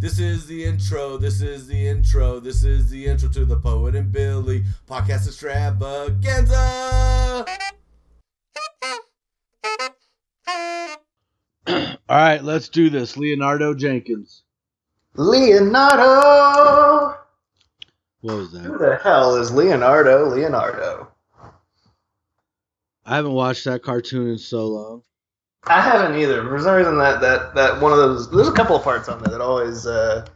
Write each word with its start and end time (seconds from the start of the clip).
This 0.00 0.18
is 0.18 0.46
the 0.46 0.64
intro. 0.64 1.18
This 1.18 1.42
is 1.42 1.66
the 1.66 1.88
intro. 1.88 2.40
This 2.40 2.64
is 2.64 2.88
the 2.88 3.04
intro 3.04 3.28
to 3.28 3.44
the 3.44 3.58
Poet 3.58 3.94
and 3.94 4.10
Billy 4.10 4.64
podcast 4.88 5.26
extravaganza. 5.26 7.44
All 11.68 11.96
right, 12.08 12.42
let's 12.42 12.70
do 12.70 12.88
this. 12.88 13.18
Leonardo 13.18 13.74
Jenkins. 13.74 14.44
Leonardo. 15.16 17.18
What 18.22 18.36
was 18.36 18.52
that? 18.52 18.60
Who 18.60 18.78
the 18.78 18.98
hell 19.02 19.36
is 19.36 19.52
Leonardo? 19.52 20.30
Leonardo. 20.30 21.08
I 23.04 23.16
haven't 23.16 23.32
watched 23.32 23.66
that 23.66 23.82
cartoon 23.82 24.30
in 24.30 24.38
so 24.38 24.66
long. 24.66 25.02
I 25.66 25.80
haven't 25.80 26.18
either. 26.18 26.42
For 26.42 26.58
some 26.60 26.74
reason, 26.76 26.98
that 26.98 27.20
that 27.20 27.54
that 27.54 27.80
one 27.80 27.92
of 27.92 27.98
those. 27.98 28.30
There's 28.30 28.48
a 28.48 28.52
couple 28.52 28.76
of 28.76 28.82
parts 28.82 29.08
on 29.08 29.22
there 29.22 29.32
that 29.32 29.40
always 29.40 29.86
uh, 29.86 30.26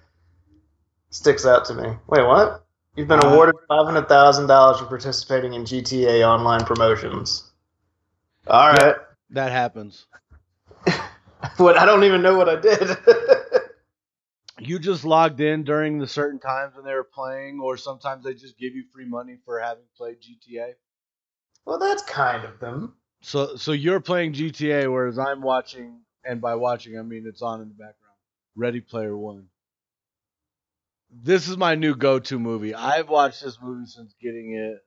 sticks 1.11 1.47
out 1.47 1.65
to 1.67 1.75
me. 1.75 1.89
Wait, 2.07 2.27
what? 2.27 2.65
You've 2.97 3.09
been 3.09 3.21
Uh, 3.21 3.31
awarded 3.33 3.57
five 3.69 3.87
hundred 3.87 4.09
thousand 4.09 4.47
dollars 4.47 4.79
for 4.79 4.87
participating 4.87 5.55
in 5.55 5.65
GTA 5.65 6.27
Online 6.27 6.65
promotions. 6.65 7.51
All 8.47 8.71
right. 8.71 8.97
That 9.31 9.51
happens. 9.53 10.07
What? 11.59 11.77
I 11.77 11.85
don't 11.85 12.05
even 12.05 12.23
know 12.23 12.37
what 12.39 12.49
I 12.49 12.57
did. 12.57 12.97
You 14.61 14.79
just 14.79 15.05
logged 15.05 15.41
in 15.41 15.65
during 15.65 15.99
the 15.99 16.07
certain 16.07 16.39
times 16.39 16.77
when 16.77 16.85
they 16.85 16.95
were 16.95 17.03
playing, 17.05 17.59
or 17.61 17.77
sometimes 17.77 18.25
they 18.25 18.35
just 18.35 18.57
give 18.57 18.75
you 18.75 18.85
free 18.95 19.05
money 19.05 19.37
for 19.45 19.59
having 19.59 19.83
played 19.97 20.19
GTA. 20.23 20.75
well, 21.67 21.79
that's 21.79 22.03
kind 22.05 22.45
of 22.45 22.61
them. 22.61 22.95
So, 23.25 23.57
so 23.57 23.73
you're 23.73 24.01
playing 24.01 24.35
GTA, 24.35 24.93
whereas 24.93 25.19
I'm 25.19 25.41
watching, 25.41 26.01
and 26.27 26.43
by 26.43 26.57
watching 26.57 26.99
I 26.99 27.03
mean 27.03 27.25
it's 27.27 27.41
on 27.41 27.63
in 27.63 27.69
the 27.69 27.75
background. 27.75 28.17
Ready 28.55 28.83
Player 28.83 29.17
One. 29.17 29.47
This 31.11 31.49
is 31.49 31.57
my 31.57 31.75
new 31.75 31.95
go-to 31.95 32.39
movie. 32.39 32.75
I've 32.75 33.09
watched 33.09 33.43
this 33.43 33.59
movie 33.63 33.87
since 33.87 34.15
getting 34.21 34.55
it 34.55 34.85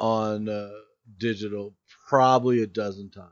on 0.00 0.48
uh, 0.48 0.70
digital 1.18 1.74
probably 2.08 2.62
a 2.62 2.66
dozen 2.66 3.10
times. 3.10 3.28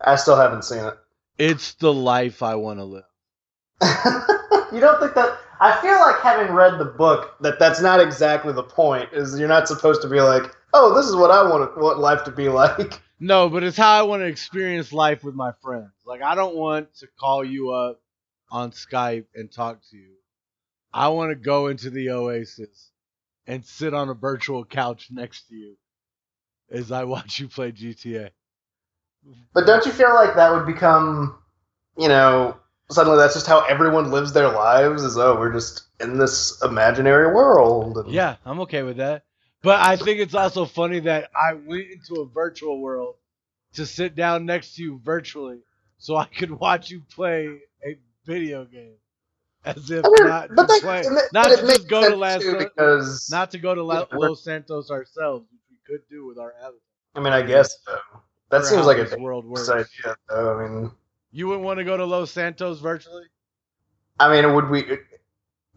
I 0.00 0.16
still 0.16 0.36
haven't 0.36 0.64
seen 0.64 0.84
it. 0.84 0.94
It's 1.38 1.74
the 1.74 1.92
life 1.92 2.42
I 2.42 2.56
want 2.56 2.80
to 2.80 2.84
live. 2.84 3.04
you 4.72 4.80
don't 4.80 4.98
think 4.98 5.14
that? 5.14 5.38
I 5.60 5.80
feel 5.80 5.98
like 6.00 6.20
having 6.20 6.54
read 6.54 6.78
the 6.78 6.84
book 6.84 7.36
that 7.40 7.58
that's 7.58 7.80
not 7.80 8.00
exactly 8.00 8.52
the 8.52 8.62
point. 8.62 9.08
Is 9.12 9.38
you're 9.38 9.48
not 9.48 9.68
supposed 9.68 10.02
to 10.02 10.08
be 10.08 10.20
like, 10.20 10.54
oh, 10.72 10.94
this 10.94 11.06
is 11.06 11.16
what 11.16 11.30
I 11.30 11.42
want 11.42 11.76
want 11.76 11.98
life 11.98 12.24
to 12.24 12.30
be 12.30 12.48
like. 12.48 13.00
No, 13.20 13.48
but 13.48 13.64
it's 13.64 13.76
how 13.76 13.98
I 13.98 14.02
want 14.02 14.22
to 14.22 14.26
experience 14.26 14.92
life 14.92 15.24
with 15.24 15.34
my 15.34 15.52
friends. 15.62 15.92
Like 16.06 16.22
I 16.22 16.34
don't 16.34 16.54
want 16.54 16.94
to 16.96 17.08
call 17.18 17.44
you 17.44 17.70
up 17.70 18.00
on 18.50 18.70
Skype 18.70 19.26
and 19.34 19.50
talk 19.50 19.80
to 19.90 19.96
you. 19.96 20.14
I 20.92 21.08
want 21.08 21.30
to 21.30 21.36
go 21.36 21.66
into 21.66 21.90
the 21.90 22.10
Oasis 22.10 22.90
and 23.46 23.64
sit 23.64 23.94
on 23.94 24.08
a 24.08 24.14
virtual 24.14 24.64
couch 24.64 25.08
next 25.10 25.48
to 25.48 25.54
you 25.54 25.76
as 26.70 26.92
I 26.92 27.04
watch 27.04 27.40
you 27.40 27.48
play 27.48 27.72
GTA. 27.72 28.30
But 29.52 29.66
don't 29.66 29.84
you 29.84 29.92
feel 29.92 30.14
like 30.14 30.36
that 30.36 30.52
would 30.52 30.66
become, 30.66 31.38
you 31.96 32.08
know, 32.08 32.56
suddenly 32.90 33.18
that's 33.18 33.34
just 33.34 33.46
how 33.46 33.60
everyone 33.64 34.10
lives 34.10 34.32
their 34.32 34.48
lives? 34.50 35.02
Is 35.02 35.16
oh, 35.18 35.38
we're 35.38 35.52
just 35.52 35.84
in 36.00 36.18
this 36.18 36.60
imaginary 36.62 37.32
world. 37.34 37.98
And 37.98 38.10
Yeah, 38.12 38.36
I'm 38.44 38.60
okay 38.60 38.82
with 38.82 38.96
that. 38.98 39.24
But 39.62 39.80
I 39.80 39.96
think 39.96 40.20
it's 40.20 40.34
also 40.34 40.64
funny 40.64 41.00
that 41.00 41.30
I 41.34 41.54
went 41.54 41.86
into 41.90 42.20
a 42.22 42.26
virtual 42.28 42.80
world 42.80 43.16
to 43.74 43.84
sit 43.86 44.14
down 44.14 44.46
next 44.46 44.76
to 44.76 44.82
you 44.82 45.00
virtually 45.02 45.58
so 45.98 46.16
I 46.16 46.26
could 46.26 46.50
watch 46.50 46.90
you 46.90 47.02
play 47.14 47.58
a 47.84 47.98
video 48.24 48.64
game. 48.64 48.94
As 49.64 49.90
if 49.90 50.04
I 50.04 50.08
mean, 50.08 50.28
not 50.28 50.48
but 50.54 50.62
to 50.62 50.66
that, 50.68 50.80
play, 50.82 51.02
ma- 51.10 51.20
not 51.32 51.48
to 51.48 51.56
just 51.56 51.88
go 51.88 52.08
to 52.08 52.14
Las 52.16 52.44
because 52.44 53.28
not 53.30 53.50
to 53.50 53.58
go 53.58 53.74
to 53.74 53.82
La- 53.82 54.00
Yeah, 54.00 54.04
we're- 54.16 54.28
Los 54.30 54.44
Santos 54.44 54.90
ourselves, 54.90 55.46
which 55.50 55.60
we 55.70 55.76
could 55.84 56.08
do 56.08 56.24
with 56.26 56.38
our 56.38 56.52
avatar. 56.58 56.78
I 57.16 57.20
mean, 57.20 57.32
I 57.32 57.42
guess 57.42 57.76
so. 57.84 57.98
That 58.50 58.64
seems 58.64 58.86
like 58.86 58.98
a 58.98 59.18
world 59.18 59.44
works. 59.44 59.68
idea, 59.68 60.16
though. 60.28 60.56
I 60.58 60.68
mean, 60.68 60.90
You 61.30 61.46
wouldn't 61.48 61.64
want 61.64 61.78
to 61.78 61.84
go 61.84 61.96
to 61.96 62.04
Los 62.04 62.30
Santos 62.30 62.80
virtually? 62.80 63.24
I 64.18 64.30
mean, 64.32 64.54
would 64.54 64.68
we? 64.70 64.84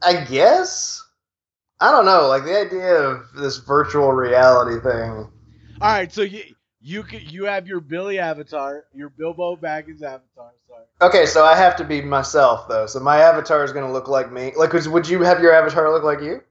I 0.01 0.23
guess. 0.25 1.01
I 1.79 1.91
don't 1.91 2.05
know. 2.05 2.27
Like 2.27 2.43
the 2.43 2.59
idea 2.59 2.93
of 2.95 3.31
this 3.33 3.57
virtual 3.57 4.11
reality 4.13 4.79
thing. 4.81 5.29
All 5.81 5.91
right, 5.91 6.11
so 6.11 6.21
you 6.21 6.43
you 6.79 7.03
could, 7.03 7.31
you 7.31 7.45
have 7.45 7.67
your 7.67 7.79
Billy 7.79 8.17
avatar, 8.19 8.85
your 8.93 9.09
Bilbo 9.09 9.55
Baggins 9.55 10.01
avatar. 10.01 10.51
Sorry. 10.67 10.85
Okay, 11.01 11.25
so 11.25 11.43
I 11.43 11.55
have 11.55 11.75
to 11.77 11.83
be 11.83 12.01
myself 12.01 12.67
though. 12.67 12.85
So 12.87 12.99
my 12.99 13.19
avatar 13.19 13.63
is 13.63 13.71
going 13.71 13.85
to 13.85 13.91
look 13.91 14.07
like 14.07 14.31
me. 14.31 14.53
Like, 14.55 14.73
would- 14.73 14.87
would 14.87 15.07
you 15.09 15.21
have 15.21 15.41
your 15.41 15.53
avatar 15.53 15.91
look 15.91 16.03
like 16.03 16.21
you? 16.21 16.41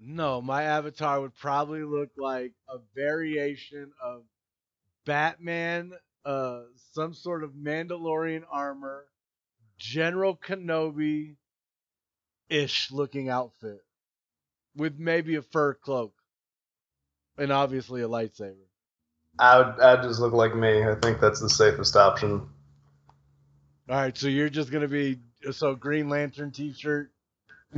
No, 0.00 0.40
my 0.40 0.62
avatar 0.64 1.20
would 1.20 1.34
probably 1.36 1.82
look 1.82 2.10
like 2.16 2.52
a 2.68 2.78
variation 2.94 3.92
of 4.02 4.22
Batman, 5.04 5.92
uh, 6.24 6.62
some 6.92 7.14
sort 7.14 7.44
of 7.44 7.52
Mandalorian 7.52 8.42
armor, 8.50 9.06
General 9.78 10.36
Kenobi 10.36 11.36
ish 12.48 12.90
looking 12.90 13.28
outfit 13.28 13.80
with 14.76 14.98
maybe 14.98 15.36
a 15.36 15.42
fur 15.42 15.74
cloak 15.74 16.14
and 17.38 17.52
obviously 17.52 18.02
a 18.02 18.08
lightsaber. 18.08 18.66
I 19.38 19.58
would. 19.58 19.80
I'd 19.80 20.02
just 20.02 20.20
look 20.20 20.32
like 20.32 20.54
me. 20.54 20.84
I 20.84 20.96
think 20.96 21.20
that's 21.20 21.40
the 21.40 21.48
safest 21.48 21.96
option. 21.96 22.48
All 23.88 23.96
right, 23.96 24.16
so 24.16 24.28
you're 24.28 24.50
just 24.50 24.70
gonna 24.70 24.88
be 24.88 25.18
so 25.52 25.74
Green 25.74 26.08
Lantern 26.08 26.50
t-shirt. 26.50 27.10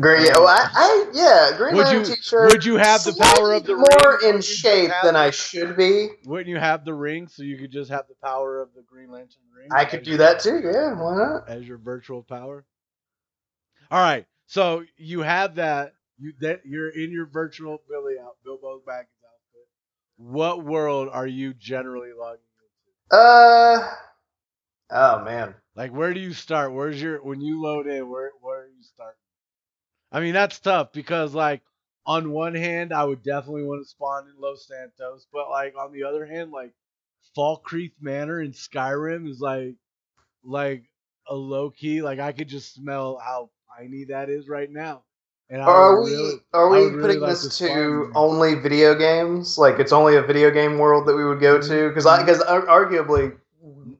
Green. 0.00 0.26
Oh, 0.32 0.46
I, 0.46 0.68
I 0.72 1.10
yeah. 1.12 1.56
Green 1.56 1.74
Would 1.76 1.84
Lantern 1.86 2.04
you 2.10 2.16
t-shirt. 2.16 2.50
would 2.50 2.64
you 2.64 2.76
have 2.76 3.04
the 3.04 3.12
power 3.12 3.52
of 3.52 3.64
the 3.64 3.76
more 3.76 4.18
ring? 4.22 4.36
in 4.36 4.40
shape 4.40 4.90
than 5.02 5.16
I 5.16 5.30
should 5.30 5.76
be? 5.76 6.08
Wouldn't 6.24 6.48
you 6.48 6.58
have 6.58 6.84
the 6.86 6.94
ring 6.94 7.28
so 7.28 7.42
you 7.42 7.58
could 7.58 7.70
just 7.70 7.90
have 7.90 8.08
the 8.08 8.14
power 8.24 8.62
of 8.62 8.70
the 8.74 8.82
Green 8.82 9.10
Lantern 9.10 9.42
ring? 9.54 9.68
I 9.70 9.84
could 9.84 10.02
do 10.02 10.10
your- 10.12 10.18
that 10.18 10.40
too. 10.40 10.60
Yeah, 10.64 10.94
why 10.98 11.16
not? 11.16 11.48
as 11.48 11.68
your 11.68 11.76
virtual 11.76 12.22
power. 12.22 12.64
All 13.90 14.00
right, 14.00 14.24
so 14.46 14.82
you 14.96 15.20
have 15.20 15.56
that. 15.56 15.92
You 16.18 16.32
that 16.40 16.62
you're 16.64 16.88
in 16.88 17.10
your 17.10 17.26
virtual 17.26 17.82
Billy 17.88 18.14
out 18.18 18.36
Bilbo 18.44 18.80
Baggins 18.88 19.20
outfit. 19.26 19.68
What 20.16 20.64
world 20.64 21.08
are 21.12 21.26
you 21.26 21.52
generally 21.52 22.10
logging 22.18 22.40
into? 23.10 23.22
Uh. 23.22 23.88
Oh 24.90 25.24
man. 25.24 25.54
Like, 25.74 25.90
where 25.92 26.14
do 26.14 26.20
you 26.20 26.32
start? 26.32 26.72
Where's 26.72 27.00
your 27.00 27.22
when 27.22 27.40
you 27.42 27.60
load 27.60 27.86
in? 27.86 28.08
Where 28.08 28.30
where 28.40 28.62
are 28.62 28.68
you 28.68 28.82
starting? 28.82 29.18
I 30.12 30.20
mean, 30.20 30.34
that's 30.34 30.58
tough 30.58 30.92
because 30.92 31.34
like 31.34 31.62
on 32.06 32.30
one 32.32 32.54
hand, 32.54 32.92
I 32.92 33.04
would 33.04 33.22
definitely 33.22 33.64
want 33.64 33.82
to 33.82 33.88
spawn 33.88 34.24
in 34.28 34.40
Los 34.40 34.66
Santos, 34.66 35.26
but 35.32 35.48
like 35.50 35.74
on 35.76 35.92
the 35.92 36.04
other 36.04 36.26
hand, 36.26 36.50
like 36.52 36.72
Falkreath 37.36 37.92
Manor 38.00 38.40
in 38.40 38.52
Skyrim 38.52 39.28
is 39.28 39.40
like 39.40 39.74
like 40.44 40.84
a 41.28 41.34
low 41.34 41.70
key. 41.70 42.02
Like 42.02 42.18
I 42.18 42.32
could 42.32 42.48
just 42.48 42.74
smell 42.74 43.18
how 43.24 43.50
piney 43.76 44.04
that 44.04 44.28
is 44.28 44.48
right 44.48 44.70
now. 44.70 45.02
And 45.48 45.60
Are 45.60 46.02
we 46.02 46.10
really- 46.10 46.40
are 46.54 46.68
we 46.70 46.78
would 46.78 46.92
really 46.94 47.00
putting 47.02 47.20
like 47.20 47.30
this 47.30 47.58
to 47.58 47.66
to 47.68 48.12
only 48.14 48.54
video 48.54 48.94
games? 48.94 49.56
Like 49.58 49.78
it's 49.78 49.92
only 49.92 50.16
a 50.16 50.22
video 50.22 50.50
game 50.50 50.78
world 50.78 51.06
that 51.08 51.14
we 51.14 51.24
would 51.24 51.40
go 51.40 51.58
to? 51.60 51.68
Mm-hmm. 51.68 51.88
Because 51.88 52.06
I 52.06 52.22
because 52.22 52.42
arguably 52.42 53.36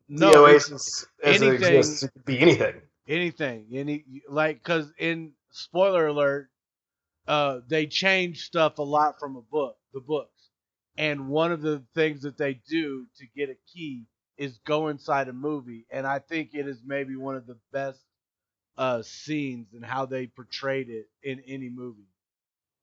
no 0.09 0.31
the 0.33 0.39
Oasis 0.39 1.07
as 1.23 1.41
it 1.41 1.47
anything- 1.47 1.75
exists 1.75 2.03
it 2.05 2.13
could 2.13 2.25
be 2.25 2.39
anything. 2.41 2.75
anything 3.09 3.67
any 3.73 4.05
like 4.29 4.63
because 4.63 4.93
in 4.99 5.33
spoiler 5.53 6.09
alert 6.09 6.51
uh 7.29 7.61
they 7.69 7.87
change 7.87 8.43
stuff 8.43 8.79
a 8.79 8.83
lot 8.83 9.19
from 9.21 9.37
a 9.37 9.43
book 9.43 9.77
the 9.95 10.01
books. 10.01 10.51
And 10.97 11.29
one 11.29 11.53
of 11.53 11.63
the 11.63 11.87
things 11.95 12.23
that 12.23 12.39
they 12.39 12.55
do 12.55 13.07
to 13.17 13.27
get 13.37 13.51
a 13.51 13.57
key 13.73 14.07
is 14.39 14.59
go 14.59 14.89
inside 14.89 15.29
a 15.29 15.33
movie. 15.33 15.87
And 15.91 16.07
i 16.07 16.19
think 16.19 16.55
it 16.55 16.69
is 16.69 16.83
maybe 16.85 17.17
one 17.17 17.37
of 17.37 17.47
the 17.47 17.61
best 17.73 18.05
uh 18.79 19.03
scenes 19.03 19.75
and 19.75 19.85
how 19.85 20.07
they 20.07 20.27
portrayed 20.29 20.91
it 20.91 21.07
in 21.23 21.41
any 21.41 21.71
movie. 21.71 22.09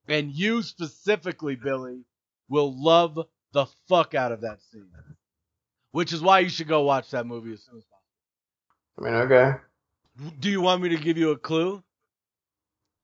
And 0.07 0.31
you 0.31 0.63
specifically 0.63 1.56
billy 1.56 2.06
will 2.50 2.74
love 2.83 3.19
the 3.54 3.68
fuck 3.88 4.15
out 4.15 4.31
of 4.33 4.42
that 4.42 4.62
scene. 4.62 4.92
Which 5.92 6.13
is 6.13 6.22
why 6.22 6.39
you 6.39 6.50
should 6.50 6.68
go 6.68 6.83
watch 6.83 7.12
that 7.12 7.27
movie 7.27 7.54
as 7.54 7.63
soon 7.63 7.77
as 7.77 7.86
possible. 7.86 8.04
I 9.00 9.01
mean, 9.04 9.13
okay. 9.13 9.60
do 10.39 10.50
you 10.50 10.62
want 10.62 10.81
me 10.81 10.89
to 10.89 10.98
give 10.98 11.18
you 11.18 11.31
a 11.31 11.38
clue 11.38 11.83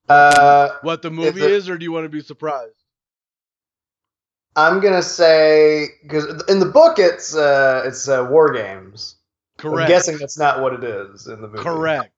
Uh, 0.07 0.69
what 0.81 1.01
the 1.01 1.09
movie 1.11 1.41
it- 1.43 1.51
is, 1.51 1.69
or 1.69 1.77
do 1.77 1.83
you 1.83 1.91
want 1.91 2.05
to 2.05 2.09
be 2.09 2.21
surprised? 2.21 2.73
I'm 4.57 4.79
gonna 4.79 5.01
say 5.03 5.87
because 6.03 6.43
in 6.47 6.59
the 6.61 6.65
book 6.65 6.97
it's 6.97 7.35
uh 7.35 7.83
it's 7.85 8.07
uh, 8.07 8.25
war 8.29 8.53
games. 8.53 9.17
Correct. 9.57 9.81
I'm 9.81 9.87
guessing 9.89 10.17
that's 10.17 10.37
not 10.37 10.61
what 10.61 10.73
it 10.73 10.83
is 10.83 11.27
in 11.27 11.41
the 11.41 11.47
movie. 11.47 11.59
Correct. 11.63 12.13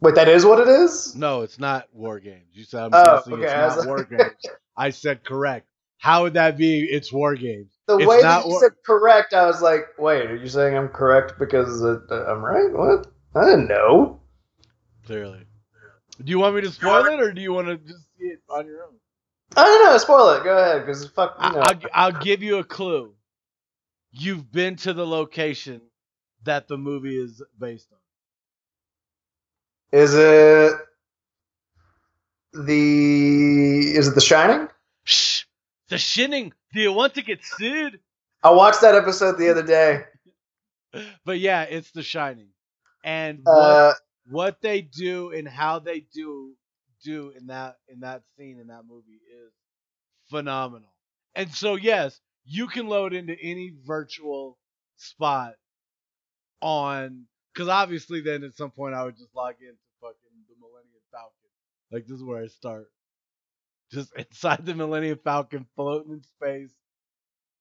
Wait, 0.00 0.16
that 0.16 0.28
is 0.28 0.44
what 0.44 0.58
it 0.60 0.66
is. 0.68 1.14
No, 1.14 1.42
it's 1.42 1.60
not 1.60 1.86
war 1.92 2.18
games. 2.18 2.46
You 2.52 2.64
said 2.64 2.82
I'm 2.84 2.90
Oh, 2.92 3.16
guessing 3.18 3.34
okay, 3.34 3.44
it's 3.44 3.52
not 3.54 3.78
like- 3.78 3.86
war 3.86 4.04
games. 4.04 4.32
I 4.76 4.90
said 4.90 5.22
correct. 5.24 5.68
How 5.98 6.24
would 6.24 6.34
that 6.34 6.56
be? 6.56 6.80
It's 6.84 7.12
war 7.12 7.34
games. 7.36 7.70
The 7.86 7.96
It's 7.98 8.06
way 8.06 8.20
that 8.22 8.44
you 8.44 8.50
war- 8.50 8.60
said 8.60 8.72
correct, 8.84 9.32
I 9.32 9.46
was 9.46 9.62
like, 9.62 9.84
wait, 9.98 10.28
are 10.28 10.36
you 10.36 10.48
saying 10.48 10.76
I'm 10.76 10.88
correct 10.88 11.34
because 11.38 11.84
uh, 11.84 12.00
I'm 12.28 12.44
right? 12.44 12.72
What? 12.72 13.06
I 13.36 13.44
didn't 13.44 13.68
know. 13.68 14.20
Clearly. 15.06 15.44
Do 16.22 16.30
you 16.30 16.38
want 16.38 16.54
me 16.54 16.60
to 16.62 16.70
spoil 16.70 17.04
it, 17.06 17.20
or 17.20 17.32
do 17.32 17.40
you 17.40 17.52
want 17.52 17.68
to 17.68 17.76
just 17.76 18.04
see 18.18 18.26
it 18.26 18.40
on 18.48 18.66
your 18.66 18.84
own? 18.84 18.94
I 19.56 19.64
don't 19.64 19.84
know. 19.84 19.98
Spoil 19.98 20.30
it. 20.30 20.44
Go 20.44 20.56
ahead, 20.56 20.86
because 20.86 21.06
fuck. 21.08 21.36
You 21.40 21.44
I, 21.48 21.52
know. 21.52 21.60
I'll, 21.62 21.80
I'll 22.12 22.22
give 22.22 22.42
you 22.42 22.58
a 22.58 22.64
clue. 22.64 23.14
You've 24.12 24.50
been 24.52 24.76
to 24.76 24.92
the 24.92 25.06
location 25.06 25.80
that 26.44 26.68
the 26.68 26.76
movie 26.78 27.16
is 27.18 27.42
based 27.58 27.88
on. 27.92 27.98
Is 29.98 30.14
it 30.14 30.72
the? 32.52 33.92
Is 33.96 34.08
it 34.08 34.14
The 34.14 34.20
Shining? 34.20 34.68
Shh! 35.04 35.44
The 35.88 35.98
Shining. 35.98 36.52
Do 36.72 36.80
you 36.80 36.92
want 36.92 37.14
to 37.14 37.22
get 37.22 37.44
sued? 37.44 37.98
I 38.42 38.50
watched 38.50 38.80
that 38.82 38.94
episode 38.94 39.38
the 39.38 39.50
other 39.50 39.62
day. 39.62 40.04
But 41.24 41.40
yeah, 41.40 41.62
it's 41.62 41.90
The 41.90 42.04
Shining, 42.04 42.50
and 43.02 43.40
what, 43.42 43.52
Uh, 43.52 43.94
what 44.26 44.60
they 44.60 44.80
do 44.80 45.30
and 45.32 45.46
how 45.46 45.78
they 45.78 46.00
do 46.00 46.54
do 47.02 47.32
in 47.38 47.48
that 47.48 47.76
in 47.88 48.00
that 48.00 48.22
scene 48.36 48.58
in 48.58 48.68
that 48.68 48.82
movie 48.88 49.20
is 49.46 49.52
phenomenal. 50.30 50.88
And 51.34 51.50
so 51.52 51.76
yes, 51.76 52.20
you 52.44 52.66
can 52.66 52.88
load 52.88 53.12
into 53.12 53.36
any 53.40 53.72
virtual 53.86 54.58
spot 54.96 55.54
on 56.60 57.26
because 57.52 57.68
obviously 57.68 58.20
then 58.20 58.42
at 58.44 58.56
some 58.56 58.70
point 58.70 58.94
I 58.94 59.04
would 59.04 59.16
just 59.16 59.34
log 59.34 59.54
into 59.60 59.74
fucking 60.00 60.16
the 60.48 60.54
Millennium 60.58 61.02
Falcon. 61.12 61.50
Like 61.90 62.06
this 62.06 62.16
is 62.16 62.24
where 62.24 62.42
I 62.42 62.46
start. 62.46 62.86
Just 63.92 64.12
inside 64.18 64.64
the 64.64 64.74
Millennium 64.74 65.18
Falcon, 65.22 65.66
floating 65.76 66.12
in 66.12 66.22
space. 66.22 66.72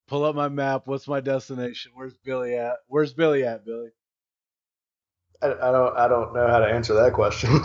Pull 0.08 0.26
up 0.26 0.36
my 0.36 0.50
map. 0.50 0.84
What's 0.86 1.08
my 1.08 1.22
destination? 1.22 1.94
Where's 1.96 2.14
Billy 2.26 2.56
at? 2.56 2.76
Where's 2.88 3.14
Billy 3.14 3.46
at, 3.46 3.66
Billy? 3.66 3.90
I, 5.44 5.70
I 5.70 5.72
don't. 5.72 5.98
I 5.98 6.08
don't 6.08 6.34
know 6.34 6.48
how 6.48 6.60
to 6.60 6.66
answer 6.68 6.94
that 6.96 7.14
question. 7.14 7.50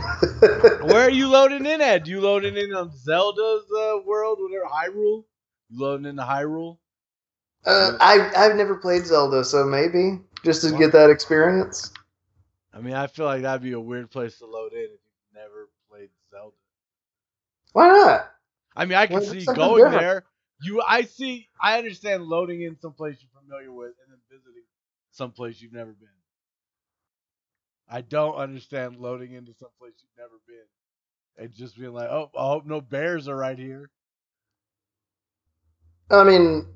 Where 0.80 1.02
are 1.02 1.10
you 1.10 1.28
loading 1.28 1.66
in 1.66 1.80
at? 1.80 2.04
Do 2.04 2.10
You 2.10 2.20
loading 2.20 2.56
in 2.56 2.72
on 2.75 2.90
Zelda's 2.96 3.64
uh, 3.76 3.98
world, 4.04 4.38
whatever 4.40 4.66
Hyrule? 4.66 5.25
You 5.70 5.80
loading 5.80 6.06
into 6.06 6.22
Hyrule? 6.22 6.78
Uh, 7.64 7.92
I 8.00 8.30
I've 8.36 8.56
never 8.56 8.76
played 8.76 9.06
Zelda, 9.06 9.44
so 9.44 9.64
maybe 9.64 10.20
just 10.44 10.62
to 10.62 10.76
get 10.76 10.92
that 10.92 11.10
experience. 11.10 11.92
I 12.72 12.80
mean, 12.80 12.94
I 12.94 13.06
feel 13.06 13.26
like 13.26 13.42
that'd 13.42 13.62
be 13.62 13.72
a 13.72 13.80
weird 13.80 14.10
place 14.10 14.38
to 14.38 14.46
load 14.46 14.72
in 14.72 14.78
if 14.84 14.90
you've 14.90 15.34
never 15.34 15.69
played 15.90 16.10
Zelda. 16.30 16.54
Why 17.72 17.88
not? 17.88 18.30
I 18.76 18.84
mean, 18.84 18.96
I 18.96 19.06
can 19.06 19.20
Well, 19.20 19.30
see 19.30 19.44
going 19.44 19.84
different. 19.84 20.00
there. 20.00 20.25
You, 20.62 20.82
I 20.86 21.02
see, 21.02 21.48
I 21.60 21.78
understand 21.78 22.25
loading 22.25 22.62
in 22.62 22.78
someplace 22.78 23.16
you're 23.20 23.42
familiar 23.42 23.72
with 23.72 23.92
and 24.04 24.10
then 24.12 24.19
visiting 24.30 24.62
someplace 25.10 25.60
you've 25.60 25.72
never 25.72 25.92
been. 25.92 26.08
I 27.90 28.02
don't 28.02 28.35
understand 28.37 28.96
loading 28.96 29.32
into 29.32 29.55
some 29.55 29.70
place 29.79 29.94
you've 29.99 30.19
never 30.19 30.38
been 30.46 31.44
and 31.44 31.55
just 31.55 31.79
being 31.79 31.93
like, 31.93 32.08
oh, 32.08 32.31
I 32.37 32.49
hope 32.49 32.67
no 32.67 32.81
bears 32.81 33.29
are 33.29 33.37
right 33.37 33.58
here. 33.58 33.90
I 36.11 36.25
mean, 36.25 36.67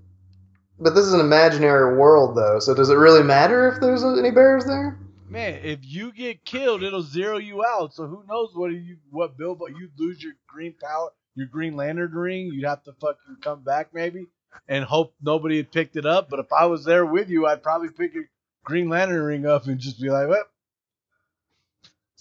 but 0.78 0.94
this 0.94 1.04
is 1.04 1.14
an 1.14 1.20
imaginary 1.20 1.96
world, 1.96 2.36
though. 2.36 2.58
So 2.58 2.74
does 2.74 2.90
it 2.90 2.94
really 2.96 3.22
matter 3.22 3.68
if 3.68 3.80
there's 3.80 4.04
any 4.04 4.30
bears 4.30 4.64
there? 4.64 4.98
Man, 5.28 5.60
if 5.62 5.80
you 5.82 6.12
get 6.12 6.44
killed, 6.44 6.82
it'll 6.82 7.02
zero 7.02 7.38
you 7.38 7.64
out. 7.64 7.94
So 7.94 8.06
who 8.06 8.24
knows 8.28 8.50
what 8.54 8.70
you 8.72 8.98
what 9.10 9.38
Bill? 9.38 9.54
But 9.54 9.70
you 9.70 9.88
lose 9.96 10.22
your 10.22 10.34
green 10.46 10.74
power, 10.74 11.10
your 11.34 11.46
Green 11.46 11.74
Lantern 11.74 12.12
ring. 12.12 12.50
You'd 12.52 12.66
have 12.66 12.82
to 12.84 12.92
fucking 12.92 13.38
come 13.40 13.62
back 13.62 13.94
maybe 13.94 14.26
and 14.68 14.84
hope 14.84 15.14
nobody 15.22 15.56
had 15.56 15.72
picked 15.72 15.96
it 15.96 16.04
up. 16.04 16.28
But 16.28 16.40
if 16.40 16.52
I 16.52 16.66
was 16.66 16.84
there 16.84 17.06
with 17.06 17.30
you, 17.30 17.46
I'd 17.46 17.62
probably 17.62 17.88
pick 17.88 18.12
your 18.12 18.24
Green 18.64 18.90
Lantern 18.90 19.22
ring 19.22 19.46
up 19.46 19.66
and 19.66 19.78
just 19.78 20.00
be 20.00 20.10
like, 20.10 20.28
"Well, 20.28 20.44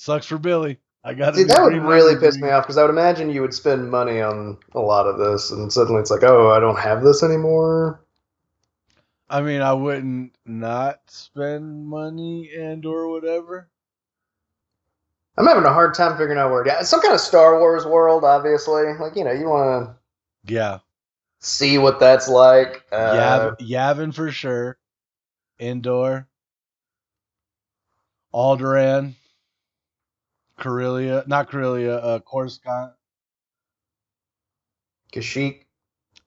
sucks 0.01 0.25
for 0.25 0.38
Billy. 0.39 0.80
I 1.03 1.13
got 1.13 1.36
See, 1.36 1.44
that 1.44 1.62
would 1.63 1.74
really 1.74 2.19
piss 2.19 2.38
me 2.38 2.50
off 2.50 2.63
because 2.63 2.77
I 2.77 2.83
would 2.83 2.89
imagine 2.92 3.30
you 3.30 3.42
would 3.42 3.53
spend 3.53 3.89
money 3.89 4.21
on 4.21 4.57
a 4.74 4.80
lot 4.80 5.07
of 5.07 5.18
this, 5.18 5.51
and 5.51 5.71
suddenly 5.71 6.01
it's 6.01 6.12
like, 6.12 6.24
oh, 6.24 6.50
I 6.50 6.59
don't 6.59 6.80
have 6.80 7.03
this 7.03 7.24
anymore. 7.24 8.03
I 9.30 9.42
mean, 9.42 9.62
I 9.62 9.74
wouldn't 9.74 10.36
not 10.45 11.00
spend 11.07 11.88
money 11.88 12.51
and 12.53 12.86
or 12.86 13.07
whatever. 13.09 13.69
I'm 15.38 15.48
having 15.48 15.63
a 15.63 15.74
hard 15.74 15.94
time 15.94 16.18
figuring 16.18 16.38
out 16.38 16.51
where. 16.51 16.65
Yeah, 16.68 16.81
some 16.81 17.01
kind 17.01 17.13
of 17.13 17.21
Star 17.21 17.59
Wars 17.59 17.86
world, 17.86 18.24
obviously. 18.24 18.83
Like 19.00 19.15
you 19.15 19.24
know, 19.24 19.31
you 19.31 19.48
want 19.48 19.88
to 19.88 20.53
Yeah, 20.53 20.80
see 21.39 21.77
what 21.77 22.00
that's 22.00 22.27
like. 22.27 22.86
Uh, 22.92 23.13
Yav- 23.15 23.59
Yavin 23.59 24.13
for 24.13 24.31
sure. 24.31 24.77
Endor. 25.59 26.27
Alderaan. 28.33 29.15
Corellia, 30.61 31.23
not 31.25 31.49
Corellia, 31.49 31.95
uh, 31.95 32.19
Coruscant. 32.19 32.93
Kashyyyk. 35.11 35.65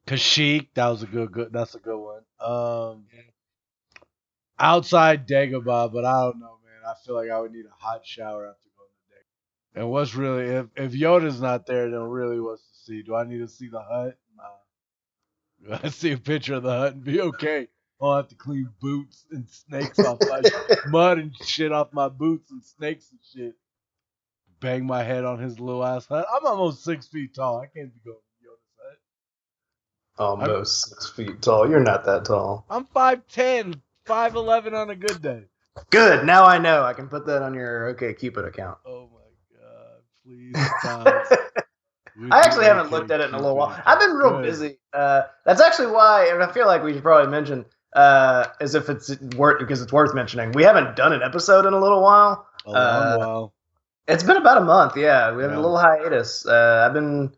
Kashyyyk, 0.07 0.69
that 0.75 0.89
was 0.89 1.03
a 1.03 1.07
good, 1.07 1.33
good. 1.33 1.53
That's 1.53 1.75
a 1.75 1.79
good 1.79 1.99
one. 1.99 2.23
Um, 2.41 3.07
outside 4.59 5.27
Dagobah, 5.27 5.93
but 5.93 6.05
I 6.05 6.25
don't 6.25 6.41
know, 6.41 6.59
man. 6.65 6.83
I 6.87 6.95
feel 7.07 7.15
like 7.15 7.31
I 7.31 7.41
would 7.41 7.53
need 7.53 7.65
a 7.65 7.85
hot 7.85 8.05
shower 8.05 8.49
after 8.49 8.69
going 8.77 8.91
to 8.91 9.15
Dagobah. 9.15 9.83
And 9.83 9.91
what's 9.91 10.15
really 10.15 10.45
if 10.47 10.67
if 10.77 10.93
Yoda's 10.93 11.41
not 11.41 11.67
there, 11.67 11.89
then 11.89 12.01
really 12.01 12.41
what's 12.41 12.63
to 12.63 12.85
see? 12.85 13.03
Do 13.03 13.15
I 13.15 13.25
need 13.25 13.39
to 13.39 13.49
see 13.49 13.69
the 13.69 13.81
hut? 13.81 14.19
Nah. 14.37 15.79
Do 15.79 15.79
I 15.85 15.89
see 15.91 16.13
a 16.13 16.19
picture 16.19 16.55
of 16.55 16.65
the 16.65 16.77
hut 16.77 16.95
and 16.95 17.05
be 17.05 17.21
okay? 17.21 17.69
I'll 18.03 18.17
have 18.17 18.29
to 18.29 18.35
clean 18.35 18.69
boots 18.81 19.25
and 19.31 19.49
snakes 19.49 19.99
off 20.01 20.19
my 20.21 20.43
mud 20.89 21.19
and 21.19 21.33
shit 21.43 21.73
off 21.73 21.93
my 21.93 22.09
boots 22.09 22.51
and 22.51 22.63
snakes 22.63 23.11
and 23.13 23.21
shit. 23.33 23.55
Bang 24.61 24.87
my 24.87 25.03
head 25.03 25.25
on 25.25 25.39
his 25.39 25.61
little 25.61 25.85
ass 25.85 26.07
hut. 26.07 26.27
I'm 26.35 26.47
almost 26.47 26.85
six 26.85 27.07
feet 27.07 27.35
tall. 27.35 27.59
I 27.59 27.67
can't 27.67 27.93
be 27.93 28.01
going 28.05 28.17
Yoda's 28.43 28.75
hut. 28.79 28.99
Almost 30.25 30.89
six 30.89 31.11
feet 31.11 31.43
tall. 31.43 31.69
You're 31.69 31.81
not 31.81 32.05
that 32.05 32.25
tall. 32.25 32.65
I'm 32.71 32.87
5'10", 32.87 33.81
5'11 34.07 34.73
on 34.73 34.91
a 34.91 34.97
good 34.97 35.21
day. 35.21 35.45
Good. 35.91 36.25
Now 36.25 36.45
I 36.45 36.59
know. 36.59 36.85
I 36.85 36.93
can 36.93 37.09
put 37.09 37.27
that 37.27 37.43
on 37.43 37.55
your 37.55 37.89
OK 37.89 38.15
Cupid 38.15 38.45
account. 38.45 38.79
Oh 38.87 39.09
my 39.13 39.59
god, 39.59 40.03
please 40.25 41.51
I 42.31 42.41
actually 42.41 42.67
haven't 42.67 42.91
looked 42.91 43.11
at 43.11 43.21
it 43.21 43.29
in 43.29 43.35
a 43.35 43.39
little 43.39 43.57
while. 43.57 43.77
I've 43.85 43.99
been 43.99 44.13
real 44.13 44.41
busy. 44.41 44.79
Uh, 44.93 45.23
that's 45.45 45.61
actually 45.61 45.89
why, 45.89 46.29
and 46.33 46.43
I 46.43 46.53
feel 46.53 46.67
like 46.67 46.85
we 46.85 46.93
should 46.93 47.03
probably 47.03 47.31
mention, 47.31 47.65
uh, 47.93 48.47
as 48.61 48.77
if 48.77 48.89
it's 48.89 49.17
worth 49.37 49.59
because 49.59 49.83
it's 49.83 49.93
worth 49.93 50.15
mentioning. 50.15 50.53
We 50.53 50.63
haven't 50.63 50.95
done 50.95 51.13
an 51.13 51.23
episode 51.23 51.67
in 51.67 51.73
a 51.73 51.81
little 51.81 52.01
while. 52.01 52.47
A 52.67 52.71
long 52.71 52.77
uh, 52.77 53.17
while. 53.19 53.55
It's 54.07 54.23
been 54.23 54.37
about 54.37 54.59
a 54.59 54.65
month. 54.65 54.97
Yeah, 54.97 55.35
we 55.35 55.43
have 55.43 55.53
Yeah. 55.53 55.59
a 55.59 55.61
little 55.61 55.79
hiatus. 55.79 56.47
Uh, 56.47 56.85
I've 56.87 56.93
been 56.93 57.33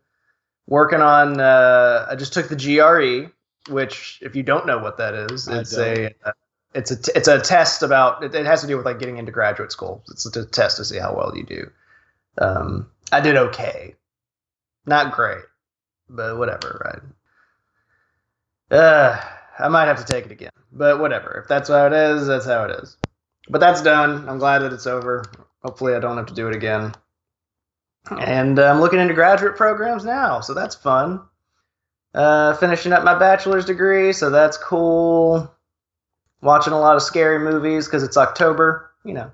working 0.67 1.01
on. 1.01 1.39
Uh, 1.39 2.07
I 2.09 2.15
just 2.15 2.33
took 2.33 2.49
the 2.49 2.55
GRE, 2.55 3.31
which, 3.71 4.19
if 4.21 4.35
you 4.35 4.43
don't 4.43 4.65
know 4.65 4.77
what 4.79 4.97
that 4.97 5.13
is, 5.13 5.47
it's 5.47 5.77
a 5.77 6.13
uh, 6.25 6.31
it's 6.73 6.91
a 6.91 7.01
t- 7.01 7.11
it's 7.15 7.27
a 7.27 7.39
test 7.39 7.83
about. 7.83 8.23
It, 8.23 8.35
it 8.35 8.45
has 8.45 8.61
to 8.61 8.67
do 8.67 8.75
with 8.75 8.85
like 8.85 8.99
getting 8.99 9.17
into 9.17 9.31
graduate 9.31 9.71
school. 9.71 10.03
It's 10.11 10.25
a 10.25 10.45
test 10.45 10.77
to 10.77 10.85
see 10.85 10.97
how 10.97 11.15
well 11.15 11.33
you 11.35 11.43
do. 11.43 11.71
Um, 12.37 12.91
I 13.11 13.21
did 13.21 13.37
okay, 13.37 13.95
not 14.85 15.13
great, 15.13 15.43
but 16.09 16.37
whatever. 16.37 17.01
Right. 18.69 18.77
Uh, 18.79 19.19
I 19.57 19.69
might 19.69 19.85
have 19.85 19.99
to 19.99 20.05
take 20.05 20.25
it 20.25 20.31
again, 20.31 20.51
but 20.73 20.99
whatever. 20.99 21.39
If 21.41 21.47
that's 21.47 21.69
how 21.69 21.87
it 21.87 21.93
is, 21.93 22.27
that's 22.27 22.45
how 22.45 22.65
it 22.65 22.71
is. 22.83 22.97
But 23.49 23.59
that's 23.59 23.81
done. 23.81 24.27
I'm 24.27 24.39
glad 24.39 24.59
that 24.59 24.73
it's 24.73 24.85
over. 24.87 25.23
Hopefully, 25.67 25.95
I 25.95 25.99
don't 25.99 26.15
have 26.15 26.27
to 26.27 26.33
do 26.33 26.47
it 26.47 26.55
again. 26.55 26.93
And 28.09 28.57
uh, 28.57 28.71
I'm 28.71 28.79
looking 28.79 29.01
into 29.01 29.13
graduate 29.13 29.57
programs 29.57 30.05
now, 30.05 30.39
so 30.39 30.53
that's 30.53 30.75
fun. 30.75 31.19
Uh, 32.13 32.55
finishing 32.55 32.93
up 32.93 33.03
my 33.03 33.19
bachelor's 33.19 33.65
degree, 33.65 34.13
so 34.13 34.29
that's 34.29 34.57
cool. 34.57 35.53
Watching 36.41 36.71
a 36.71 36.79
lot 36.79 36.95
of 36.95 37.01
scary 37.01 37.39
movies 37.39 37.85
because 37.85 38.01
it's 38.01 38.15
October. 38.15 38.91
You 39.03 39.13
know, 39.13 39.31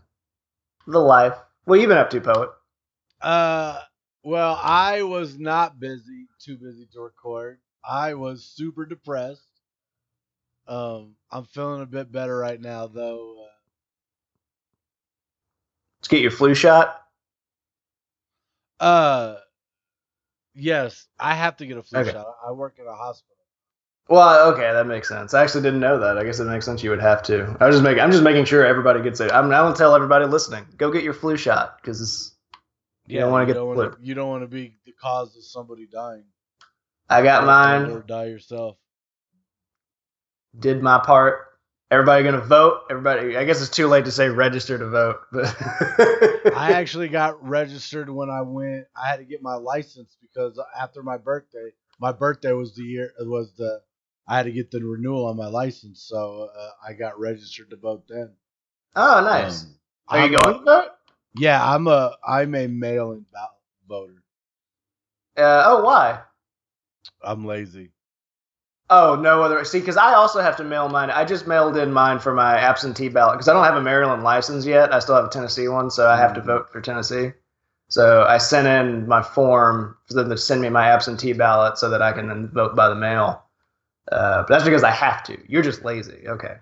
the 0.87 0.97
life. 0.97 1.35
What 1.65 1.79
you 1.79 1.87
been 1.87 1.99
up 1.99 2.09
to, 2.09 2.19
poet? 2.19 2.49
Uh, 3.21 3.79
well, 4.23 4.59
I 4.59 5.03
was 5.03 5.37
not 5.37 5.79
busy, 5.79 6.25
too 6.39 6.57
busy 6.57 6.87
to 6.93 6.99
record. 6.99 7.59
I 7.87 8.15
was 8.15 8.43
super 8.43 8.87
depressed. 8.87 9.47
Um, 10.67 11.13
I'm 11.29 11.45
feeling 11.45 11.83
a 11.83 11.85
bit 11.85 12.11
better 12.11 12.35
right 12.35 12.59
now, 12.59 12.87
though. 12.87 13.42
Let's 16.03 16.09
get 16.09 16.21
your 16.21 16.31
flu 16.31 16.53
shot. 16.53 17.01
Uh, 18.77 19.37
yes, 20.53 21.07
I 21.17 21.33
have 21.33 21.55
to 21.57 21.65
get 21.65 21.77
a 21.77 21.81
flu 21.83 21.99
Okay. 22.01 22.11
shot. 22.11 22.25
I 22.45 22.51
work 22.51 22.75
at 22.77 22.85
a 22.85 22.93
hospital. 22.93 23.37
Well, 24.09 24.51
okay, 24.51 24.69
that 24.73 24.85
makes 24.85 25.07
sense. 25.07 25.33
I 25.33 25.41
actually 25.41 25.61
didn't 25.63 25.79
know 25.79 25.97
that. 25.99 26.17
I 26.17 26.25
guess 26.25 26.41
it 26.41 26.43
makes 26.43 26.65
sense 26.65 26.83
you 26.83 26.89
would 26.89 26.99
have 26.99 27.23
to. 27.23 27.55
I 27.61 27.67
was 27.67 27.75
just 27.75 27.85
making. 27.85 28.01
I'm 28.03 28.11
just 28.11 28.21
making 28.25 28.43
sure 28.43 28.65
everybody 28.65 29.01
gets 29.01 29.21
it. 29.21 29.31
I'm. 29.31 29.49
I 29.53 29.61
will 29.61 29.71
tell 29.71 29.95
everybody 29.95 30.25
listening. 30.25 30.65
Go 30.75 30.91
get 30.91 31.03
your 31.05 31.13
flu 31.13 31.37
shot 31.37 31.77
because 31.81 32.35
You 33.07 33.19
don't 33.19 33.31
get 33.47 33.53
the 33.53 33.53
don't 33.53 33.73
flu. 33.75 33.83
wanna- 33.85 33.97
You 34.01 34.13
don't 34.13 34.27
want 34.27 34.43
to 34.43 34.47
be 34.47 34.75
the 34.85 34.91
cause 34.91 35.37
of 35.37 35.45
somebody 35.45 35.87
dying. 35.87 36.25
I 37.09 37.23
got 37.23 37.43
Or 37.43 37.45
mine. 37.45 37.89
Or 37.91 38.01
die 38.01 38.25
yourself. 38.25 38.75
Did 40.59 40.83
my 40.83 40.99
part. 40.99 41.52
Everybody 41.93 42.23
gonna 42.23 42.39
vote? 42.41 42.85
Everybody. 42.89 43.37
I 43.37 43.45
guess 43.45 43.61
it's 43.61 43.69
too 43.69 43.85
late 43.87 44.05
to 44.05 44.11
say 44.11 44.27
register 44.27 44.79
to 44.79 44.89
vote, 44.89 45.19
but 45.31 45.45
I 46.55 46.71
actually 46.71 47.07
got 47.07 47.47
registered 47.47 48.09
when 48.09 48.31
I 48.31 48.41
went. 48.41 48.87
I 48.95 49.07
had 49.07 49.17
to 49.17 49.23
get 49.25 49.43
my 49.43 49.53
license 49.53 50.17
because 50.19 50.59
after 50.75 51.03
my 51.03 51.17
birthday, 51.17 51.69
my 51.99 52.11
birthday 52.11 52.51
was 52.51 52.73
the 52.75 52.81
year 52.81 53.13
was 53.19 53.53
the 53.57 53.79
I 54.27 54.37
had 54.37 54.47
to 54.47 54.51
get 54.51 54.71
the 54.71 54.83
renewal 54.83 55.27
on 55.27 55.37
my 55.37 55.45
license, 55.45 56.01
so 56.01 56.49
uh, 56.57 56.69
I 56.83 56.93
got 56.93 57.19
registered 57.19 57.69
to 57.69 57.75
vote 57.75 58.05
then. 58.09 58.31
oh, 58.95 59.21
nice. 59.23 59.61
Um, 59.63 59.75
Are 60.09 60.17
you 60.17 60.23
I'm 60.37 60.43
going 60.43 60.55
a- 60.55 60.59
to 60.59 60.65
vote? 60.65 60.87
yeah, 61.37 61.63
I'm 61.63 61.85
a 61.85 62.17
I'm 62.27 62.55
a 62.55 62.65
mail-in 62.67 63.27
ballot 63.31 63.51
voter. 63.87 64.23
Uh, 65.37 65.61
oh, 65.67 65.83
why? 65.83 66.21
I'm 67.21 67.45
lazy. 67.45 67.91
Oh, 68.89 69.15
no 69.15 69.41
other. 69.41 69.63
See, 69.63 69.79
because 69.79 69.97
I 69.97 70.13
also 70.13 70.41
have 70.41 70.57
to 70.57 70.63
mail 70.63 70.89
mine. 70.89 71.09
I 71.09 71.25
just 71.25 71.47
mailed 71.47 71.77
in 71.77 71.91
mine 71.91 72.19
for 72.19 72.33
my 72.33 72.57
absentee 72.57 73.09
ballot 73.09 73.35
because 73.35 73.47
I 73.47 73.53
don't 73.53 73.63
have 73.63 73.77
a 73.77 73.81
Maryland 73.81 74.23
license 74.23 74.65
yet. 74.65 74.93
I 74.93 74.99
still 74.99 75.15
have 75.15 75.25
a 75.25 75.29
Tennessee 75.29 75.67
one, 75.67 75.89
so 75.89 76.07
I 76.07 76.17
have 76.17 76.33
to 76.33 76.41
Mhm. 76.41 76.45
vote 76.45 76.69
for 76.71 76.81
Tennessee. 76.81 77.31
So 77.87 78.23
I 78.23 78.37
sent 78.37 78.67
in 78.67 79.07
my 79.07 79.21
form 79.21 79.97
for 80.07 80.15
them 80.15 80.29
to 80.29 80.37
send 80.37 80.61
me 80.61 80.69
my 80.69 80.89
absentee 80.89 81.33
ballot 81.33 81.77
so 81.77 81.89
that 81.89 82.01
I 82.01 82.11
can 82.11 82.27
then 82.27 82.49
vote 82.49 82.75
by 82.75 82.89
the 82.89 82.95
mail. 82.95 83.43
Uh, 84.11 84.41
but 84.41 84.49
that's 84.49 84.63
because 84.63 84.83
I 84.83 84.91
have 84.91 85.23
to. 85.25 85.37
You're 85.47 85.63
just 85.63 85.85
lazy. 85.85 86.27
Okay. 86.27 86.57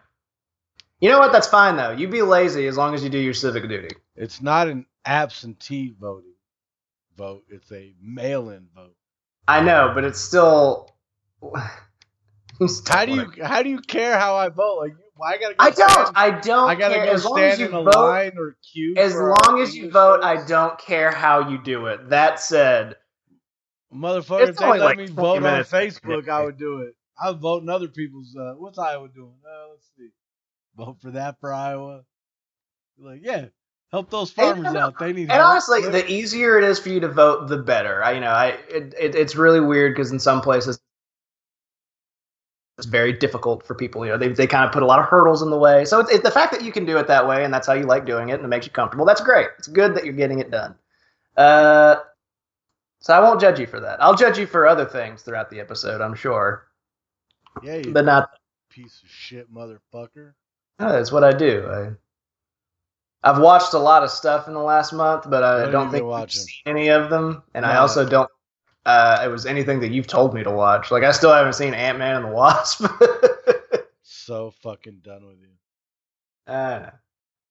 You 0.99 1.09
know 1.09 1.19
what? 1.19 1.31
That's 1.31 1.47
fine 1.47 1.75
though. 1.75 1.91
You 1.91 2.07
be 2.07 2.21
lazy 2.21 2.67
as 2.67 2.77
long 2.77 2.93
as 2.93 3.03
you 3.03 3.09
do 3.09 3.17
your 3.17 3.33
civic 3.33 3.67
duty. 3.67 3.95
It's 4.15 4.41
not 4.41 4.67
an 4.67 4.85
absentee 5.05 5.95
voting 5.99 6.33
vote. 7.17 7.43
It's 7.49 7.71
a 7.71 7.93
mail-in 8.01 8.67
vote. 8.75 8.95
I 9.47 9.61
know, 9.61 9.91
but 9.95 10.03
it's 10.03 10.19
still. 10.19 10.95
You 12.59 12.67
still 12.67 12.95
How 12.95 13.05
do 13.05 13.13
you 13.13 13.31
how 13.43 13.63
do 13.63 13.69
you 13.69 13.79
care 13.79 14.17
how 14.19 14.35
I 14.35 14.49
vote? 14.49 14.77
Like, 14.79 14.93
why 15.15 15.33
I 15.33 15.37
gotta? 15.37 15.55
Go 15.55 15.63
I 15.65 15.69
don't. 15.71 15.89
stand- 15.91 16.09
I 16.15 16.31
don't. 16.39 16.69
I 16.69 16.75
gotta 16.75 16.95
care. 16.95 17.05
go 17.05 17.11
as 17.11 17.25
long 17.25 17.39
as 17.39 17.53
stand 17.55 17.59
you 17.71 17.79
in 17.79 17.87
a 17.87 17.91
vote, 17.91 17.95
line 17.95 18.31
or 18.37 18.55
queue. 18.71 18.93
As 18.97 19.15
long 19.15 19.59
as 19.61 19.75
you 19.75 19.83
English 19.85 19.93
vote, 19.93 20.23
I 20.23 20.45
don't 20.45 20.77
care 20.79 21.11
how 21.11 21.49
you 21.49 21.57
do 21.61 21.87
it. 21.87 22.09
That 22.09 22.39
said, 22.39 22.95
Motherfucker, 23.93 24.49
if 24.49 24.57
they 24.57 24.67
let 24.67 24.79
like 24.79 24.97
me 24.97 25.07
20 25.07 25.13
vote 25.15 25.43
on. 25.45 25.63
Facebook, 25.63 26.29
I 26.29 26.43
would 26.43 26.57
do 26.57 26.79
it. 26.81 26.95
I 27.21 27.29
would 27.29 27.39
vote 27.39 27.61
in 27.63 27.69
other 27.69 27.87
people's. 27.87 28.35
Uh, 28.35 28.53
what's 28.57 28.79
Iowa 28.79 29.09
doing? 29.13 29.35
Uh, 29.45 29.69
let's 29.71 29.89
see. 29.97 30.09
Vote 30.75 30.97
for 31.01 31.11
that 31.11 31.39
for 31.39 31.53
Iowa. 31.53 32.01
Like, 32.97 33.19
yeah, 33.23 33.45
help 33.91 34.09
those 34.09 34.33
And- 34.37 34.63
farmers 34.63 34.75
out. 34.75 34.97
They 34.99 35.11
need 35.13 35.23
and 35.23 35.31
help. 35.33 35.49
honestly, 35.51 35.87
the 35.89 36.09
easier 36.09 36.57
it 36.57 36.63
is 36.63 36.79
for 36.79 36.89
you 36.89 36.99
to 37.01 37.09
vote, 37.09 37.47
the 37.47 37.57
better. 37.57 38.03
I, 38.03 38.11
you 38.13 38.21
know, 38.21 38.29
I 38.31 38.47
it, 38.69 38.93
it, 38.99 39.15
it's 39.15 39.35
really 39.35 39.59
weird 39.59 39.93
because 39.93 40.11
in 40.11 40.19
some 40.19 40.41
places 40.41 40.79
it's 42.81 42.89
very 42.89 43.13
difficult 43.13 43.63
for 43.63 43.75
people. 43.75 44.03
You 44.03 44.13
know, 44.13 44.17
they 44.17 44.29
they 44.29 44.47
kind 44.47 44.65
of 44.65 44.71
put 44.71 44.81
a 44.81 44.85
lot 44.87 44.97
of 44.97 45.05
hurdles 45.05 45.43
in 45.43 45.51
the 45.51 45.57
way. 45.57 45.85
So 45.85 45.99
it's, 45.99 46.09
it's 46.11 46.23
the 46.23 46.31
fact 46.31 46.51
that 46.51 46.63
you 46.63 46.71
can 46.71 46.83
do 46.83 46.97
it 46.97 47.05
that 47.07 47.27
way, 47.27 47.45
and 47.45 47.53
that's 47.53 47.67
how 47.67 47.73
you 47.73 47.83
like 47.83 48.05
doing 48.07 48.29
it, 48.29 48.33
and 48.33 48.43
it 48.43 48.47
makes 48.47 48.65
you 48.65 48.71
comfortable. 48.71 49.05
That's 49.05 49.21
great. 49.21 49.49
It's 49.59 49.67
good 49.67 49.93
that 49.93 50.03
you're 50.03 50.15
getting 50.15 50.39
it 50.39 50.49
done. 50.49 50.73
Uh, 51.37 51.97
so 52.99 53.13
I 53.13 53.19
won't 53.19 53.39
judge 53.39 53.59
you 53.59 53.67
for 53.67 53.79
that. 53.79 54.01
I'll 54.01 54.15
judge 54.15 54.39
you 54.39 54.47
for 54.47 54.65
other 54.65 54.85
things 54.85 55.21
throughout 55.21 55.51
the 55.51 55.59
episode, 55.59 56.01
I'm 56.01 56.15
sure, 56.15 56.67
yeah, 57.61 57.75
you 57.75 57.93
but 57.93 58.03
not 58.05 58.31
piece 58.69 59.03
of 59.03 59.09
shit, 59.09 59.53
motherfucker. 59.53 60.33
Oh, 60.79 60.91
that's 60.91 61.11
what 61.11 61.23
I 61.23 61.33
do. 61.33 61.67
I, 63.23 63.29
I've 63.29 63.39
watched 63.39 63.75
a 63.75 63.79
lot 63.79 64.01
of 64.01 64.09
stuff 64.09 64.47
in 64.47 64.55
the 64.55 64.59
last 64.59 64.91
month, 64.91 65.29
but 65.29 65.43
I 65.43 65.69
don't 65.69 65.91
think 65.91 66.03
I've 66.11 66.31
seen 66.31 66.63
any 66.65 66.89
of 66.89 67.11
them. 67.11 67.43
And 67.53 67.63
I 67.63 67.75
No. 67.75 67.81
also 67.81 68.09
don't. 68.09 68.29
Uh, 68.85 69.21
it 69.23 69.27
was 69.27 69.45
anything 69.45 69.79
that 69.81 69.91
you've 69.91 70.07
told 70.07 70.33
me 70.33 70.43
to 70.43 70.51
watch. 70.51 70.89
Like 70.91 71.03
I 71.03 71.11
still 71.11 71.31
haven't 71.31 71.53
seen 71.53 71.73
Ant 71.73 71.99
Man 71.99 72.15
and 72.17 72.25
the 72.25 72.29
Wasp. 72.29 72.85
So 74.31 74.51
fucking 74.61 75.01
done 75.03 75.25
with 75.25 75.39
you. 75.41 75.49
I. 76.47 76.91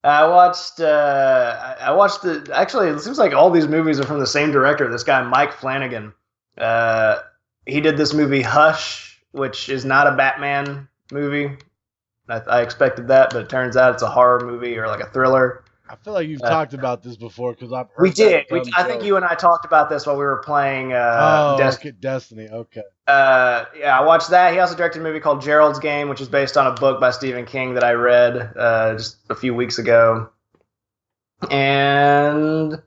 I 0.03 0.27
watched. 0.29 0.81
Uh, 0.81 1.75
I 1.81 1.87
I 1.89 1.93
watched 1.93 2.23
the. 2.23 2.51
Actually, 2.55 2.89
it 2.89 3.01
seems 3.01 3.19
like 3.19 3.35
all 3.35 3.51
these 3.51 3.69
movies 3.69 4.01
are 4.01 4.07
from 4.07 4.19
the 4.21 4.27
same 4.27 4.51
director. 4.51 4.91
This 4.91 5.03
guy, 5.03 5.23
Mike 5.23 5.53
Flanagan. 5.53 6.15
Uh, 6.57 7.19
he 7.67 7.81
did 7.81 7.97
this 7.97 8.15
movie 8.15 8.41
Hush, 8.41 9.21
which 9.33 9.69
is 9.69 9.85
not 9.85 10.07
a 10.07 10.17
Batman 10.17 10.89
movie. 11.13 11.57
I, 12.29 12.39
I 12.39 12.63
expected 12.63 13.09
that, 13.09 13.31
but 13.31 13.43
it 13.43 13.49
turns 13.51 13.77
out 13.77 13.93
it's 13.95 14.03
a 14.03 14.09
horror 14.09 14.47
movie 14.47 14.79
or 14.79 14.87
like 14.87 15.01
a 15.01 15.11
thriller. 15.11 15.65
I 15.91 15.97
feel 15.97 16.13
like 16.13 16.29
you've 16.29 16.41
Uh, 16.43 16.49
talked 16.49 16.73
about 16.73 17.03
this 17.03 17.17
before 17.17 17.53
because 17.53 17.73
I've 17.73 17.89
heard 17.95 18.03
We 18.03 18.11
did. 18.11 18.47
We, 18.51 18.63
I 18.77 18.85
think 18.85 19.03
you 19.03 19.17
and 19.17 19.25
I 19.25 19.35
talked 19.35 19.65
about 19.65 19.91
this 19.91 20.07
while 20.07 20.17
we 20.17 20.23
were 20.25 20.39
playing. 20.45 20.93
Uh, 20.93 21.55
Oh, 21.55 21.57
Des- 21.59 21.75
okay, 21.75 21.91
Destiny. 21.91 22.49
Okay. 22.49 22.83
uh, 23.09 23.65
yeah, 23.77 23.99
I 23.99 24.05
watched 24.05 24.31
that. 24.31 24.53
He 24.53 24.61
also 24.61 24.77
directed 24.77 25.01
a 25.01 25.03
movie 25.03 25.19
called 25.19 25.43
Gerald's 25.43 25.81
Game, 25.81 26.09
which 26.09 26.21
is 26.21 26.29
based 26.29 26.57
on 26.57 26.69
a 26.69 26.73
book 26.73 27.01
by 27.01 27.11
Stephen 27.11 27.45
King 27.45 27.75
that 27.75 27.83
I 27.83 27.93
read 27.95 28.53
uh, 28.57 28.93
just 28.95 29.17
a 29.31 29.35
few 29.35 29.53
weeks 29.53 29.79
ago. 29.79 30.31
And 31.51 32.81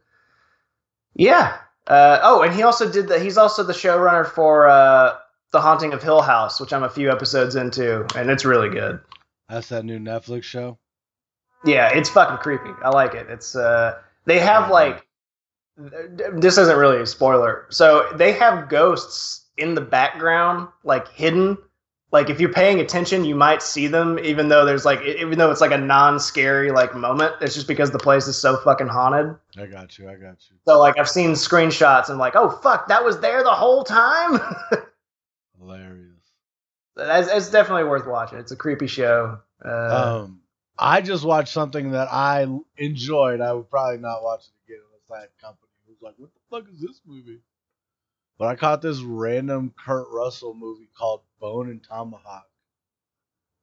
yeah. 1.15 1.57
Uh, 1.85 2.19
oh, 2.23 2.41
and 2.41 2.53
he 2.55 2.63
also 2.63 2.89
did 2.89 3.09
that. 3.09 3.21
He's 3.21 3.37
also 3.37 3.63
the 3.63 3.73
showrunner 3.73 4.25
for 4.25 4.67
uh, 4.69 5.15
The 5.51 5.59
Haunting 5.59 5.91
of 5.91 6.01
Hill 6.01 6.21
House, 6.21 6.61
which 6.61 6.71
I'm 6.71 6.83
a 6.83 6.89
few 6.89 7.11
episodes 7.11 7.55
into, 7.55 8.07
and 8.15 8.29
it's 8.29 8.45
really 8.45 8.69
good. 8.69 9.01
That's 9.49 9.67
that 9.69 9.83
new 9.83 9.99
Netflix 9.99 10.43
show. 10.43 10.77
Yeah, 11.65 11.89
it's 11.93 12.09
fucking 12.09 12.37
creepy. 12.37 12.71
I 12.83 12.89
like 12.89 13.13
it. 13.13 13.27
It's 13.29 13.55
uh 13.55 13.99
they 14.25 14.39
have 14.39 14.69
like 14.69 15.05
this 15.77 16.57
isn't 16.57 16.77
really 16.77 17.01
a 17.01 17.05
spoiler. 17.05 17.65
So 17.69 18.09
they 18.15 18.31
have 18.33 18.69
ghosts 18.69 19.45
in 19.57 19.73
the 19.75 19.81
background, 19.81 20.67
like 20.83 21.07
hidden. 21.09 21.57
Like 22.11 22.29
if 22.29 22.39
you're 22.39 22.53
paying 22.53 22.79
attention, 22.79 23.25
you 23.25 23.33
might 23.33 23.63
see 23.63 23.87
them, 23.87 24.19
even 24.19 24.47
though 24.49 24.65
there's 24.65 24.85
like 24.85 25.01
even 25.01 25.39
though 25.39 25.49
it's 25.49 25.61
like 25.61 25.71
a 25.71 25.77
non-scary 25.77 26.69
like 26.71 26.93
moment. 26.95 27.33
It's 27.41 27.55
just 27.55 27.67
because 27.67 27.89
the 27.89 27.97
place 27.97 28.27
is 28.27 28.37
so 28.37 28.57
fucking 28.57 28.87
haunted. 28.87 29.35
I 29.57 29.65
got 29.65 29.97
you. 29.97 30.07
I 30.09 30.13
got 30.13 30.37
you. 30.49 30.57
So 30.65 30.77
like 30.79 30.99
I've 30.99 31.09
seen 31.09 31.31
screenshots 31.31 32.09
and 32.09 32.19
like, 32.19 32.35
oh 32.35 32.49
fuck, 32.49 32.87
that 32.89 33.03
was 33.03 33.19
there 33.19 33.43
the 33.43 33.49
whole 33.51 33.83
time. 33.83 34.39
Hilarious. 35.59 36.11
it's, 36.97 37.29
it's 37.29 37.49
definitely 37.49 37.85
worth 37.85 38.05
watching. 38.05 38.37
It's 38.37 38.51
a 38.51 38.55
creepy 38.55 38.87
show. 38.87 39.39
Uh, 39.65 40.23
Um, 40.25 40.39
I 40.77 41.01
just 41.01 41.23
watched 41.23 41.53
something 41.53 41.91
that 41.91 42.11
I 42.11 42.47
enjoyed. 42.77 43.41
I 43.41 43.53
would 43.53 43.69
probably 43.69 43.99
not 43.99 44.23
watch 44.23 44.45
it 44.47 44.53
again 44.71 44.81
unless 44.87 45.11
I 45.11 45.21
had 45.21 45.29
company 45.39 45.69
who's 45.87 46.01
like, 46.01 46.15
"What 46.17 46.31
the 46.33 46.39
fuck 46.49 46.73
is 46.73 46.81
this 46.81 47.01
movie?" 47.05 47.41
But 48.39 48.47
I 48.47 48.55
caught 48.55 48.81
this 48.81 48.99
random 49.01 49.73
Kurt 49.77 50.07
Russell 50.11 50.53
movie 50.55 50.89
called 50.97 51.21
Bone 51.39 51.69
and 51.69 51.83
Tomahawk. 51.83 52.47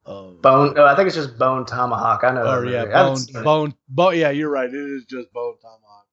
Um, 0.07 0.39
Bone. 0.41 0.75
Oh, 0.79 0.87
I 0.87 0.95
think 0.95 1.09
it's 1.09 1.17
just 1.17 1.37
Bone 1.39 1.67
Tomahawk. 1.67 2.23
I 2.25 2.31
know. 2.33 2.61
movie. 2.61 2.73
yeah, 2.73 2.85
Bone. 2.87 3.19
Bone, 3.45 3.75
Bone. 3.89 4.17
Yeah, 4.17 4.31
you're 4.31 4.49
right. 4.51 4.69
It 4.69 4.75
is 4.75 5.05
just 5.05 5.33
Bone 5.33 5.57
Tomahawk. 5.61 6.07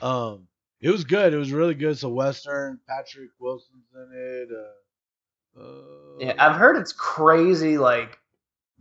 Um, 0.00 0.48
it 0.80 0.90
was 0.90 1.04
good. 1.04 1.34
It 1.34 1.36
was 1.36 1.52
really 1.52 1.74
good. 1.74 1.90
It's 1.90 2.02
a 2.04 2.08
western. 2.08 2.80
Patrick 2.88 3.30
Wilson's 3.38 3.84
in 3.94 4.10
it. 4.14 4.48
Uh, 4.56 5.60
uh, 5.60 6.18
Yeah, 6.20 6.34
I've 6.38 6.56
heard 6.56 6.76
it's 6.76 6.92
crazy, 6.92 7.76
like 7.78 8.18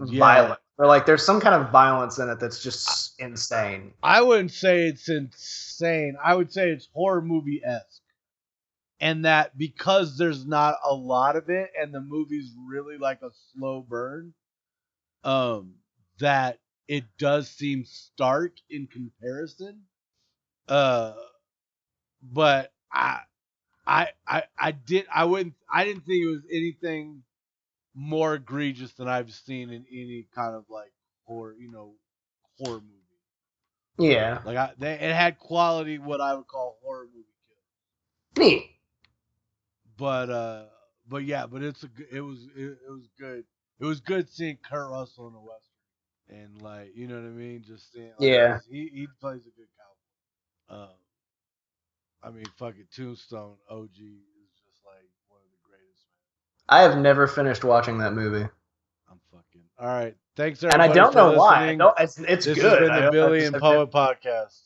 Yeah. 0.05 0.19
violent, 0.19 0.60
or 0.77 0.87
like 0.87 1.05
there's 1.05 1.25
some 1.25 1.39
kind 1.39 1.55
of 1.55 1.71
violence 1.71 2.17
in 2.19 2.29
it 2.29 2.39
that's 2.39 2.63
just 2.63 3.19
insane. 3.19 3.93
I 4.01 4.21
wouldn't 4.21 4.51
say 4.51 4.87
it's 4.87 5.09
insane. 5.09 6.15
I 6.23 6.35
would 6.35 6.51
say 6.51 6.69
it's 6.69 6.89
horror 6.93 7.21
movie 7.21 7.61
esque. 7.63 8.01
And 8.99 9.25
that 9.25 9.57
because 9.57 10.17
there's 10.17 10.45
not 10.45 10.75
a 10.85 10.93
lot 10.93 11.35
of 11.35 11.49
it 11.49 11.71
and 11.79 11.93
the 11.93 12.01
movie's 12.01 12.53
really 12.67 12.97
like 12.97 13.21
a 13.23 13.31
slow 13.53 13.81
burn, 13.81 14.33
um, 15.23 15.75
that 16.19 16.59
it 16.87 17.05
does 17.17 17.49
seem 17.49 17.85
stark 17.85 18.53
in 18.69 18.87
comparison. 18.87 19.81
Uh 20.67 21.13
but 22.21 22.71
I 22.91 23.19
I 23.85 24.09
I 24.27 24.43
I 24.57 24.71
did 24.71 25.05
I 25.13 25.25
wouldn't 25.25 25.55
I 25.71 25.83
didn't 25.85 26.05
think 26.05 26.23
it 26.23 26.29
was 26.29 26.43
anything 26.51 27.23
more 27.93 28.35
egregious 28.35 28.93
than 28.93 29.07
I've 29.07 29.31
seen 29.31 29.69
in 29.69 29.85
any 29.91 30.27
kind 30.33 30.55
of 30.55 30.65
like 30.69 30.93
horror, 31.25 31.55
you 31.57 31.69
know, 31.71 31.95
horror 32.57 32.81
movie. 32.81 32.97
Yeah, 33.97 34.43
Like 34.43 34.57
I, 34.57 34.73
they, 34.77 34.93
it 34.93 35.15
had 35.15 35.37
quality, 35.39 35.97
what 35.97 36.21
I 36.21 36.33
would 36.35 36.47
call 36.47 36.77
horror 36.83 37.05
movie 37.05 37.25
kill. 37.47 37.57
neat. 38.37 38.71
But 39.97 40.29
uh, 40.29 40.65
but 41.07 41.23
yeah, 41.25 41.45
but 41.47 41.63
it's 41.63 41.83
a 41.83 41.87
good, 41.87 42.07
it 42.11 42.21
was 42.21 42.43
it, 42.55 42.77
it 42.87 42.91
was 42.91 43.07
good. 43.19 43.45
It 43.79 43.85
was 43.85 43.99
good 43.99 44.29
seeing 44.29 44.57
Kurt 44.57 44.89
Russell 44.89 45.27
in 45.27 45.33
the 45.33 45.39
western, 45.39 45.79
and 46.29 46.61
like 46.61 46.95
you 46.95 47.07
know 47.07 47.15
what 47.15 47.25
I 47.25 47.29
mean. 47.31 47.63
Just 47.65 47.91
seeing, 47.91 48.13
like, 48.19 48.19
Yeah. 48.19 48.59
he 48.69 48.89
he 48.93 49.07
plays 49.19 49.41
a 49.45 49.51
good 49.51 49.67
cowboy. 50.67 50.83
Um, 50.83 50.95
I 52.23 52.29
mean, 52.31 52.45
fucking 52.57 52.87
Tombstone 52.95 53.57
OG 53.69 53.97
is 53.97 54.51
just 54.65 54.81
like 54.85 55.09
one 55.27 55.41
of 55.41 55.51
the 55.51 55.61
greatest. 55.63 56.05
Man. 56.09 56.60
I 56.71 56.81
have 56.81 56.97
never 56.97 57.27
finished 57.27 57.63
watching 57.63 57.97
that 57.99 58.13
movie, 58.13 58.47
I'm 59.09 59.19
fucking 59.31 59.61
all 59.77 59.87
right. 59.87 60.15
Thanks, 60.37 60.63
and 60.63 60.71
I 60.81 60.87
don't 60.87 61.13
know 61.13 61.33
why. 61.33 61.59
Listening. 61.59 61.77
don't- 61.79 61.99
it's 61.99 62.17
it's 62.17 62.45
this 62.45 62.57
good. 62.57 62.81
has 62.81 62.89
been 62.89 63.01
the 63.01 63.07
I 63.07 63.09
Billy 63.09 63.43
and 63.45 63.55
Poet 63.57 63.91
podcast. 63.91 64.57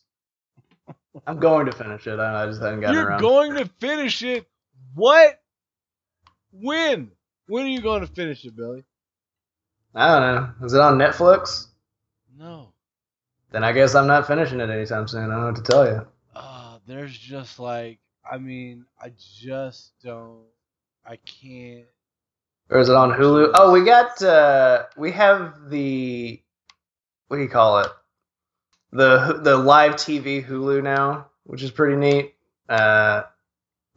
I'm 1.25 1.39
going 1.39 1.65
to 1.65 1.71
finish 1.71 2.05
it. 2.07 2.19
I 2.19 2.45
just 2.45 2.61
haven't 2.61 2.81
gotten 2.81 2.95
around. 2.95 3.03
You're 3.03 3.09
around. 3.09 3.21
going 3.21 3.55
to 3.55 3.65
finish 3.79 4.21
it. 4.21 4.45
What? 4.93 5.41
When? 6.51 7.11
When 7.47 7.65
are 7.65 7.69
you 7.69 7.81
going 7.81 8.01
to 8.01 8.07
finish 8.07 8.45
it, 8.45 8.55
Billy? 8.55 8.83
I 9.95 10.07
don't 10.19 10.35
know. 10.35 10.65
Is 10.65 10.73
it 10.73 10.81
on 10.81 10.97
Netflix? 10.97 11.67
No. 12.37 12.73
Then 13.51 13.63
I 13.63 13.71
guess 13.71 13.95
I'm 13.95 14.07
not 14.07 14.27
finishing 14.27 14.59
it 14.59 14.69
anytime 14.69 15.07
soon. 15.07 15.23
I 15.23 15.27
don't 15.27 15.39
know 15.41 15.45
what 15.47 15.55
to 15.55 15.63
tell 15.63 15.85
you. 15.87 16.07
Uh, 16.35 16.77
there's 16.85 17.17
just 17.17 17.57
like, 17.59 17.99
I 18.29 18.37
mean, 18.37 18.85
I 19.01 19.11
just 19.39 19.93
don't, 20.03 20.43
I 21.05 21.15
can't. 21.17 21.85
Or 22.69 22.79
is 22.79 22.89
it 22.89 22.95
on 22.95 23.11
Hulu? 23.11 23.51
Oh, 23.53 23.71
we 23.71 23.83
got 23.83 24.21
uh 24.21 24.83
we 24.97 25.11
have 25.11 25.69
the 25.69 26.41
what 27.27 27.37
do 27.37 27.43
you 27.43 27.49
call 27.49 27.79
it? 27.79 27.87
The 28.91 29.39
the 29.41 29.57
live 29.57 29.93
TV 29.93 30.45
Hulu 30.45 30.83
now, 30.83 31.27
which 31.43 31.61
is 31.61 31.71
pretty 31.71 31.95
neat. 31.95 32.33
Uh 32.67 33.23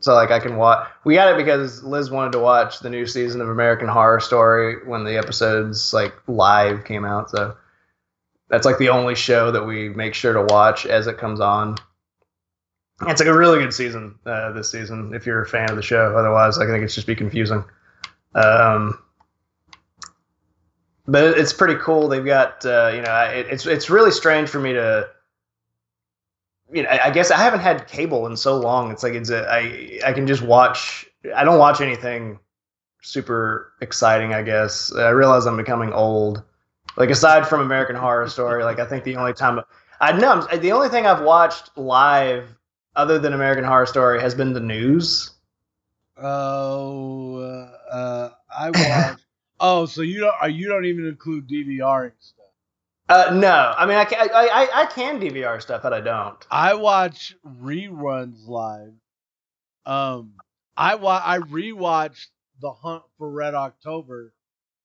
so 0.00 0.14
like 0.14 0.30
I 0.30 0.38
can 0.38 0.56
watch 0.56 0.88
we 1.04 1.14
got 1.14 1.32
it 1.32 1.36
because 1.36 1.82
Liz 1.82 2.10
wanted 2.10 2.32
to 2.32 2.38
watch 2.38 2.80
the 2.80 2.90
new 2.90 3.06
season 3.06 3.40
of 3.40 3.48
American 3.48 3.88
Horror 3.88 4.20
Story 4.20 4.86
when 4.86 5.04
the 5.04 5.16
episodes 5.16 5.92
like 5.92 6.14
live 6.28 6.84
came 6.84 7.04
out, 7.04 7.30
so 7.30 7.56
that's 8.48 8.64
like 8.64 8.78
the 8.78 8.90
only 8.90 9.14
show 9.14 9.50
that 9.50 9.66
we 9.66 9.88
make 9.88 10.14
sure 10.14 10.32
to 10.32 10.42
watch 10.42 10.86
as 10.86 11.06
it 11.06 11.18
comes 11.18 11.40
on. 11.40 11.76
It's 13.02 13.20
like 13.20 13.28
a 13.28 13.36
really 13.36 13.58
good 13.60 13.74
season 13.74 14.18
uh, 14.26 14.52
this 14.52 14.70
season 14.70 15.14
if 15.14 15.26
you're 15.26 15.42
a 15.42 15.46
fan 15.46 15.70
of 15.70 15.76
the 15.76 15.82
show. 15.82 16.16
Otherwise, 16.16 16.58
I 16.58 16.66
think 16.66 16.82
it's 16.82 16.94
just 16.94 17.06
be 17.06 17.14
confusing. 17.14 17.64
Um, 18.34 18.98
but 21.06 21.38
it's 21.38 21.52
pretty 21.52 21.76
cool. 21.76 22.08
They've 22.08 22.24
got 22.24 22.64
uh, 22.64 22.92
you 22.94 23.02
know 23.02 23.14
it, 23.32 23.46
it's 23.50 23.66
it's 23.66 23.90
really 23.90 24.10
strange 24.10 24.48
for 24.48 24.60
me 24.60 24.74
to 24.74 25.08
you 26.72 26.82
know 26.82 26.90
I, 26.90 27.10
guess 27.10 27.30
I 27.30 27.38
haven't 27.38 27.60
had 27.60 27.88
cable 27.88 28.26
in 28.26 28.36
so 28.36 28.58
long. 28.58 28.90
It's 28.92 29.02
like 29.02 29.14
it's 29.14 29.30
a, 29.30 29.48
I 29.50 30.00
I 30.04 30.12
can 30.12 30.26
just 30.26 30.42
watch. 30.42 31.06
I 31.34 31.44
don't 31.44 31.58
watch 31.58 31.80
anything 31.80 32.38
super 33.02 33.72
exciting. 33.80 34.34
I 34.34 34.42
guess 34.42 34.94
I 34.94 35.08
realize 35.10 35.46
I'm 35.46 35.56
becoming 35.56 35.92
old. 35.92 36.42
Like 36.96 37.10
aside 37.10 37.46
from 37.46 37.60
American 37.60 37.96
Horror 37.96 38.28
Story, 38.28 38.64
like 38.64 38.78
I 38.78 38.84
think 38.84 39.04
the 39.04 39.16
only 39.16 39.32
time 39.32 39.60
I 40.00 40.12
know 40.12 40.42
the 40.42 40.72
only 40.72 40.88
thing 40.88 41.06
I've 41.06 41.22
watched 41.22 41.70
live 41.76 42.54
other 42.96 43.18
than 43.18 43.32
American 43.32 43.64
Horror 43.64 43.86
Story 43.86 44.20
has 44.20 44.34
been 44.34 44.52
the 44.52 44.60
news. 44.60 45.30
Oh, 46.20 47.36
uh, 47.36 47.77
uh, 47.90 48.30
I 48.56 48.70
watch. 48.70 49.20
oh, 49.60 49.86
so 49.86 50.02
you 50.02 50.20
don't 50.20 50.34
uh, 50.42 50.46
you 50.46 50.68
don't 50.68 50.84
even 50.84 51.06
include 51.06 51.48
DVRing 51.48 52.12
stuff. 52.18 52.44
Uh, 53.08 53.30
no, 53.34 53.74
I 53.76 53.86
mean 53.86 53.96
I 53.96 54.04
can 54.04 54.28
I, 54.30 54.48
I, 54.52 54.82
I 54.82 54.86
can 54.86 55.20
DVR 55.20 55.60
stuff, 55.62 55.82
but 55.82 55.92
I 55.94 56.00
don't. 56.00 56.36
I 56.50 56.74
watch 56.74 57.34
reruns 57.46 58.46
live. 58.46 58.92
Um, 59.86 60.34
I 60.76 60.96
wa- 60.96 61.22
I 61.24 61.38
rewatched 61.38 62.26
The 62.60 62.72
Hunt 62.72 63.02
for 63.16 63.30
Red 63.30 63.54
October 63.54 64.34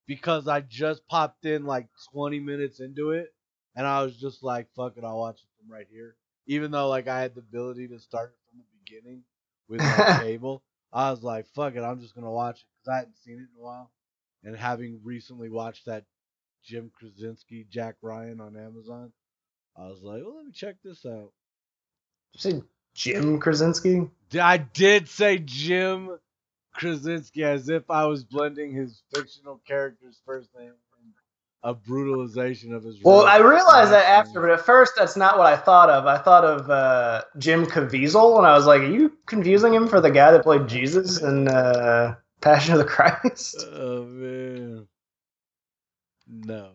because 0.06 0.48
I 0.48 0.60
just 0.60 1.06
popped 1.08 1.44
in 1.44 1.64
like 1.66 1.88
20 2.12 2.40
minutes 2.40 2.80
into 2.80 3.10
it, 3.10 3.32
and 3.76 3.86
I 3.86 4.02
was 4.02 4.16
just 4.16 4.42
like, 4.42 4.68
"Fuck 4.74 4.96
it, 4.96 5.04
I'll 5.04 5.18
watch 5.18 5.40
it 5.40 5.48
from 5.60 5.72
right 5.72 5.86
here." 5.90 6.16
Even 6.46 6.70
though 6.70 6.88
like 6.88 7.08
I 7.08 7.20
had 7.20 7.34
the 7.34 7.40
ability 7.40 7.88
to 7.88 7.98
start 7.98 8.30
it 8.34 8.50
from 8.50 8.60
the 8.60 8.64
beginning 8.84 9.22
with 9.68 9.80
my 9.80 10.18
cable, 10.22 10.62
I 10.92 11.10
was 11.10 11.22
like, 11.22 11.46
"Fuck 11.54 11.76
it, 11.76 11.82
I'm 11.82 12.00
just 12.00 12.14
gonna 12.14 12.30
watch 12.30 12.60
it" 12.60 12.66
because 12.84 12.94
I 12.94 12.98
hadn't 12.98 13.18
seen 13.18 13.34
it 13.36 13.48
in 13.54 13.60
a 13.60 13.64
while, 13.64 13.90
and 14.44 14.56
having 14.56 15.00
recently 15.04 15.50
watched 15.50 15.86
that 15.86 16.04
Jim 16.64 16.90
Krasinski 16.98 17.66
Jack 17.70 17.96
Ryan 18.02 18.40
on 18.40 18.56
Amazon, 18.56 19.12
I 19.76 19.88
was 19.88 20.02
like, 20.02 20.22
"Well, 20.24 20.36
let 20.36 20.46
me 20.46 20.52
check 20.52 20.76
this 20.84 21.06
out." 21.06 21.32
You 22.34 22.40
say 22.40 22.62
Jim 22.94 23.40
Krasinski? 23.40 24.08
I 24.40 24.58
did 24.58 25.08
say 25.08 25.38
Jim 25.38 26.18
Krasinski 26.74 27.44
as 27.44 27.68
if 27.68 27.90
I 27.90 28.06
was 28.06 28.24
blending 28.24 28.72
his 28.72 29.02
fictional 29.14 29.60
character's 29.66 30.20
first 30.26 30.50
name 30.58 30.72
and 31.02 31.12
a 31.62 31.74
brutalization 31.74 32.74
of 32.74 32.84
his. 32.84 33.00
Well, 33.02 33.26
I 33.26 33.38
realized 33.38 33.92
that 33.92 34.06
after, 34.06 34.40
but 34.40 34.50
at 34.50 34.60
first 34.60 34.94
that's 34.96 35.16
not 35.16 35.38
what 35.38 35.46
I 35.46 35.56
thought 35.56 35.90
of. 35.90 36.06
I 36.06 36.18
thought 36.18 36.44
of 36.44 36.70
uh, 36.70 37.22
Jim 37.38 37.66
Caviezel, 37.66 38.38
and 38.38 38.46
I 38.46 38.54
was 38.54 38.66
like, 38.66 38.82
"Are 38.82 38.86
you 38.90 39.12
confusing 39.26 39.74
him 39.74 39.88
for 39.88 40.00
the 40.00 40.10
guy 40.10 40.32
that 40.32 40.42
played 40.42 40.68
Jesus 40.68 41.22
And 41.22 41.48
uh, 41.48 42.16
Passion 42.44 42.74
of 42.74 42.78
the 42.80 42.84
Christ?" 42.86 43.68
Oh 43.74 44.04
man, 44.04 44.88
no, 46.28 46.72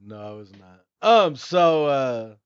no, 0.00 0.20
I 0.20 0.32
was 0.32 0.52
not. 0.54 0.84
Um, 1.02 1.36
so 1.36 1.86
uh, 1.86 2.36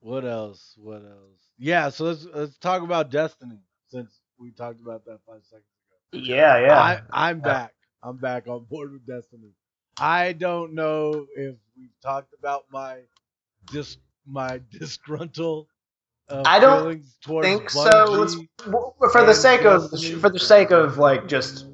what 0.00 0.24
else? 0.24 0.74
What 0.78 1.02
else? 1.04 1.52
Yeah, 1.58 1.90
so 1.90 2.04
let's 2.06 2.24
let's 2.26 2.58
talk 2.58 2.82
about 2.82 3.10
Destiny 3.10 3.60
since 3.88 4.20
we 4.38 4.52
talked 4.52 4.80
about 4.80 5.04
that 5.06 5.20
five 5.26 5.44
seconds 5.44 5.66
ago. 5.88 5.96
Yeah, 6.12 6.58
yeah. 6.58 6.80
I, 6.80 7.00
I'm 7.10 7.40
back. 7.40 7.74
I'm 8.02 8.16
back 8.18 8.48
on 8.48 8.64
board 8.64 8.92
with 8.92 9.06
Destiny. 9.06 9.52
I 9.98 10.32
don't 10.32 10.74
know 10.74 11.26
if 11.36 11.56
we've 11.76 11.98
talked 12.02 12.34
about 12.38 12.64
my 12.70 13.02
dis 13.70 13.98
my 14.26 14.60
disgruntled 14.70 15.68
uh, 15.68 15.75
I 16.28 16.58
don't 16.58 17.02
think 17.22 17.70
so. 17.70 17.80
Bungie. 17.80 18.18
Let's, 18.18 18.36
well, 18.66 18.94
for 19.12 19.24
the 19.24 19.34
sake 19.34 19.64
of 19.64 19.90
for 20.20 20.30
the 20.30 20.40
sake 20.40 20.70
of 20.70 20.98
like 20.98 21.28
just 21.28 21.66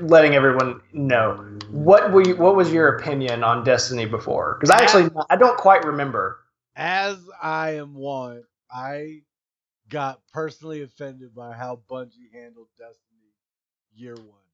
letting 0.00 0.34
everyone 0.34 0.80
know 0.92 1.56
what 1.70 2.12
were 2.12 2.22
you, 2.22 2.36
what 2.36 2.56
was 2.56 2.72
your 2.72 2.96
opinion 2.96 3.44
on 3.44 3.64
Destiny 3.64 4.06
before? 4.06 4.56
Because 4.58 4.70
I 4.70 4.82
actually 4.82 5.10
I 5.30 5.36
don't 5.36 5.56
quite 5.58 5.84
remember. 5.84 6.40
As 6.74 7.18
I 7.42 7.72
am 7.72 7.94
one, 7.94 8.42
I 8.70 9.22
got 9.88 10.20
personally 10.32 10.82
offended 10.82 11.34
by 11.34 11.54
how 11.54 11.80
Bungie 11.90 12.32
handled 12.32 12.68
Destiny 12.78 13.32
year 13.94 14.14
one, 14.14 14.44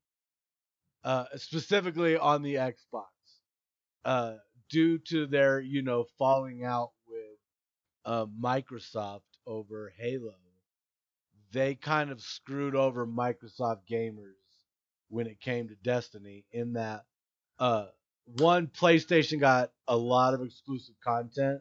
uh, 1.05 1.25
specifically 1.37 2.17
on 2.17 2.43
the 2.43 2.55
Xbox, 2.55 3.07
uh, 4.05 4.35
due 4.71 4.99
to 4.99 5.27
their 5.27 5.61
you 5.61 5.83
know 5.83 6.07
falling 6.19 6.65
out 6.65 6.91
uh, 8.05 8.27
Microsoft 8.27 9.23
over 9.47 9.93
Halo. 9.97 10.35
They 11.53 11.75
kind 11.75 12.11
of 12.11 12.21
screwed 12.21 12.75
over 12.75 13.07
Microsoft 13.07 13.81
gamers 13.91 14.35
when 15.09 15.27
it 15.27 15.41
came 15.41 15.69
to 15.69 15.75
Destiny, 15.75 16.45
in 16.53 16.73
that 16.73 17.05
uh, 17.59 17.87
one 18.39 18.67
PlayStation 18.69 19.39
got 19.41 19.71
a 19.87 19.97
lot 19.97 20.33
of 20.33 20.43
exclusive 20.43 20.95
content 21.05 21.61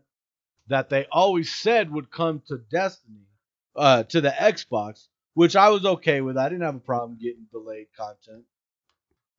that 0.67 0.89
they 0.89 1.05
always 1.11 1.53
said 1.53 1.91
would 1.91 2.09
come 2.09 2.41
to 2.47 2.57
Destiny, 2.71 3.27
uh, 3.75 4.03
to 4.03 4.21
the 4.21 4.29
Xbox, 4.29 5.07
which 5.33 5.57
I 5.57 5.69
was 5.69 5.85
okay 5.85 6.21
with. 6.21 6.37
I 6.37 6.47
didn't 6.47 6.63
have 6.63 6.75
a 6.75 6.79
problem 6.79 7.19
getting 7.21 7.47
delayed 7.51 7.87
content. 7.97 8.45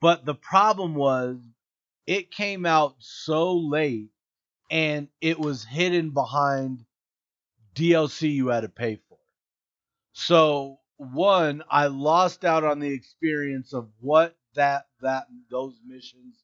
But 0.01 0.27
the 0.27 0.35
problem 0.35 0.95
was 0.95 1.38
it 2.07 2.31
came 2.31 2.67
out 2.67 2.97
so 2.99 3.55
late 3.57 4.11
and 4.71 5.09
it 5.21 5.38
was 5.38 5.65
hidden 5.65 6.11
behind 6.11 6.85
DLC 7.75 8.33
you 8.33 8.49
had 8.49 8.61
to 8.63 8.69
pay 8.69 8.97
for. 9.09 9.19
So 10.13 10.81
one, 10.97 11.63
I 11.71 11.87
lost 11.87 12.45
out 12.45 12.65
on 12.65 12.79
the 12.81 12.93
experience 12.93 13.73
of 13.73 13.89
what 14.01 14.37
that 14.55 14.87
that 15.01 15.27
those 15.51 15.81
missions 15.87 16.43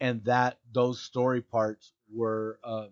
and 0.00 0.24
that 0.24 0.58
those 0.72 1.00
story 1.00 1.42
parts 1.42 1.92
were 2.12 2.58
um, 2.64 2.90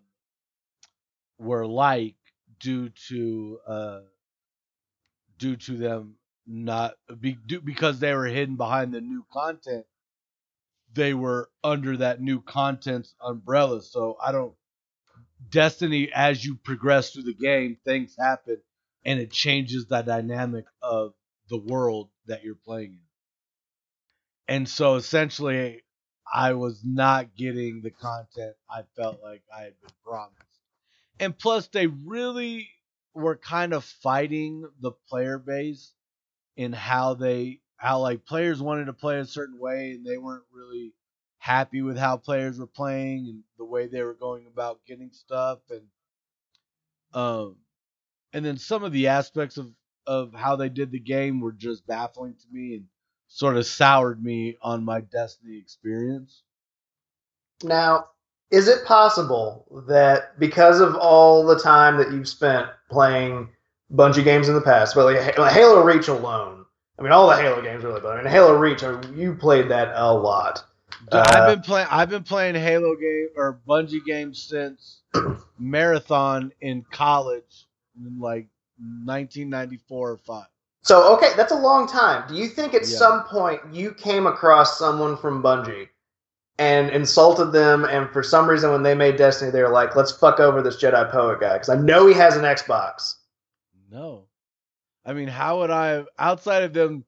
were 1.39 1.67
like 1.67 2.17
due 2.61 2.91
to 3.09 3.59
uh, 3.67 4.01
due 5.39 5.57
to 5.57 5.77
them 5.77 6.17
not 6.47 6.95
be, 7.21 7.35
due, 7.47 7.61
because 7.61 8.01
they 8.01 8.15
were 8.15 8.27
hidden 8.27 8.57
behind 8.57 8.93
the 8.93 9.01
new 9.01 9.25
content. 9.33 9.87
They 10.93 11.15
were 11.15 11.51
under 11.65 11.97
that 11.99 12.21
new 12.21 12.43
content's 12.43 13.15
umbrella. 13.21 13.83
So 13.83 14.17
I 14.23 14.33
don't. 14.33 14.55
Destiny, 15.49 16.11
as 16.13 16.45
you 16.45 16.57
progress 16.57 17.11
through 17.11 17.25
the 17.25 17.35
game, 17.35 17.79
things 17.85 18.15
happen 18.19 18.59
and 19.05 19.19
it 19.19 19.31
changes 19.31 19.87
the 19.87 20.03
dynamic 20.03 20.67
of 20.83 21.15
the 21.49 21.57
world 21.57 22.11
that 22.27 22.45
you're 22.45 22.55
playing 22.55 22.93
in. 22.93 24.55
And 24.55 24.69
so 24.69 24.97
essentially, 24.97 25.83
I 26.33 26.53
was 26.53 26.83
not 26.85 27.35
getting 27.37 27.81
the 27.83 27.91
content 27.91 28.55
I 28.69 28.83
felt 28.97 29.23
like 29.23 29.43
I 29.55 29.63
had 29.63 29.81
been 29.81 29.91
promised. 30.05 30.37
And 31.19 31.39
plus, 31.39 31.69
they 31.69 31.87
really 31.87 32.69
were 33.15 33.37
kind 33.37 33.73
of 33.73 33.85
fighting 33.85 34.69
the 34.81 34.93
player 35.09 35.39
base 35.39 35.93
in 36.57 36.73
how 36.73 37.15
they, 37.15 37.61
how 37.77 38.01
like 38.01 38.27
players 38.27 38.61
wanted 38.61 38.87
to 38.87 38.93
play 38.93 39.19
a 39.19 39.25
certain 39.25 39.59
way 39.59 39.93
and 39.93 40.05
they 40.05 40.19
weren't 40.19 40.45
really 40.53 40.93
happy 41.41 41.83
with 41.83 41.99
how 41.99 42.17
players 42.17 42.59
were 42.59 42.67
playing 42.67 43.27
and 43.29 43.43
the 43.59 43.65
way 43.65 43.87
they 43.87 44.03
were 44.03 44.15
going 44.15 44.47
about 44.47 44.79
getting 44.87 45.11
stuff 45.11 45.59
and 45.71 45.83
um 47.13 47.57
and 48.33 48.45
then 48.45 48.57
some 48.57 48.85
of 48.85 48.93
the 48.93 49.09
aspects 49.09 49.57
of 49.57 49.73
of 50.07 50.33
how 50.35 50.55
they 50.55 50.69
did 50.69 50.93
the 50.93 50.99
game 51.01 51.41
were 51.41 51.53
just 51.53 51.87
baffling 51.87 52.35
to 52.35 52.47
me 52.53 52.75
and 52.75 52.85
sort 53.29 53.57
of 53.57 53.65
soured 53.65 54.23
me 54.23 54.57
on 54.61 54.85
my 54.85 55.01
Destiny 55.01 55.57
experience. 55.59 56.43
Now, 57.63 58.09
is 58.51 58.67
it 58.67 58.85
possible 58.85 59.85
that 59.89 60.39
because 60.39 60.81
of 60.81 60.97
all 60.97 61.47
the 61.47 61.59
time 61.59 61.97
that 61.99 62.11
you've 62.11 62.29
spent 62.29 62.69
playing 62.91 63.49
Bungie 63.93 64.25
games 64.25 64.49
in 64.49 64.55
the 64.55 64.61
past, 64.61 64.95
but 64.95 65.05
like 65.05 65.53
Halo 65.53 65.83
Reach 65.83 66.09
alone, 66.09 66.65
I 66.99 67.03
mean, 67.03 67.13
all 67.13 67.29
the 67.29 67.37
Halo 67.37 67.63
games 67.63 67.85
really, 67.85 68.01
but 68.01 68.13
I 68.13 68.23
mean, 68.23 68.31
Halo 68.31 68.57
Reach. 68.57 68.83
You 69.15 69.35
played 69.35 69.69
that 69.71 69.93
a 69.95 70.13
lot. 70.13 70.65
Uh, 71.11 71.23
I've 71.27 71.47
been 71.55 71.63
playing. 71.63 71.89
I've 71.91 72.11
been 72.11 72.23
playing 72.23 72.55
Halo 72.55 72.95
game 72.95 73.29
or 73.37 73.61
Bungie 73.69 74.05
games 74.05 74.43
since 74.43 75.01
Marathon 75.59 76.53
in 76.61 76.85
college, 76.91 77.67
in 77.99 78.19
like 78.21 78.47
1994 79.05 80.11
or 80.11 80.17
five. 80.19 80.47
So 80.83 81.15
okay, 81.17 81.31
that's 81.37 81.53
a 81.53 81.59
long 81.59 81.87
time. 81.87 82.25
Do 82.29 82.35
you 82.35 82.49
think 82.49 82.75
at 82.75 82.83
Yeah. 82.83 82.97
some 82.97 83.25
point 83.25 83.61
you 83.73 83.93
came 83.93 84.27
across 84.27 84.79
someone 84.79 85.17
from 85.17 85.43
Bungie 85.43 85.89
and 86.59 86.91
insulted 86.91 87.53
them, 87.53 87.85
and 87.85 88.09
for 88.11 88.23
some 88.23 88.49
reason 88.49 88.71
when 88.71 88.83
they 88.83 88.95
made 88.95 89.17
Destiny, 89.17 89.51
they 89.51 89.63
were 89.63 89.71
like, 89.71 89.97
"Let's 89.97 90.13
fuck 90.13 90.41
over 90.41 90.63
this 90.63 90.77
Jedi 90.77 91.11
Poet 91.11 91.41
guy," 91.41 91.55
because 91.55 91.69
I 91.69 91.77
know 91.77 92.07
he 92.07 92.15
has 92.15 92.37
an 92.37 92.45
Xbox. 92.45 93.17
No, 93.91 94.27
I 95.05 95.13
mean, 95.15 95.29
how 95.29 95.59
would 95.61 95.71
I? 95.71 96.05
Outside 96.19 96.63
of 96.63 96.73
them 96.73 97.05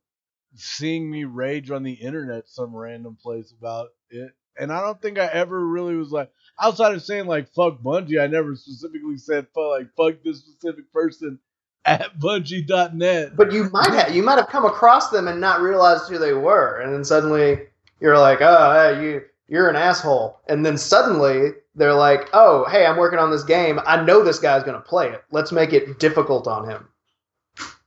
seeing 0.54 1.10
me 1.10 1.24
rage 1.24 1.70
on 1.70 1.82
the 1.82 1.92
internet 1.92 2.48
some 2.48 2.74
random 2.74 3.16
place 3.20 3.52
about 3.58 3.88
it, 4.10 4.32
and 4.58 4.72
I 4.72 4.80
don't 4.80 5.00
think 5.00 5.18
I 5.18 5.26
ever 5.26 5.66
really 5.66 5.96
was 5.96 6.12
like 6.12 6.30
outside 6.60 6.94
of 6.94 7.02
saying 7.02 7.26
like 7.26 7.52
fuck 7.54 7.80
Bungie. 7.82 8.20
I 8.20 8.26
never 8.26 8.54
specifically 8.54 9.16
said 9.16 9.46
fuck 9.54 9.70
like 9.70 9.94
fuck 9.96 10.22
this 10.22 10.40
specific 10.40 10.92
person 10.92 11.38
at 11.84 12.18
Bungie.net. 12.18 13.36
But 13.36 13.52
you 13.52 13.70
might 13.70 13.90
have 13.92 14.14
you 14.14 14.22
might 14.22 14.38
have 14.38 14.48
come 14.48 14.64
across 14.64 15.10
them 15.10 15.28
and 15.28 15.40
not 15.40 15.60
realized 15.60 16.08
who 16.08 16.18
they 16.18 16.32
were, 16.32 16.80
and 16.80 16.92
then 16.92 17.04
suddenly 17.04 17.58
you're 18.00 18.18
like, 18.18 18.38
"Oh, 18.40 18.72
hey, 18.72 19.02
you 19.04 19.22
you're 19.48 19.68
an 19.68 19.76
asshole," 19.76 20.40
and 20.48 20.64
then 20.64 20.76
suddenly 20.78 21.52
they're 21.74 21.94
like, 21.94 22.28
"Oh, 22.32 22.64
hey, 22.70 22.86
I'm 22.86 22.96
working 22.98 23.18
on 23.18 23.30
this 23.30 23.44
game. 23.44 23.80
I 23.86 24.02
know 24.04 24.22
this 24.22 24.38
guy's 24.38 24.64
gonna 24.64 24.80
play 24.80 25.08
it. 25.10 25.24
Let's 25.30 25.52
make 25.52 25.72
it 25.72 25.98
difficult 25.98 26.46
on 26.46 26.68
him." 26.68 26.88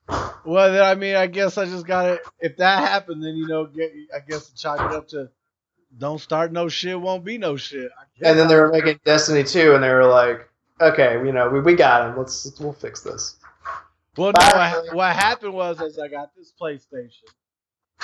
Well, 0.07 0.71
then, 0.71 0.83
I 0.83 0.95
mean, 0.95 1.15
I 1.15 1.27
guess 1.27 1.57
I 1.57 1.65
just 1.65 1.85
got 1.87 2.03
to 2.03 2.21
If 2.39 2.57
that 2.57 2.87
happened, 2.87 3.23
then 3.23 3.35
you 3.35 3.47
know, 3.47 3.65
get, 3.65 3.91
I 4.15 4.19
guess 4.19 4.51
chalk 4.51 4.79
it 4.79 4.95
up 4.95 5.07
to 5.09 5.29
don't 5.97 6.19
start 6.19 6.51
no 6.51 6.67
shit, 6.67 6.99
won't 6.99 7.23
be 7.23 7.37
no 7.37 7.57
shit. 7.57 7.91
And 8.21 8.37
then 8.37 8.47
they 8.47 8.55
were 8.55 8.69
making 8.71 8.99
Destiny 9.05 9.43
2, 9.43 9.75
and 9.75 9.83
they 9.83 9.89
were 9.89 10.05
like, 10.05 10.49
okay, 10.81 11.15
you 11.25 11.31
know, 11.31 11.49
we, 11.49 11.61
we 11.61 11.75
got 11.75 12.09
him. 12.09 12.17
Let's, 12.17 12.59
we'll 12.59 12.73
fix 12.73 13.01
this. 13.01 13.37
Well, 14.17 14.33
no, 14.33 14.45
what, 14.55 14.95
what 14.95 15.15
happened 15.15 15.53
was 15.53 15.81
is 15.81 15.99
I 15.99 16.07
got 16.07 16.35
this 16.35 16.53
PlayStation, 16.59 17.29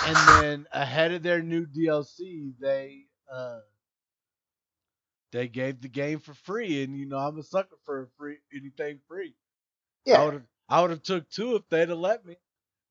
and 0.05 0.15
then 0.27 0.67
ahead 0.71 1.11
of 1.11 1.23
their 1.23 1.41
new 1.41 1.65
DLC, 1.65 2.53
they 2.59 3.05
uh 3.31 3.59
they 5.31 5.47
gave 5.47 5.81
the 5.81 5.87
game 5.87 6.19
for 6.19 6.33
free, 6.33 6.83
and 6.83 6.97
you 6.97 7.05
know 7.05 7.17
I'm 7.17 7.37
a 7.37 7.43
sucker 7.43 7.77
for 7.85 8.09
free 8.17 8.37
anything 8.53 8.99
free. 9.07 9.35
I 10.13 10.19
Yeah. 10.19 10.25
would 10.25 10.33
have 10.33 10.43
I 10.71 10.81
would 10.81 10.91
have 10.91 11.03
took 11.03 11.29
two 11.29 11.57
if 11.57 11.67
they'd 11.67 11.89
have 11.89 11.97
let 11.97 12.25
me. 12.25 12.37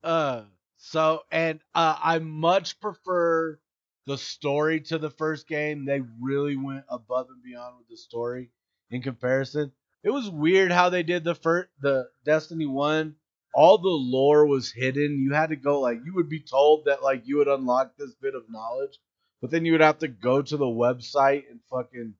Uh, 0.04 0.42
so 0.76 1.22
and 1.32 1.60
uh, 1.74 1.96
I 1.98 2.18
much 2.18 2.78
prefer 2.78 3.58
the 4.06 4.18
story 4.18 4.80
to 4.82 4.98
the 4.98 5.08
first 5.08 5.48
game. 5.48 5.86
They 5.86 6.02
really 6.20 6.56
went 6.56 6.84
above 6.90 7.28
and 7.30 7.42
beyond 7.42 7.78
with 7.78 7.88
the 7.88 7.96
story 7.96 8.50
in 8.90 9.00
comparison. 9.00 9.72
It 10.04 10.10
was 10.10 10.28
weird 10.28 10.72
how 10.72 10.90
they 10.90 11.02
did 11.02 11.24
the 11.24 11.34
first 11.34 11.70
the 11.80 12.08
Destiny 12.22 12.66
one. 12.66 13.16
All 13.54 13.78
the 13.78 13.88
lore 13.88 14.46
was 14.46 14.70
hidden. 14.70 15.18
You 15.18 15.32
had 15.32 15.48
to 15.48 15.56
go 15.56 15.80
like 15.80 16.00
you 16.04 16.14
would 16.16 16.28
be 16.28 16.40
told 16.40 16.84
that 16.84 17.02
like 17.02 17.22
you 17.24 17.38
would 17.38 17.48
unlock 17.48 17.96
this 17.96 18.14
bit 18.20 18.34
of 18.34 18.50
knowledge, 18.50 18.98
but 19.40 19.50
then 19.50 19.64
you 19.64 19.72
would 19.72 19.80
have 19.80 19.98
to 20.00 20.08
go 20.08 20.42
to 20.42 20.56
the 20.58 20.66
website 20.66 21.44
and 21.50 21.60
fucking 21.70 22.12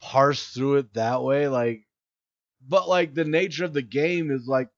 parse 0.00 0.48
through 0.48 0.78
it 0.78 0.94
that 0.94 1.22
way. 1.22 1.46
Like, 1.46 1.84
but 2.66 2.88
like 2.88 3.14
the 3.14 3.24
nature 3.24 3.64
of 3.64 3.72
the 3.72 3.82
game 3.82 4.32
is 4.32 4.48
like 4.48 4.70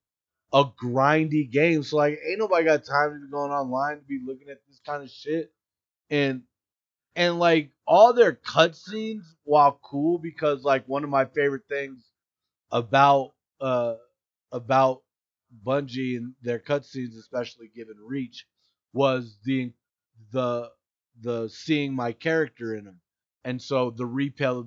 a 0.53 0.65
grindy 0.65 1.49
game. 1.49 1.83
So 1.83 1.97
like 1.97 2.19
ain't 2.27 2.39
nobody 2.39 2.65
got 2.65 2.85
time 2.85 3.13
to 3.13 3.25
be 3.25 3.31
going 3.31 3.51
online 3.51 3.97
to 3.97 4.03
be 4.03 4.19
looking 4.25 4.49
at 4.49 4.59
this 4.67 4.81
kind 4.85 5.03
of 5.03 5.09
shit. 5.09 5.51
And 6.09 6.43
and 7.15 7.39
like 7.39 7.71
all 7.85 8.13
their 8.13 8.33
cutscenes, 8.33 9.23
while 9.43 9.79
cool, 9.83 10.17
because 10.17 10.63
like 10.63 10.87
one 10.87 11.03
of 11.03 11.09
my 11.09 11.25
favorite 11.25 11.67
things 11.69 12.03
about 12.71 13.33
uh 13.59 13.95
about 14.51 15.03
Bungie 15.65 16.17
and 16.17 16.33
their 16.41 16.59
cutscenes, 16.59 17.17
especially 17.17 17.69
given 17.75 17.95
Reach, 18.05 18.45
was 18.93 19.37
the 19.45 19.71
the 20.31 20.69
the 21.21 21.49
seeing 21.49 21.93
my 21.93 22.13
character 22.13 22.75
in 22.75 22.85
them, 22.85 22.99
and 23.43 23.61
so 23.61 23.91
the 23.91 24.05
replay 24.05 24.65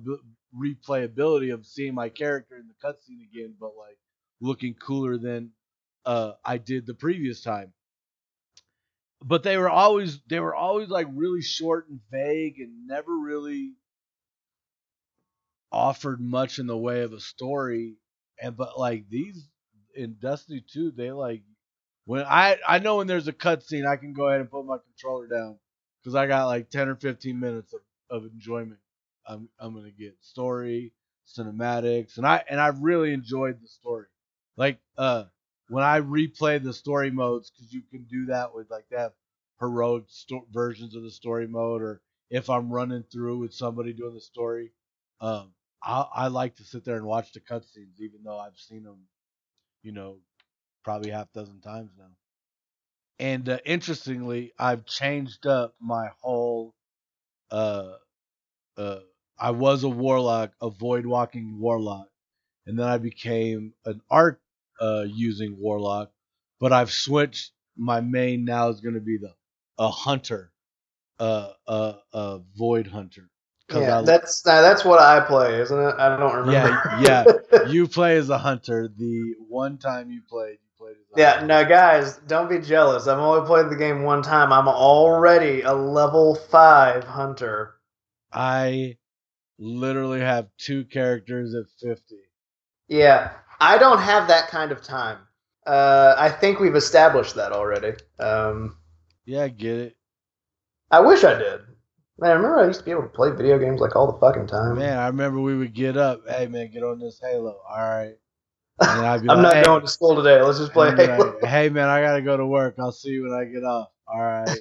replayability 0.57 1.53
of 1.53 1.65
seeing 1.65 1.93
my 1.93 2.09
character 2.09 2.55
in 2.55 2.67
the 2.67 2.87
cutscene 2.87 3.23
again, 3.29 3.55
but 3.59 3.71
like 3.77 3.97
looking 4.39 4.73
cooler 4.73 5.17
than 5.17 5.51
uh, 6.05 6.33
I 6.43 6.57
did 6.57 6.85
the 6.85 6.93
previous 6.93 7.41
time. 7.41 7.73
But 9.23 9.43
they 9.43 9.57
were 9.57 9.69
always 9.69 10.21
they 10.27 10.39
were 10.39 10.55
always 10.55 10.89
like 10.89 11.07
really 11.13 11.41
short 11.41 11.89
and 11.89 11.99
vague 12.11 12.59
and 12.59 12.87
never 12.87 13.17
really 13.17 13.73
offered 15.71 16.21
much 16.21 16.59
in 16.59 16.67
the 16.67 16.77
way 16.77 17.01
of 17.03 17.13
a 17.13 17.19
story. 17.19 17.97
And 18.41 18.57
but 18.57 18.79
like 18.79 19.09
these 19.09 19.49
in 19.95 20.15
Destiny 20.15 20.63
2, 20.71 20.91
they 20.91 21.11
like 21.11 21.43
when 22.05 22.23
I 22.23 22.57
I 22.67 22.79
know 22.79 22.97
when 22.97 23.07
there's 23.07 23.27
a 23.27 23.33
cutscene, 23.33 23.87
I 23.87 23.97
can 23.97 24.13
go 24.13 24.27
ahead 24.29 24.41
and 24.41 24.51
put 24.51 24.65
my 24.65 24.77
controller 24.77 25.27
down 25.27 25.59
because 26.01 26.15
I 26.15 26.27
got 26.27 26.47
like 26.47 26.69
10 26.69 26.89
or 26.89 26.95
15 26.95 27.39
minutes 27.39 27.73
of, 27.73 27.81
of 28.09 28.25
enjoyment. 28.31 28.79
I'm 29.27 29.49
I'm 29.59 29.73
gonna 29.75 29.91
get 29.91 30.15
story, 30.21 30.93
cinematics, 31.27 32.17
and 32.17 32.27
I 32.27 32.43
and 32.49 32.59
I 32.59 32.67
really 32.67 33.13
enjoyed 33.13 33.61
the 33.61 33.67
story. 33.67 34.07
Like 34.57 34.79
uh 34.97 35.25
when 35.69 35.83
I 35.83 35.99
replay 36.01 36.61
the 36.61 36.73
story 36.73 37.11
modes, 37.11 37.51
because 37.51 37.73
you 37.73 37.81
can 37.91 38.03
do 38.03 38.27
that 38.27 38.53
with 38.53 38.69
like 38.69 38.85
have 38.91 39.13
heroic 39.59 40.05
sto- 40.07 40.47
versions 40.51 40.95
of 40.95 41.03
the 41.03 41.11
story 41.11 41.47
mode, 41.47 41.81
or 41.81 42.01
if 42.29 42.49
I'm 42.49 42.71
running 42.71 43.03
through 43.11 43.39
with 43.39 43.53
somebody 43.53 43.93
doing 43.93 44.13
the 44.13 44.21
story, 44.21 44.71
um, 45.21 45.53
I, 45.83 46.05
I 46.13 46.27
like 46.27 46.55
to 46.57 46.63
sit 46.63 46.83
there 46.85 46.97
and 46.97 47.05
watch 47.05 47.31
the 47.33 47.39
cutscenes, 47.39 47.99
even 47.99 48.21
though 48.23 48.39
I've 48.39 48.57
seen 48.57 48.83
them, 48.83 48.99
you 49.83 49.91
know, 49.91 50.17
probably 50.83 51.11
half 51.11 51.29
a 51.35 51.39
dozen 51.39 51.61
times 51.61 51.91
now. 51.97 52.11
And 53.19 53.47
uh, 53.47 53.59
interestingly, 53.65 54.53
I've 54.59 54.85
changed 54.85 55.47
up 55.47 55.75
my 55.79 56.09
whole. 56.21 56.75
Uh, 57.51 57.93
uh, 58.77 58.99
I 59.39 59.51
was 59.51 59.83
a 59.83 59.89
warlock, 59.89 60.53
a 60.61 60.69
void 60.69 61.05
walking 61.05 61.59
warlock, 61.59 62.09
and 62.65 62.77
then 62.79 62.87
I 62.87 62.97
became 62.97 63.73
an 63.85 64.01
arc 64.09 64.41
uh, 64.81 65.05
using 65.07 65.57
warlock. 65.59 66.11
But 66.59 66.73
I've 66.73 66.91
switched. 66.91 67.51
My 67.77 67.99
main 68.01 68.45
now 68.45 68.69
is 68.69 68.79
going 68.81 68.95
to 68.95 69.01
be 69.01 69.17
the 69.17 69.33
a 69.77 69.89
hunter, 69.89 70.51
uh, 71.19 71.51
uh, 71.67 71.93
a 72.13 72.39
void 72.57 72.87
hunter. 72.87 73.29
Yeah, 73.71 73.99
I- 73.99 74.01
that's 74.03 74.41
that's 74.41 74.85
what 74.85 74.99
I 74.99 75.19
play, 75.21 75.59
isn't 75.59 75.77
it? 75.77 75.95
I 75.97 76.15
don't 76.17 76.35
remember. 76.35 76.81
Yeah, 77.01 77.25
yeah. 77.51 77.67
you 77.67 77.87
play 77.87 78.17
as 78.17 78.29
a 78.29 78.37
hunter. 78.37 78.87
The 78.87 79.33
one 79.49 79.77
time 79.77 80.11
you 80.11 80.21
played, 80.29 80.59
you 80.61 80.69
played 80.77 80.95
as 80.97 81.11
a 81.13 81.19
Yeah, 81.19 81.31
hunter. 81.39 81.47
no, 81.47 81.65
guys, 81.65 82.17
don't 82.27 82.49
be 82.49 82.59
jealous. 82.59 83.07
I've 83.07 83.17
only 83.19 83.45
played 83.45 83.69
the 83.69 83.75
game 83.75 84.03
one 84.03 84.21
time. 84.21 84.53
I'm 84.53 84.67
already 84.67 85.61
a 85.61 85.73
level 85.73 86.35
five 86.35 87.03
hunter. 87.03 87.75
I 88.31 88.97
literally 89.57 90.19
have 90.21 90.49
two 90.57 90.85
characters 90.85 91.53
at 91.55 91.65
50. 91.81 92.15
Yeah, 92.87 93.31
I 93.59 93.77
don't 93.77 93.99
have 93.99 94.27
that 94.27 94.49
kind 94.49 94.71
of 94.71 94.81
time. 94.83 95.19
Uh, 95.65 96.13
I 96.17 96.29
think 96.29 96.59
we've 96.59 96.75
established 96.75 97.35
that 97.35 97.51
already. 97.51 97.93
Um, 98.19 98.77
Yeah, 99.25 99.43
I 99.43 99.47
get 99.49 99.77
it. 99.77 99.97
I 100.91 100.99
wish 100.99 101.23
I 101.23 101.37
did. 101.37 101.61
Man, 102.19 102.31
I 102.31 102.33
remember 102.33 102.59
I 102.59 102.67
used 102.67 102.79
to 102.79 102.85
be 102.85 102.91
able 102.91 103.01
to 103.03 103.09
play 103.09 103.31
video 103.31 103.57
games 103.59 103.81
like 103.81 103.95
all 103.95 104.11
the 104.11 104.19
fucking 104.19 104.47
time. 104.47 104.77
Man, 104.77 104.97
I 104.97 105.07
remember 105.07 105.41
we 105.41 105.57
would 105.57 105.73
get 105.73 105.97
up. 105.97 106.21
Hey, 106.29 106.47
man, 106.47 106.71
get 106.71 106.83
on 106.83 106.99
this 106.99 107.19
Halo. 107.21 107.57
All 107.69 107.79
right. 107.79 108.15
And 108.81 109.05
I'd 109.05 109.21
be 109.23 109.29
I'm 109.29 109.37
like, 109.37 109.43
not 109.43 109.55
hey, 109.55 109.63
going 109.63 109.81
to 109.81 109.87
school 109.87 110.15
today. 110.17 110.41
Let's 110.41 110.59
just 110.59 110.73
play 110.73 110.89
and 110.89 110.99
I'd 110.99 111.07
be 111.07 111.11
Halo. 111.13 111.33
like, 111.41 111.45
hey, 111.45 111.69
man, 111.69 111.87
I 111.89 112.01
got 112.01 112.15
to 112.17 112.21
go 112.21 112.35
to 112.37 112.45
work. 112.45 112.75
I'll 112.77 112.91
see 112.91 113.09
you 113.09 113.23
when 113.23 113.31
I 113.33 113.45
get 113.45 113.63
off. 113.63 113.87
All 114.07 114.19
right. 114.21 114.57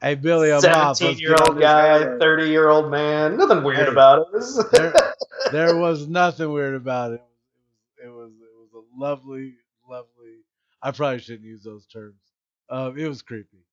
Hey, 0.00 0.14
Billy, 0.16 0.50
I'm 0.50 0.58
off. 0.58 0.64
Let's 0.64 0.98
17 0.98 1.16
get 1.16 1.20
year 1.22 1.36
old 1.48 1.58
guy, 1.60 1.98
Halo. 2.00 2.18
30 2.18 2.48
year 2.50 2.68
old 2.68 2.90
man. 2.90 3.36
Nothing 3.36 3.62
weird 3.64 3.86
Hey, 3.86 3.92
about 3.92 4.26
it. 4.32 4.44
There- 4.72 5.12
there 5.52 5.76
was 5.76 6.06
nothing 6.06 6.52
weird 6.52 6.74
about. 6.74 7.12
It 7.12 7.20
was 8.04 8.30
it 8.32 8.52
was 8.54 8.68
a 8.74 8.85
lovely, 8.96 9.54
lovely. 9.88 10.44
I 10.82 10.90
probably 10.90 11.20
shouldn't 11.20 11.44
use 11.44 11.62
those 11.62 11.86
terms. 11.86 12.20
Um, 12.68 12.98
it 12.98 13.08
was 13.08 13.22
creepy, 13.22 13.64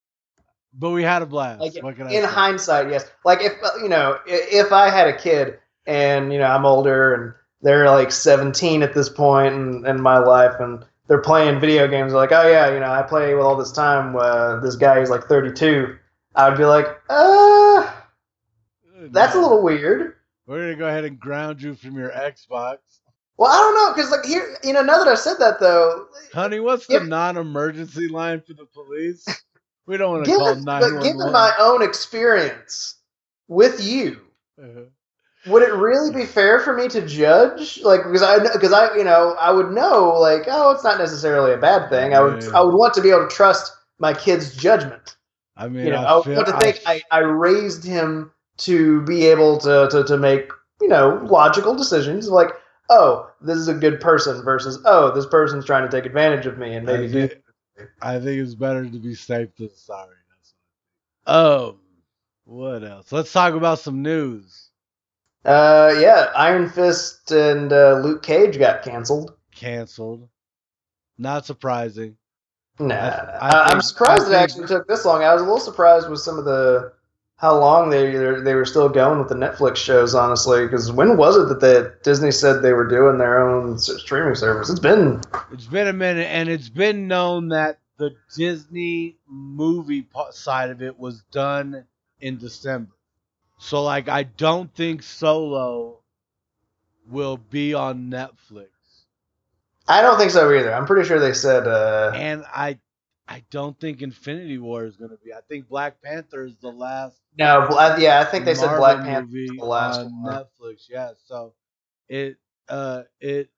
but 0.73 0.91
we 0.91 1.03
had 1.03 1.21
a 1.21 1.25
blast. 1.25 1.61
Like, 1.61 1.75
what 1.83 1.95
can 1.95 2.07
I 2.07 2.11
in 2.11 2.23
say? 2.23 2.27
hindsight, 2.27 2.89
yes. 2.89 3.09
Like 3.25 3.41
if 3.41 3.53
uh, 3.63 3.69
you 3.81 3.89
know, 3.89 4.19
if 4.25 4.71
I 4.71 4.89
had 4.89 5.07
a 5.07 5.17
kid 5.17 5.59
and 5.85 6.31
you 6.31 6.39
know 6.39 6.45
I'm 6.45 6.65
older 6.65 7.13
and 7.13 7.33
they're 7.61 7.89
like 7.89 8.11
17 8.11 8.83
at 8.83 8.93
this 8.93 9.09
point 9.09 9.53
in, 9.53 9.85
in 9.85 10.01
my 10.01 10.17
life 10.17 10.59
and 10.59 10.85
they're 11.07 11.21
playing 11.21 11.59
video 11.59 11.87
games, 11.87 12.13
like 12.13 12.31
oh 12.31 12.47
yeah, 12.47 12.71
you 12.73 12.79
know 12.79 12.91
I 12.91 13.01
play 13.01 13.33
with 13.33 13.43
all 13.43 13.55
this 13.55 13.71
time. 13.71 14.15
Uh, 14.15 14.59
this 14.59 14.75
guy 14.75 14.99
is 14.99 15.09
like 15.09 15.23
32. 15.23 15.97
I 16.35 16.49
would 16.49 16.57
be 16.57 16.65
like, 16.65 16.87
uh, 17.09 17.91
that's 19.11 19.35
a 19.35 19.39
little 19.39 19.61
weird. 19.61 20.15
We're 20.45 20.59
gonna 20.59 20.75
go 20.75 20.87
ahead 20.87 21.05
and 21.05 21.19
ground 21.19 21.61
you 21.61 21.75
from 21.75 21.97
your 21.97 22.09
Xbox, 22.09 22.77
Well, 23.43 23.51
I 23.51 23.57
don't 23.57 23.75
know 23.75 23.93
because 23.93 24.09
like 24.09 24.23
here, 24.23 24.55
you 24.63 24.71
know, 24.71 24.81
now 24.81 24.97
that 24.99 25.07
I 25.09 25.15
said 25.15 25.35
that 25.39 25.59
though, 25.59 26.07
honey. 26.31 26.61
What's 26.61 26.87
the 26.87 27.01
non-emergency 27.01 28.07
line 28.07 28.39
for 28.39 28.53
the 28.53 28.63
police? 28.63 29.25
We 29.85 29.97
don't 29.97 30.13
want 30.13 30.25
to 30.25 30.31
call 30.31 30.55
nine 30.55 30.79
but 30.79 30.93
one 30.93 31.03
given 31.03 31.29
my 31.33 31.53
own 31.59 31.83
experience 31.83 33.01
with 33.49 33.83
you, 33.83 34.21
uh-huh. 34.57 34.83
would 35.47 35.61
it 35.61 35.73
really 35.73 36.09
be 36.13 36.25
fair 36.25 36.61
for 36.61 36.73
me 36.73 36.87
to 36.87 37.05
judge? 37.05 37.81
Like, 37.83 38.05
because 38.05 38.23
I, 38.23 38.39
because 38.39 38.71
I, 38.71 38.95
you 38.95 39.03
know, 39.03 39.35
I 39.37 39.51
would 39.51 39.71
know, 39.71 40.17
like, 40.17 40.43
oh, 40.47 40.71
it's 40.71 40.85
not 40.85 40.97
necessarily 40.97 41.51
a 41.51 41.57
bad 41.57 41.89
thing. 41.89 42.13
I 42.13 42.21
would, 42.21 42.43
Yeah. 42.43 42.51
I 42.55 42.61
would 42.61 42.75
want 42.75 42.93
to 42.93 43.01
be 43.01 43.09
able 43.09 43.27
to 43.27 43.35
trust 43.35 43.73
my 43.99 44.13
kid's 44.13 44.55
judgment. 44.55 45.17
I 45.57 45.67
mean, 45.67 45.87
You 45.87 45.91
know, 45.91 45.97
I, 45.97 46.17
I, 46.17 46.23
feel, 46.23 46.35
want 46.35 46.47
to 46.47 46.57
think 46.59 46.79
I, 46.85 47.01
I 47.11 47.19
raised 47.19 47.83
him 47.83 48.31
to 48.59 49.01
be 49.01 49.25
able 49.25 49.57
to, 49.57 49.89
to, 49.91 50.05
to 50.05 50.17
make, 50.17 50.49
you 50.79 50.87
know, 50.87 51.19
logical 51.25 51.75
decisions. 51.75 52.29
Like, 52.29 52.51
oh, 52.93 53.29
this 53.41 53.57
is 53.57 53.67
a 53.67 53.73
good 53.73 53.99
person 53.99 54.43
versus, 54.43 54.79
oh, 54.85 55.11
this 55.11 55.25
person's 55.25 55.65
trying 55.65 55.89
to 55.89 55.95
take 55.95 56.05
advantage 56.05 56.45
of 56.45 56.57
me 56.57 56.75
and 56.75 56.85
maybe 56.85 57.05
I 57.05 57.07
do. 57.07 57.27
think, 57.27 57.41
I 58.01 58.13
think 58.19 58.39
it's 58.41 58.53
better 58.55 58.83
to 58.83 58.99
be 58.99 59.15
safe 59.15 59.49
than 59.57 59.69
sorry. 59.75 60.15
That's 60.29 60.53
all. 61.25 61.69
Um, 61.69 61.79
what 62.45 62.83
else? 62.83 63.11
Let's 63.11 63.31
talk 63.33 63.53
about 63.53 63.79
some 63.79 64.01
news. 64.01 64.69
Uh, 65.45 65.93
yeah, 65.99 66.31
Iron 66.35 66.69
Fist 66.69 67.31
and 67.31 67.73
uh, 67.73 67.99
Luke 68.03 68.23
Cage 68.23 68.57
got 68.59 68.83
canceled. 68.83 69.33
Canceled. 69.53 70.29
Not 71.17 71.45
surprising. 71.45 72.15
Nah, 72.79 72.95
I- 72.95 73.37
I, 73.39 73.49
I 73.49 73.71
am 73.71 73.81
surprised 73.81 74.27
I 74.29 74.33
it 74.33 74.35
actually 74.43 74.67
took 74.67 74.87
this 74.87 75.05
long. 75.05 75.23
I 75.23 75.33
was 75.33 75.41
a 75.41 75.45
little 75.45 75.59
surprised 75.59 76.09
with 76.09 76.19
some 76.19 76.37
of 76.39 76.45
the 76.45 76.93
how 77.43 77.59
long 77.59 77.89
they 77.89 78.11
they 78.13 78.55
were 78.55 78.63
still 78.63 78.87
going 78.87 79.19
with 79.19 79.27
the 79.27 79.35
Netflix 79.35 79.75
shows. 79.75 80.15
Honestly, 80.15 80.65
because 80.65 80.93
when 80.93 81.17
was 81.17 81.35
it 81.35 81.49
that 81.49 81.59
the 81.59 81.93
Disney 82.01 82.31
said 82.31 82.61
they 82.61 82.71
were 82.71 82.87
doing 82.87 83.17
their 83.17 83.45
own 83.45 83.77
streaming 83.77 84.35
service? 84.35 84.69
It's 84.69 84.79
been 84.79 85.19
It's 85.51 85.65
been 85.65 85.89
a 85.89 85.93
minute, 85.93 86.27
and 86.31 86.47
it's 86.47 86.69
been 86.69 87.09
known 87.09 87.49
that 87.49 87.79
the 87.97 88.15
Disney 88.33 89.17
movie 89.27 90.07
side 90.31 90.69
of 90.69 90.81
it 90.81 90.97
was 90.97 91.21
done 91.33 91.83
in 92.21 92.37
December. 92.37 92.93
So, 93.59 93.83
like, 93.83 94.07
I 94.07 94.23
don't 94.23 94.73
think 94.73 95.03
Solo 95.03 95.99
will 97.09 97.35
be 97.37 97.73
on 97.73 98.09
Netflix, 98.09 98.67
I 99.87 100.01
don't 100.01 100.17
think 100.17 100.31
so 100.31 100.49
either. 100.53 100.73
I'm 100.73 100.85
pretty 100.85 101.07
sure 101.07 101.19
they 101.19 101.33
said 101.33 101.67
uh, 101.67 102.13
and 102.15 102.45
I, 102.53 102.79
I 103.33 103.43
don't 103.49 103.79
think 103.79 104.03
Infinity 104.03 104.59
War 104.59 104.85
is 104.85 104.95
going 104.95 105.09
to 105.09 105.17
be. 105.17 105.33
I 105.33 105.39
think 105.49 105.67
Black 105.67 106.03
Panther 106.03 106.45
is 106.45 106.53
the 106.61 106.69
last. 106.69 107.19
no. 107.35 107.67
Yeah, 107.97 108.19
I 108.19 108.25
think 108.25 108.45
they 108.45 108.53
said 108.53 108.77
Black 108.77 109.03
Panther 109.03 109.35
is 109.35 109.49
the 109.57 109.65
last 109.65 110.01
on 110.01 110.21
one. 110.21 110.33
Netflix. 110.35 110.83
Yeah, 110.87 111.13
so 111.25 111.55
it, 112.07 112.37
uh, 112.69 113.03
it, 113.19 113.49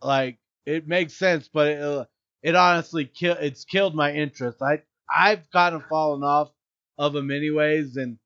like, 0.00 0.38
it 0.64 0.88
makes 0.88 1.12
sense, 1.12 1.50
but 1.52 1.68
it, 1.68 1.82
uh, 1.82 2.06
it 2.42 2.54
honestly 2.54 3.04
kill 3.04 3.36
it's 3.38 3.66
killed 3.66 3.94
my 3.94 4.12
interest. 4.14 4.62
I 4.62 4.80
I've 5.14 5.50
kind 5.50 5.74
of 5.74 5.84
fallen 5.90 6.22
off 6.22 6.50
of 6.96 7.12
them 7.12 7.30
anyways, 7.30 7.96
and 7.96 8.18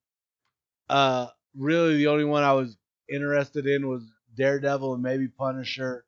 uh, 0.89 1.27
really 1.57 1.97
the 1.97 2.07
only 2.07 2.25
one 2.25 2.45
I 2.45 2.53
was 2.53 2.77
interested 3.09 3.67
in 3.67 3.89
was 3.89 4.05
Daredevil 4.37 4.95
and 4.95 5.03
maybe 5.03 5.27
Punisher. 5.27 6.05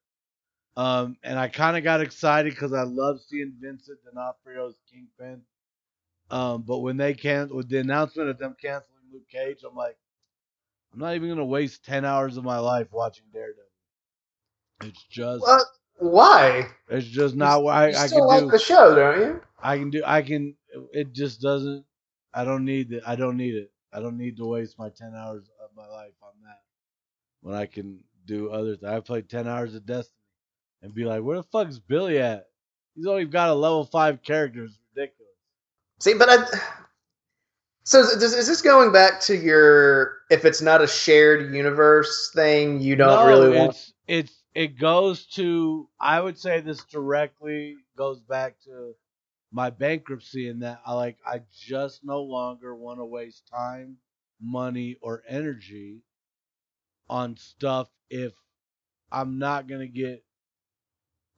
Um, 0.77 1.17
and 1.25 1.39
I 1.39 1.49
kind 1.49 1.77
of 1.77 1.85
got 1.85 2.01
excited 2.03 2.53
because 2.55 2.73
I 2.73 2.83
love 2.85 3.21
seeing 3.21 3.55
Vincent 3.61 3.99
D'Onofrio's 4.05 4.77
Kingpin. 4.93 5.43
Um, 6.31 6.62
but 6.62 6.79
when 6.81 6.97
they 6.97 7.15
can 7.15 7.51
with 7.55 7.69
the 7.69 7.79
announcement 7.79 8.31
of 8.31 8.39
them 8.39 8.57
canceling 8.61 8.99
Luke 9.12 9.29
Cage, 9.31 9.61
I'm 9.69 9.77
like, 9.77 9.97
I'm 10.93 11.01
not 11.01 11.15
even 11.15 11.29
gonna 11.31 11.45
waste 11.47 11.85
ten 11.85 12.05
hours 12.05 12.37
of 12.37 12.45
my 12.45 12.59
life 12.59 12.89
watching 12.93 13.27
Daredevil. 13.33 13.65
It's 14.83 15.03
just, 15.05 15.47
What? 15.47 15.62
Why? 15.99 16.69
it's 16.89 17.07
just 17.07 17.37
not 17.37 17.62
what 17.62 17.75
I, 17.77 18.05
I 18.05 18.09
can 18.09 18.27
like 18.27 18.45
do. 18.45 18.51
the 18.51 18.59
show, 18.59 18.95
don't 18.95 19.21
you? 19.21 19.41
I 19.62 19.79
can 19.79 19.91
do. 19.91 20.03
I 20.07 20.23
can. 20.23 20.57
It 20.93 21.12
just 21.12 21.41
doesn't. 21.41 21.85
I 22.35 22.45
don't 22.45 22.65
need 22.65 22.93
it. 22.93 23.03
I 23.07 23.17
don't 23.17 23.37
need 23.37 23.55
it. 23.55 23.73
I 23.93 24.01
don't 24.01 24.19
need 24.19 24.37
to 24.39 24.47
waste 24.47 24.79
my 24.79 24.91
ten 24.91 25.15
hours 25.17 25.51
of 25.62 25.71
my 25.77 25.87
life 25.87 26.15
on 26.23 26.33
that 26.45 26.61
when 27.43 27.55
I 27.57 27.67
can 27.67 28.05
do 28.27 28.51
other 28.51 28.77
things. 28.77 28.93
I 28.93 29.01
played 29.01 29.29
ten 29.31 29.49
hours 29.49 29.75
of 29.75 29.87
Destiny 29.87 30.17
and 30.83 30.95
be 30.95 31.05
like, 31.05 31.23
where 31.23 31.37
the 31.37 31.43
fuck's 31.43 31.79
Billy 31.79 32.19
at? 32.19 32.47
He's 32.95 33.07
only 33.07 33.25
got 33.27 33.51
a 33.51 33.55
level 33.55 33.85
five 33.85 34.23
character. 34.23 34.65
It's 34.65 34.79
ridiculous. 34.95 35.33
See, 36.01 36.15
but 36.15 36.29
I. 36.29 36.47
So 37.85 38.01
is, 38.01 38.23
is 38.23 38.35
is 38.35 38.47
this 38.49 38.62
going 38.62 38.91
back 38.91 39.21
to 39.23 39.37
your 39.37 40.19
if 40.31 40.45
it's 40.45 40.61
not 40.61 40.83
a 40.83 40.87
shared 40.87 41.55
universe 41.55 42.33
thing, 42.35 42.81
you 42.81 42.97
don't 42.97 43.09
no, 43.09 43.27
really 43.27 43.57
want? 43.57 43.71
it's 43.71 43.93
it's 44.09 44.43
it 44.55 44.79
goes 44.79 45.27
to. 45.35 45.89
I 46.01 46.21
would 46.21 46.39
say 46.39 46.61
this 46.61 46.83
directly 46.85 47.77
goes 47.97 48.21
back 48.21 48.57
to 48.65 48.95
my 49.53 49.71
bankruptcy 49.71 50.49
in 50.49 50.61
that 50.61 50.81
I 50.85 50.95
like 50.95 51.19
I 51.25 51.43
just 51.55 52.05
no 52.05 52.23
longer 52.23 52.75
want 52.75 52.99
to 52.99 53.05
waste 53.05 53.47
time, 53.49 53.99
money, 54.41 54.97
or 55.01 55.23
energy 55.29 56.01
on 57.09 57.37
stuff 57.37 57.89
if 58.11 58.33
I'm 59.12 59.39
not 59.39 59.69
gonna 59.69 59.87
get 59.87 60.25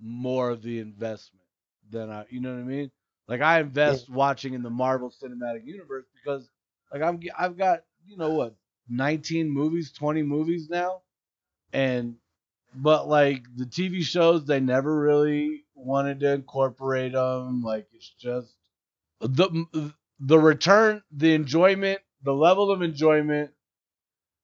more 0.01 0.51
of 0.51 0.63
the 0.63 0.81
investment 0.81 1.45
than 1.91 2.11
I 2.11 2.27
you 2.31 2.41
know 2.41 2.55
what 2.55 2.61
I 2.61 2.65
mean? 2.65 2.91
Like 3.29 3.41
I 3.41 3.61
invest 3.61 4.09
watching 4.09 4.55
in 4.55 4.63
the 4.63 4.71
Marvel 4.71 5.11
Cinematic 5.11 5.67
Universe 5.67 6.07
because 6.15 6.51
like 6.93 7.03
I'm 7.03 7.21
I've 7.39 7.57
got, 7.57 7.85
you 8.07 8.17
know 8.17 8.31
what, 8.31 8.57
19 8.89 9.51
movies, 9.51 9.93
20 9.93 10.23
movies 10.23 10.69
now 10.69 11.03
and 11.73 12.17
but 12.75 13.09
like 13.09 13.45
the 13.57 13.65
TV 13.67 14.03
shows 14.03 14.45
they 14.45 14.61
never 14.61 14.99
really 14.99 15.65
wanted 15.75 16.21
to 16.21 16.33
incorporate 16.33 17.13
them 17.13 17.63
like 17.63 17.89
it's 17.93 18.11
just 18.21 18.55
the 19.21 19.91
the 20.21 20.39
return 20.39 21.03
the 21.13 21.35
enjoyment 21.35 22.01
the 22.23 22.35
level 22.35 22.71
of 22.71 22.83
enjoyment 22.83 23.53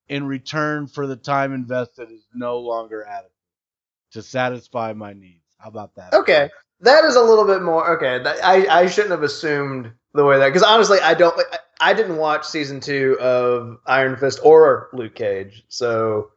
in 0.08 0.26
return 0.26 0.86
for 0.86 1.06
the 1.06 1.16
time 1.16 1.52
invested 1.52 2.10
is 2.10 2.26
no 2.34 2.58
longer 2.58 3.04
adequate 3.04 3.32
to 4.12 4.22
satisfy 4.22 4.92
my 4.92 5.12
needs 5.12 5.43
how 5.64 5.70
about 5.70 5.94
that 5.96 6.12
Okay, 6.12 6.50
that 6.80 7.04
is 7.06 7.16
a 7.16 7.22
little 7.22 7.46
bit 7.46 7.62
more. 7.62 7.96
Okay, 7.96 8.22
that, 8.22 8.36
I 8.44 8.82
I 8.82 8.86
shouldn't 8.86 9.12
have 9.12 9.22
assumed 9.22 9.90
the 10.12 10.24
way 10.24 10.38
that 10.38 10.48
because 10.48 10.62
honestly, 10.62 10.98
I 11.00 11.14
don't. 11.14 11.34
I, 11.52 11.58
I 11.80 11.94
didn't 11.94 12.18
watch 12.18 12.44
season 12.46 12.80
two 12.80 13.18
of 13.18 13.78
Iron 13.86 14.16
Fist 14.18 14.40
or 14.44 14.90
Luke 14.92 15.14
Cage, 15.14 15.64
so 15.68 16.30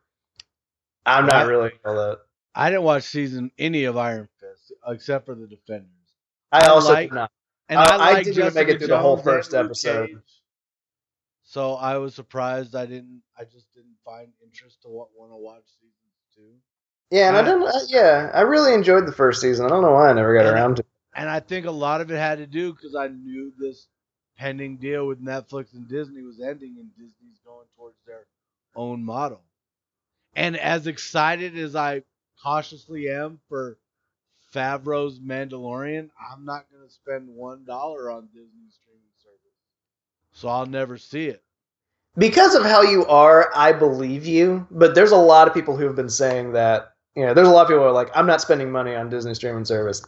I'm 1.06 1.26
not 1.26 1.46
What? 1.46 1.50
really 1.52 1.72
all 1.86 1.96
that. 1.96 2.20
I 2.56 2.70
didn't 2.70 2.84
watch 2.84 3.04
season 3.04 3.52
any 3.60 3.84
of 3.84 3.98
Iron 3.98 4.30
Fist 4.40 4.72
except 4.88 5.26
for 5.26 5.36
the 5.36 5.46
Defenders 5.48 5.92
I, 6.52 6.66
I 6.66 6.68
also 6.70 6.94
like- 6.94 7.10
did 7.10 7.16
not. 7.16 7.32
and 7.70 7.80
I- 7.80 7.98
I, 7.98 8.10
I 8.20 8.24
didn't 8.24 8.56
make 8.56 8.70
it 8.70 8.80
through 8.80 8.88
the 8.88 8.98
whole 9.00 9.18
first 9.18 9.54
episode. 9.54 10.08
Cage. 10.08 10.18
So 11.44 11.74
I 11.76 11.98
was 11.98 12.16
surprised 12.16 12.76
I 12.76 12.86
didn't. 12.86 13.22
I 13.38 13.44
just 13.44 13.74
didn't 13.76 13.98
find 14.06 14.30
interest 14.44 14.82
to 14.84 14.88
want 14.90 15.32
to 15.32 15.38
watch 15.38 15.64
season 15.80 16.10
two. 16.34 16.56
Yeah, 17.12 17.30
and 17.30 17.38
I 17.38 17.42
I- 17.42 17.44
didn't. 17.44 17.64
Uh, 17.64 17.80
yeah, 17.88 18.32
I 18.34 18.42
really 18.42 18.74
enjoyed 18.74 19.06
the 19.08 19.12
first 19.14 19.42
season. 19.42 19.66
I 19.66 19.70
don't 19.70 19.82
know 19.82 19.92
why 19.94 20.10
I 20.10 20.14
never 20.14 20.34
got 20.36 20.46
And- 20.46 20.56
around 20.56 20.76
to. 20.78 20.82
it. 20.82 20.88
And 21.16 21.30
I 21.30 21.40
think 21.40 21.66
a 21.66 21.72
lot 21.72 22.02
of 22.02 22.12
it 22.12 22.18
had 22.18 22.38
to 22.38 22.46
do 22.48 22.74
because 22.74 22.94
I 22.96 23.08
knew 23.08 23.52
this 23.58 23.88
pending 24.38 24.78
deal 24.78 25.08
with 25.08 25.20
Netflix 25.24 25.74
and 25.74 25.88
Disney 25.88 26.22
was 26.22 26.40
ending, 26.40 26.76
and 26.80 26.92
Disney's 26.92 27.40
going 27.44 27.66
towards 27.76 27.96
their 28.06 28.26
own 28.76 29.04
model. 29.04 29.42
And 30.36 30.56
as 30.58 30.86
excited 30.86 31.58
as 31.58 31.76
I 31.76 32.04
cautiously 32.44 33.10
am 33.10 33.40
for 33.50 33.80
Favreau's 34.54 35.20
Mandalorian, 35.20 36.12
I'm 36.32 36.46
not 36.46 36.70
going 36.72 36.88
to 36.88 36.94
spend 36.94 37.28
one 37.30 37.66
dollar 37.66 38.12
on 38.12 38.28
Disney 38.28 38.70
streaming 38.70 39.02
service, 39.18 39.58
so 40.34 40.48
I'll 40.50 40.68
never 40.68 40.98
see 41.00 41.28
it. 41.28 41.42
because 42.16 42.54
of 42.56 42.64
how 42.64 42.82
you 42.84 43.06
are, 43.08 43.52
I 43.56 43.74
believe 43.74 44.26
you. 44.28 44.68
But 44.72 44.94
there's 44.96 45.12
a 45.12 45.18
lot 45.18 45.48
of 45.48 45.54
people 45.56 45.76
who 45.78 45.86
have 45.86 45.96
been 45.96 46.10
saying 46.10 46.54
that. 46.54 46.94
You 47.18 47.26
know, 47.26 47.34
there's 47.34 47.48
a 47.48 47.52
lot 47.52 47.64
of 47.64 47.68
people 47.68 47.82
who 47.82 47.90
are 47.90 47.94
like, 47.94 48.12
I'm 48.16 48.28
not 48.28 48.42
spending 48.42 48.72
money 48.72 48.94
on 48.94 49.10
Disney 49.10 49.34
streaming 49.34 49.66
service. 49.66 50.04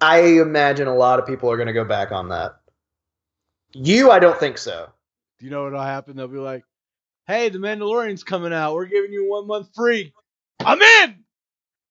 I 0.00 0.20
imagine 0.40 0.88
a 0.88 0.94
lot 0.94 1.18
of 1.18 1.26
people 1.26 1.50
are 1.50 1.58
going 1.58 1.66
to 1.66 1.74
go 1.74 1.84
back 1.84 2.10
on 2.10 2.30
that. 2.30 2.58
You, 3.74 4.10
I 4.10 4.18
don't 4.18 4.40
think 4.40 4.56
so. 4.56 4.88
Do 5.38 5.44
you 5.44 5.50
know 5.50 5.64
what'll 5.64 5.82
happen? 5.82 6.16
They'll 6.16 6.28
be 6.28 6.38
like, 6.38 6.64
"Hey, 7.26 7.50
the 7.50 7.58
Mandalorian's 7.58 8.24
coming 8.24 8.50
out. 8.50 8.72
We're 8.72 8.86
giving 8.86 9.12
you 9.12 9.28
one 9.28 9.46
month 9.46 9.74
free. 9.74 10.14
I'm 10.60 10.80
in." 10.80 11.22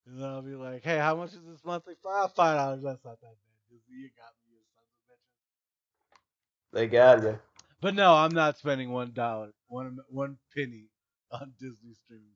And 0.08 0.17
then 0.19 0.27
I'll 0.27 0.41
be 0.41 0.56
like, 0.56 0.84
"Hey, 0.84 0.97
how 0.97 1.15
much 1.15 1.34
is 1.34 1.45
this 1.47 1.63
monthly? 1.63 1.93
Five 2.01 2.34
five 2.34 2.58
dollars. 2.58 2.82
That's 2.82 3.06
not 3.06 3.21
that 3.21 3.27
bad. 3.27 3.80
You 3.89 4.10
got 4.17 4.34
me, 4.41 4.56
you 4.56 4.63
sons 4.73 4.89
of 4.97 5.13
bitches." 5.13 6.73
They 6.73 6.88
got 6.88 7.21
you. 7.21 7.39
But 7.80 7.93
no, 7.93 8.15
I'm 8.15 8.34
not 8.34 8.58
spending 8.58 8.89
one 8.89 9.12
dollar, 9.13 9.51
one 9.67 9.99
one 10.10 10.38
penny 10.58 10.86
on 11.32 11.54
Disney 11.60 11.93
streaming 12.04 12.34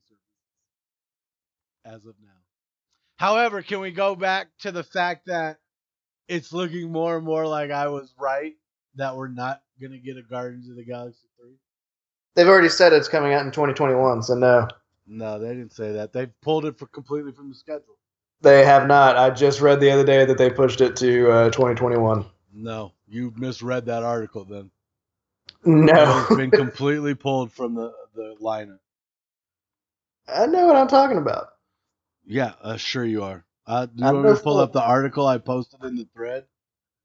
as 1.86 2.04
of 2.06 2.14
now. 2.22 2.32
However, 3.16 3.62
can 3.62 3.80
we 3.80 3.92
go 3.92 4.14
back 4.14 4.48
to 4.60 4.72
the 4.72 4.82
fact 4.84 5.26
that 5.26 5.58
it's 6.28 6.52
looking 6.52 6.90
more 6.92 7.16
and 7.16 7.24
more 7.24 7.46
like 7.46 7.70
I 7.70 7.88
was 7.88 8.12
right 8.18 8.54
that 8.96 9.16
we're 9.16 9.28
not 9.28 9.62
gonna 9.80 9.98
get 9.98 10.16
a 10.16 10.22
Guardians 10.22 10.68
of 10.68 10.76
the 10.76 10.84
Galaxy 10.84 11.26
three? 11.40 11.54
They've 12.34 12.48
already 12.48 12.68
said 12.68 12.92
it's 12.92 13.08
coming 13.08 13.32
out 13.32 13.46
in 13.46 13.52
2021, 13.52 14.22
so 14.22 14.34
no, 14.34 14.68
No, 15.06 15.38
they 15.38 15.48
didn't 15.48 15.72
say 15.72 15.92
that. 15.92 16.12
They 16.12 16.26
pulled 16.42 16.66
it 16.66 16.78
for 16.78 16.86
completely 16.86 17.32
from 17.32 17.48
the 17.48 17.54
schedule. 17.54 17.96
they 18.42 18.64
have 18.64 18.86
not. 18.86 19.16
I 19.16 19.30
just 19.30 19.60
read 19.62 19.80
the 19.80 19.90
other 19.90 20.04
day 20.04 20.24
that 20.26 20.36
they 20.36 20.50
pushed 20.50 20.80
it 20.82 20.96
to 20.96 21.30
uh, 21.30 21.50
2021. 21.50 22.26
No, 22.52 22.92
You 23.08 23.32
misread 23.36 23.86
that 23.86 24.02
article 24.02 24.44
then. 24.44 24.70
No, 25.64 26.24
It's 26.28 26.36
been 26.36 26.50
completely 26.50 27.14
pulled 27.14 27.52
from 27.52 27.74
the 27.74 27.92
the 28.14 28.34
lineup. 28.42 28.78
I 30.28 30.46
know 30.46 30.66
what 30.66 30.76
I'm 30.76 30.88
talking 30.88 31.18
about. 31.18 31.48
Yeah, 32.26 32.52
uh, 32.60 32.76
sure 32.76 33.04
you 33.04 33.22
are. 33.22 33.44
Uh, 33.66 33.86
do 33.86 34.02
you 34.02 34.08
I'm 34.08 34.14
want 34.16 34.28
me 34.28 34.34
to 34.34 34.42
pull 34.42 34.58
up 34.58 34.72
the 34.72 34.82
article 34.82 35.26
I 35.26 35.38
posted 35.38 35.82
in 35.84 35.96
the 35.96 36.08
thread? 36.12 36.44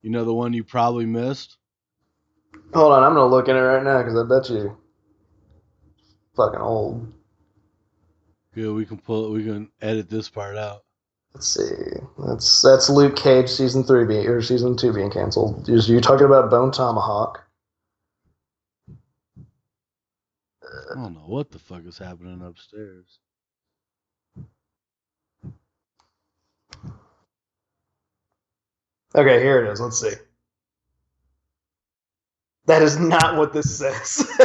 You 0.01 0.09
know 0.09 0.25
the 0.25 0.33
one 0.33 0.53
you 0.53 0.63
probably 0.63 1.05
missed. 1.05 1.57
Hold 2.73 2.93
on, 2.93 3.03
I'm 3.03 3.13
gonna 3.13 3.27
look 3.27 3.47
at 3.47 3.55
it 3.55 3.59
right 3.59 3.83
now 3.83 3.99
because 3.99 4.17
I 4.17 4.27
bet 4.27 4.49
you 4.49 4.77
fucking 6.35 6.59
old. 6.59 7.11
Yeah, 8.55 8.71
we 8.71 8.85
can 8.85 8.97
pull. 8.97 9.31
We 9.31 9.43
can 9.43 9.69
edit 9.81 10.09
this 10.09 10.29
part 10.29 10.57
out. 10.57 10.83
Let's 11.33 11.47
see. 11.47 11.69
That's 12.17 12.61
that's 12.61 12.89
Luke 12.89 13.15
Cage 13.15 13.49
season 13.49 13.83
three 13.83 14.05
being 14.05 14.27
or 14.27 14.41
season 14.41 14.75
two 14.75 14.93
being 14.93 15.11
canceled. 15.11 15.69
Is 15.69 15.87
you 15.87 16.01
talking 16.01 16.25
about 16.25 16.49
Bone 16.49 16.71
Tomahawk? 16.71 17.43
I 20.91 20.95
don't 20.95 21.13
know 21.13 21.25
what 21.25 21.51
the 21.51 21.59
fuck 21.59 21.85
is 21.85 21.97
happening 21.97 22.41
upstairs. 22.41 23.19
Okay, 29.15 29.41
here 29.41 29.63
it 29.65 29.71
is. 29.71 29.81
Let's 29.81 29.99
see. 29.99 30.13
That 32.67 32.81
is 32.81 32.97
not 32.97 33.37
what 33.37 33.53
this 33.53 33.77
says. 33.77 34.29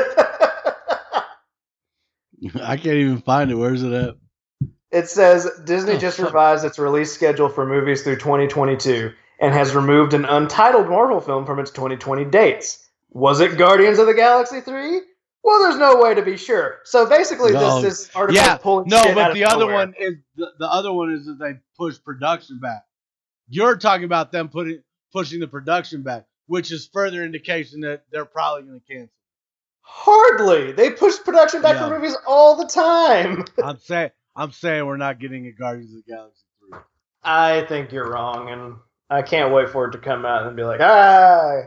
I 2.63 2.77
can't 2.77 2.87
even 2.97 3.19
find 3.19 3.51
it. 3.51 3.55
Where's 3.55 3.83
it 3.83 3.93
at? 3.93 4.15
it 4.91 5.09
says 5.09 5.49
Disney 5.65 5.95
Oh, 5.95 5.99
just 5.99 6.19
revised 6.19 6.65
its 6.65 6.79
release 6.79 7.13
schedule 7.13 7.49
for 7.49 7.67
movies 7.67 8.03
through 8.03 8.17
2022 8.17 9.13
and 9.41 9.53
has 9.53 9.75
removed 9.75 10.15
an 10.15 10.25
untitled 10.25 10.89
Marvel 10.89 11.21
film 11.21 11.45
from 11.45 11.59
its 11.59 11.71
2020 11.71 12.25
dates. 12.27 12.89
Was 13.11 13.41
it 13.41 13.59
Guardians 13.59 13.99
of 13.99 14.07
the 14.07 14.15
Galaxy 14.15 14.61
3? 14.61 15.01
Well, 15.43 15.59
there's 15.61 15.77
no 15.77 15.97
way 16.01 16.15
to 16.15 16.23
be 16.23 16.37
sure. 16.37 16.79
So 16.85 17.07
basically, 17.09 17.53
No. 17.53 17.81
this 17.81 18.07
this 18.07 18.17
article 18.17 18.43
Yeah, 18.43 18.57
pulling 18.57 18.89
No, 18.89 19.03
but 19.15 19.35
the 19.35 19.45
other 19.45 19.61
nowhere. 19.61 19.75
one 19.75 19.95
is 19.99 20.15
the, 20.37 20.49
the 20.59 20.67
other 20.71 20.93
one 20.93 21.13
is 21.13 21.27
that 21.27 21.39
they 21.39 21.55
push 21.77 21.97
production 22.03 22.59
back. 22.61 22.85
You're 23.49 23.77
talking 23.77 24.05
about 24.05 24.33
them 24.33 24.49
putting 24.49 24.83
pushing 25.13 25.41
the 25.41 25.49
production 25.49 26.03
back, 26.03 26.25
which 26.47 26.73
is 26.73 26.89
further 26.93 27.25
indication 27.25 27.81
that 27.81 28.05
they're 28.11 28.25
probably 28.25 28.63
going 28.65 28.81
to 28.81 28.87
cancel. 28.93 29.13
Hardly. 29.83 30.73
They 30.73 30.91
push 30.91 31.15
production 31.25 31.63
back 31.63 31.75
Yeah. 31.77 31.89
for 31.89 31.95
movies 31.95 32.17
all 32.27 32.57
the 32.57 32.67
time. 32.67 33.45
I'm 33.63 33.79
saying 33.79 34.11
I'm 34.35 34.51
saying 34.53 34.85
we're 34.85 34.97
not 34.97 35.19
getting 35.21 35.47
a 35.47 35.53
Guardians 35.53 35.95
of 35.95 36.05
the 36.05 36.13
Galaxy 36.13 36.43
three. 36.61 36.79
I 37.23 37.63
think 37.69 37.93
you're 37.93 38.11
wrong, 38.11 38.51
and 38.51 38.77
I 39.11 39.23
can't 39.23 39.53
wait 39.55 39.71
for 39.71 39.87
it 39.89 39.93
to 39.93 39.99
come 39.99 40.25
out 40.27 40.47
and 40.47 40.57
be 40.57 40.63
like, 40.65 40.81
ah. 40.81 41.63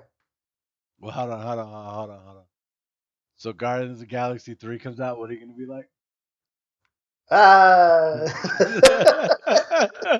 Well, 0.99 1.11
hold 1.11 1.31
on, 1.31 1.41
hold 1.41 1.59
on, 1.59 1.67
hold 1.67 2.09
on, 2.11 2.19
hold 2.25 2.37
on. 2.37 2.43
So 3.37 3.53
Guardians 3.53 3.93
of 3.93 3.99
the 3.99 4.05
Galaxy 4.05 4.53
three 4.53 4.79
comes 4.79 4.99
out. 4.99 5.17
What 5.17 5.29
are 5.29 5.33
you 5.33 5.39
going 5.39 5.53
to 5.53 5.57
be 5.57 5.65
like? 5.65 5.89
Ah. 7.31 8.25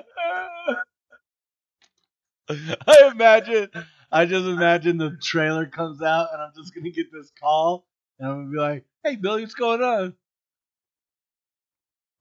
I 2.86 3.10
imagine, 3.12 3.68
I 4.10 4.26
just 4.26 4.46
imagine 4.46 4.98
the 4.98 5.16
trailer 5.22 5.66
comes 5.66 6.02
out 6.02 6.28
and 6.32 6.42
I'm 6.42 6.52
just 6.56 6.74
gonna 6.74 6.90
get 6.90 7.12
this 7.12 7.30
call 7.40 7.86
and 8.18 8.28
I'm 8.28 8.38
gonna 8.38 8.50
be 8.50 8.58
like, 8.58 8.84
"Hey, 9.04 9.16
Billy, 9.16 9.42
what's 9.42 9.54
going 9.54 9.82
on?" 9.82 10.14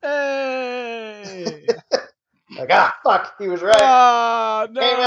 Hey, 0.02 1.66
like, 2.58 2.70
ah, 2.72 2.96
fuck, 3.04 3.34
he 3.40 3.48
was 3.48 3.62
right. 3.62 3.82
ah, 3.82 4.68
Came 4.68 4.98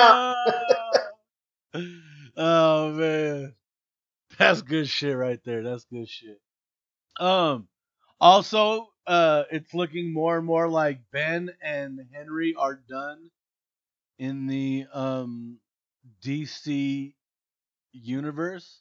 no. 1.74 1.90
oh 2.36 2.90
man, 2.92 3.54
that's 4.38 4.62
good 4.62 4.88
shit 4.88 5.16
right 5.16 5.40
there. 5.44 5.62
That's 5.62 5.84
good 5.84 6.08
shit. 6.08 6.40
Um, 7.20 7.68
also, 8.20 8.88
uh, 9.06 9.44
it's 9.52 9.72
looking 9.72 10.12
more 10.12 10.36
and 10.36 10.46
more 10.46 10.68
like 10.68 11.00
Ben 11.12 11.50
and 11.62 12.00
Henry 12.12 12.54
are 12.58 12.82
done 12.88 13.30
in 14.18 14.46
the 14.46 14.86
um 14.92 15.58
DC 16.22 17.14
universe. 17.92 18.80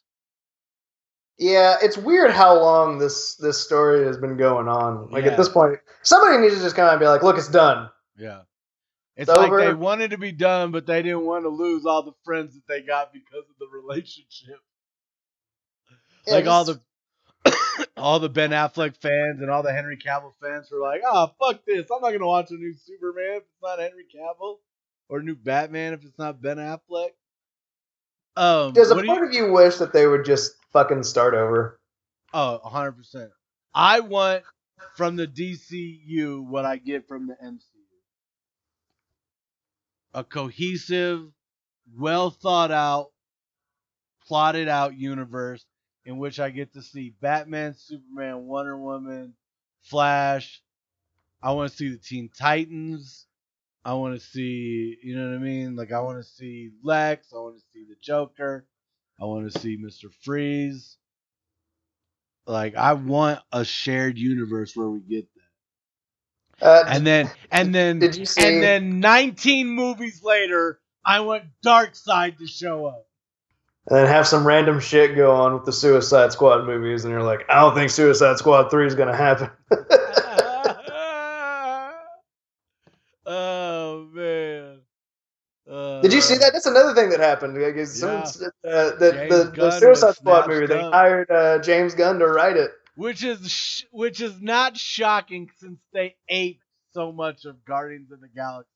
Yeah, 1.38 1.76
it's 1.82 1.96
weird 1.96 2.30
how 2.30 2.58
long 2.60 2.98
this 2.98 3.34
this 3.36 3.60
story 3.60 4.04
has 4.04 4.16
been 4.18 4.36
going 4.36 4.68
on. 4.68 5.10
Like 5.10 5.24
Yeah. 5.24 5.32
at 5.32 5.36
this 5.36 5.48
point, 5.48 5.78
somebody 6.02 6.38
needs 6.38 6.54
to 6.56 6.60
just 6.60 6.76
kind 6.76 6.90
of 6.90 7.00
be 7.00 7.06
like, 7.06 7.22
"Look, 7.22 7.36
it's 7.38 7.48
done." 7.48 7.90
Yeah. 8.16 8.42
It's 9.16 9.28
It's 9.28 9.36
like 9.36 9.48
over. 9.48 9.58
they 9.64 9.74
wanted 9.74 10.12
to 10.12 10.18
be 10.18 10.32
done, 10.32 10.70
but 10.72 10.86
they 10.86 11.02
didn't 11.02 11.26
want 11.26 11.44
to 11.44 11.48
lose 11.50 11.84
all 11.84 12.02
the 12.02 12.14
friends 12.24 12.54
that 12.54 12.66
they 12.66 12.80
got 12.80 13.12
because 13.12 13.44
of 13.50 13.58
the 13.58 13.66
relationship. 13.66 14.58
Yeah, 16.26 16.34
like 16.34 16.46
all 16.46 16.64
the 16.64 16.80
all 17.96 18.20
the 18.20 18.28
Ben 18.30 18.50
Affleck 18.50 18.96
fans 18.96 19.40
and 19.40 19.50
all 19.50 19.62
the 19.62 19.72
Henry 19.72 19.96
Cavill 19.98 20.32
fans 20.40 20.70
were 20.70 20.78
like, 20.80 21.02
"Oh, 21.04 21.30
fuck 21.40 21.64
this! 21.66 21.90
I'm 21.90 22.00
not 22.00 22.12
gonna 22.12 22.26
watch 22.26 22.50
a 22.50 22.54
new 22.54 22.72
Superman 22.74 23.36
if 23.38 23.42
it's 23.42 23.62
not 23.62 23.78
Henry 23.80 24.04
Cavill, 24.04 24.58
or 25.08 25.22
new 25.22 25.34
Batman 25.34 25.92
if 25.92 26.04
it's 26.04 26.18
not 26.18 26.40
Ben 26.40 26.58
Affleck." 26.58 27.10
Um, 28.36 28.72
Does 28.72 28.90
a 28.90 28.94
part 28.94 29.06
you, 29.06 29.26
of 29.26 29.32
you 29.34 29.52
wish 29.52 29.76
that 29.76 29.92
they 29.92 30.06
would 30.06 30.24
just 30.24 30.52
fucking 30.72 31.02
start 31.02 31.34
over? 31.34 31.78
oh, 32.32 32.58
100 32.62 32.92
percent. 32.92 33.30
I 33.74 34.00
want 34.00 34.42
from 34.96 35.16
the 35.16 35.26
DCU 35.26 36.46
what 36.46 36.64
I 36.64 36.76
get 36.76 37.06
from 37.06 37.26
the 37.26 37.34
MCU: 37.34 37.60
a 40.14 40.24
cohesive, 40.24 41.30
well 41.98 42.30
thought 42.30 42.70
out, 42.70 43.10
plotted 44.26 44.68
out 44.68 44.96
universe 44.96 45.64
in 46.04 46.18
which 46.18 46.40
I 46.40 46.50
get 46.50 46.72
to 46.74 46.82
see 46.82 47.14
Batman, 47.20 47.74
Superman, 47.74 48.46
Wonder 48.46 48.76
Woman, 48.76 49.34
Flash. 49.82 50.62
I 51.42 51.52
want 51.52 51.70
to 51.70 51.76
see 51.76 51.90
the 51.90 51.98
Teen 51.98 52.30
Titans. 52.36 53.26
I 53.84 53.94
want 53.94 54.14
to 54.14 54.20
see, 54.24 54.96
you 55.02 55.16
know 55.16 55.28
what 55.30 55.36
I 55.36 55.38
mean? 55.38 55.74
Like 55.76 55.92
I 55.92 56.00
want 56.00 56.18
to 56.18 56.28
see 56.28 56.70
Lex. 56.82 57.32
I 57.34 57.38
want 57.38 57.56
to 57.56 57.62
see 57.72 57.84
the 57.88 57.96
Joker. 58.00 58.66
I 59.20 59.24
want 59.24 59.50
to 59.52 59.58
see 59.58 59.76
Mister 59.80 60.08
Freeze. 60.24 60.96
Like 62.46 62.76
I 62.76 62.92
want 62.94 63.40
a 63.52 63.64
shared 63.64 64.18
universe 64.18 64.76
where 64.76 64.88
we 64.88 65.00
get 65.00 65.26
that. 66.60 66.66
Uh, 66.66 66.84
And 66.88 67.06
then 67.06 67.30
and 67.50 67.74
then 67.74 67.98
did 67.98 68.16
you 68.16 68.26
see? 68.26 68.44
and 68.46 68.62
then 68.62 69.00
19 69.00 69.68
movies 69.68 70.22
later, 70.22 70.80
I 71.04 71.20
want 71.20 71.44
Darkseid 71.64 72.38
to 72.38 72.46
show 72.46 72.86
up. 72.86 73.06
and 73.88 73.98
then 73.98 74.06
have 74.06 74.28
some 74.28 74.46
random 74.46 74.78
shit 74.78 75.16
go 75.16 75.32
on 75.34 75.54
with 75.54 75.64
the 75.64 75.72
Suicide 75.72 76.30
Squad 76.32 76.66
movies, 76.66 77.04
and 77.04 77.12
you're 77.12 77.22
like, 77.24 77.44
"I 77.48 77.60
don't 77.62 77.74
think 77.74 77.90
Suicide 77.90 78.38
Squad 78.38 78.70
three 78.70 78.86
is 78.86 78.94
gonna 78.94 79.16
happen." 79.16 79.50
oh 83.26 84.08
man. 84.12 84.80
Uh, 85.70 85.91
Did 86.02 86.12
you 86.12 86.20
see 86.20 86.36
that? 86.38 86.52
That's 86.52 86.66
another 86.66 86.94
thing 86.94 87.10
that 87.10 87.20
happened. 87.20 87.56
I 87.62 87.70
guess 87.70 88.00
Yeah. 88.00 88.24
someone- 88.24 88.52
uh, 88.66 88.90
the, 88.98 89.26
the, 89.30 89.52
the 89.56 89.70
Suicide 89.70 90.14
Squad 90.16 90.48
movie, 90.48 90.66
they 90.66 90.80
hired 90.80 91.30
uh, 91.30 91.58
James 91.60 91.94
Gunn 91.94 92.18
to 92.18 92.26
write 92.26 92.56
it. 92.56 92.72
Which 92.94 93.24
is 93.24 93.50
sh- 93.50 93.84
which 93.90 94.20
is 94.20 94.40
not 94.42 94.76
shocking 94.76 95.48
since 95.58 95.80
they 95.94 96.14
ate 96.28 96.60
so 96.92 97.10
much 97.10 97.46
of 97.46 97.64
Guardians 97.64 98.12
of 98.12 98.20
the 98.20 98.28
Galaxy 98.28 98.68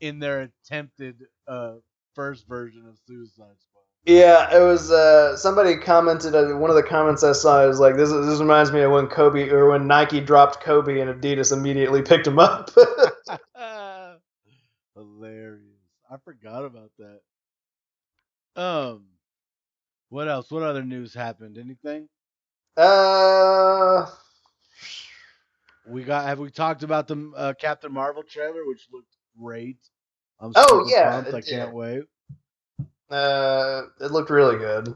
in 0.00 0.18
their 0.18 0.50
attempted 0.64 1.16
uh, 1.46 1.74
first 2.14 2.48
version 2.48 2.84
of 2.88 2.98
Suicide 3.06 3.54
Squad. 3.60 3.82
Yeah, 4.06 4.56
it 4.56 4.62
was. 4.62 4.90
Uh, 4.90 5.36
somebody 5.36 5.76
commented. 5.76 6.34
Uh, 6.34 6.56
one 6.56 6.70
of 6.70 6.76
the 6.76 6.82
comments 6.82 7.22
I 7.22 7.32
saw 7.32 7.66
was 7.66 7.78
like, 7.78 7.96
"This 7.96 8.10
this 8.10 8.40
reminds 8.40 8.72
me 8.72 8.80
of 8.80 8.90
when 8.90 9.06
Kobe 9.06 9.50
or 9.50 9.70
when 9.70 9.86
Nike 9.86 10.20
dropped 10.20 10.60
Kobe 10.60 10.98
and 11.00 11.10
Adidas 11.20 11.52
immediately 11.52 12.02
picked 12.02 12.26
him 12.26 12.38
up." 12.38 12.70
I 16.10 16.16
forgot 16.24 16.64
about 16.64 16.90
that. 16.98 17.20
Um, 18.60 19.04
what 20.08 20.28
else? 20.28 20.50
What 20.50 20.62
other 20.62 20.82
news 20.82 21.14
happened? 21.14 21.58
Anything? 21.58 22.08
uh, 22.76 24.06
We 25.86 26.04
got. 26.04 26.24
Have 26.26 26.38
we 26.38 26.50
talked 26.50 26.82
about 26.82 27.08
the 27.08 27.32
uh, 27.36 27.52
Captain 27.60 27.92
Marvel 27.92 28.22
trailer, 28.22 28.66
which 28.66 28.86
looked 28.92 29.14
great? 29.40 29.78
I'm 30.40 30.52
Oh, 30.56 30.86
yeah, 30.88 31.10
pumped. 31.10 31.34
I 31.34 31.40
can't 31.40 31.72
wait. 31.74 32.04
uh, 33.10 33.82
it 34.00 34.10
looked 34.12 34.30
really 34.30 34.56
good. 34.58 34.94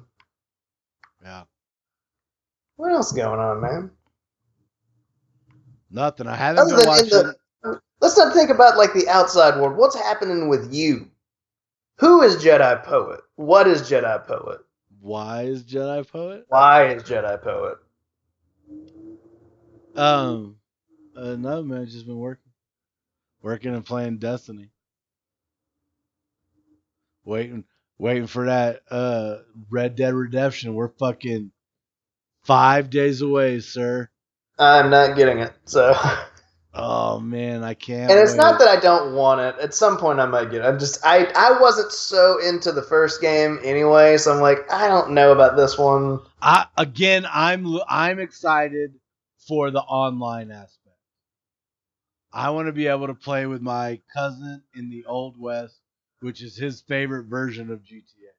Yeah, 1.22 1.44
What 2.76 2.92
else 2.92 3.12
going 3.12 3.38
on, 3.40 3.60
man? 3.60 3.90
nothing. 5.90 6.26
I 6.26 6.36
haven't 6.36 6.62
Other 6.62 6.76
been 6.76 6.86
watching. 6.86 7.08
the, 7.10 7.36
let's 8.02 8.18
not 8.18 8.34
think 8.34 8.50
about 8.50 8.76
like 8.76 8.92
the 8.92 9.08
outside 9.08 9.58
world. 9.58 9.78
What's 9.78 9.96
happening 9.96 10.48
with 10.48 10.74
you? 10.74 11.08
Who 11.98 12.20
is 12.22 12.36
Jedi 12.36 12.84
Poet? 12.84 13.20
What 13.36 13.66
is 13.66 13.82
Jedi 13.82 14.26
Poet? 14.26 14.60
Why 15.00 15.44
is 15.44 15.62
Jedi 15.62 16.06
Poet? 16.06 16.44
Why 16.48 16.88
is 16.88 17.02
Jedi 17.04 17.42
Poet? 17.42 17.78
Um, 19.94 20.56
uh, 21.16 21.36
no 21.36 21.62
man, 21.62 21.86
just 21.86 22.06
been 22.06 22.18
working, 22.18 22.50
working 23.40 23.74
and 23.74 23.84
playing 23.84 24.18
Destiny. 24.18 24.70
Waiting, 27.24 27.64
Waiting 27.98 28.26
for 28.26 28.46
that 28.46 28.80
uh 28.90 29.36
Red 29.70 29.94
Dead 29.94 30.12
Redemption. 30.12 30.74
We're 30.74 30.88
fucking 30.88 31.52
five 32.42 32.90
days 32.90 33.22
away, 33.22 33.60
sir. 33.60 34.08
I'm 34.58 34.90
not 34.90 35.16
getting 35.16 35.38
it. 35.38 35.52
So, 35.64 35.94
Oh 36.74 37.20
man, 37.20 37.62
I 37.62 37.74
can't. 37.74 38.10
and 38.10 38.18
it's 38.18 38.32
wait. 38.32 38.38
not 38.38 38.58
that 38.58 38.68
I 38.68 38.80
don't 38.80 39.14
want 39.14 39.40
it. 39.42 39.56
At 39.62 39.74
some 39.74 39.98
point, 39.98 40.20
I 40.20 40.26
might 40.26 40.50
get 40.50 40.62
it. 40.62 40.64
I'm 40.64 40.78
just 40.78 41.04
I 41.04 41.26
I 41.36 41.60
wasn't 41.60 41.92
so 41.92 42.38
into 42.38 42.72
the 42.72 42.82
first 42.82 43.20
game 43.20 43.58
anyway, 43.62 44.16
so 44.16 44.32
I'm 44.32 44.40
like 44.40 44.70
I 44.72 44.88
don't 44.88 45.10
know 45.10 45.32
about 45.32 45.56
this 45.56 45.76
one. 45.76 46.20
I 46.40 46.66
again, 46.78 47.26
I'm 47.30 47.78
I'm 47.88 48.18
excited 48.18 48.92
for 49.46 49.70
the 49.70 49.82
online 49.82 50.50
aspect. 50.50 50.78
I 52.32 52.48
want 52.50 52.68
to 52.68 52.72
be 52.72 52.86
able 52.86 53.08
to 53.08 53.14
play 53.14 53.44
with 53.44 53.60
my 53.60 54.00
cousin 54.14 54.62
in 54.74 54.88
the 54.88 55.04
Old 55.04 55.38
West, 55.38 55.78
which 56.20 56.42
is 56.42 56.56
his 56.56 56.80
favorite 56.80 57.24
version 57.24 57.70
of 57.70 57.80
GTA, 57.80 58.32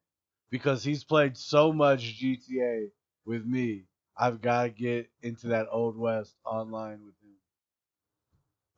because 0.49 0.84
he's 0.84 1.03
played 1.03 1.38
so 1.38 1.71
much 1.71 2.19
GTA 2.19 2.88
with 3.25 3.45
me. 3.45 3.84
I've 4.17 4.41
got 4.41 4.63
to 4.63 4.69
get 4.69 5.09
into 5.21 5.47
that 5.49 5.67
Old 5.71 5.95
West 5.97 6.36
online 6.43 7.01
with 7.05 7.13
him. 7.21 7.22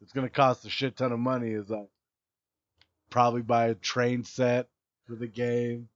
It's 0.06 0.14
gonna 0.14 0.30
cost 0.30 0.66
a 0.66 0.70
shit 0.70 0.96
ton 0.96 1.12
of 1.12 1.20
money, 1.20 1.50
is 1.50 1.72
I 1.72 1.84
probably 3.10 3.42
buy 3.42 3.68
a 3.68 3.76
train 3.76 4.24
set 4.24 4.68
for 5.08 5.16
the 5.16 5.28
game 5.28 5.90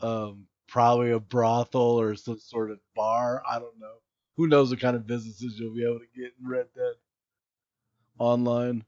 um, 0.00 0.46
probably 0.68 1.10
a 1.10 1.20
brothel 1.20 2.00
or 2.00 2.14
some 2.14 2.38
sort 2.38 2.70
of 2.70 2.78
bar. 2.94 3.42
I 3.48 3.58
don't 3.58 3.78
know. 3.78 3.94
Who 4.36 4.46
knows 4.46 4.70
what 4.70 4.80
kind 4.80 4.96
of 4.96 5.06
businesses 5.06 5.58
you'll 5.58 5.74
be 5.74 5.84
able 5.84 6.00
to 6.00 6.06
get 6.14 6.34
in 6.38 6.48
Red 6.48 6.66
Dead 6.74 6.94
online? 8.18 8.84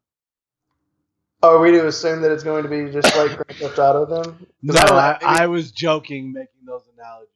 Are 1.43 1.59
we 1.59 1.70
to 1.72 1.87
assume 1.87 2.20
that 2.22 2.33
it's 2.33 2.43
going 2.43 2.64
to 2.64 2.68
be 2.68 2.91
just 2.91 3.16
like 3.16 3.29
Grand 3.29 3.61
Theft 3.61 3.79
Auto 3.79 4.05
then? 4.05 4.47
No, 4.61 4.74
I, 4.81 5.18
I 5.22 5.47
was 5.47 5.70
joking 5.70 6.33
making 6.33 6.66
those 6.66 6.83
analogies. 6.99 7.31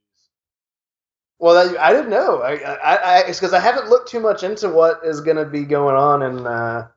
Well, 1.42 1.54
that, 1.56 1.78
I 1.78 1.92
didn't 1.92 2.10
know. 2.10 2.42
I, 2.42 2.54
I, 2.54 2.96
I 2.96 3.20
it's 3.28 3.38
because 3.40 3.54
I 3.54 3.60
haven't 3.60 3.90
looked 3.90 4.08
too 4.10 4.20
much 4.20 4.44
into 4.44 4.70
what 4.70 5.04
is 5.04 5.20
going 5.20 5.36
to 5.38 5.46
be 5.46 5.64
going 5.64 5.96
on 5.96 6.22
in. 6.22 6.46
Uh, 6.46 6.88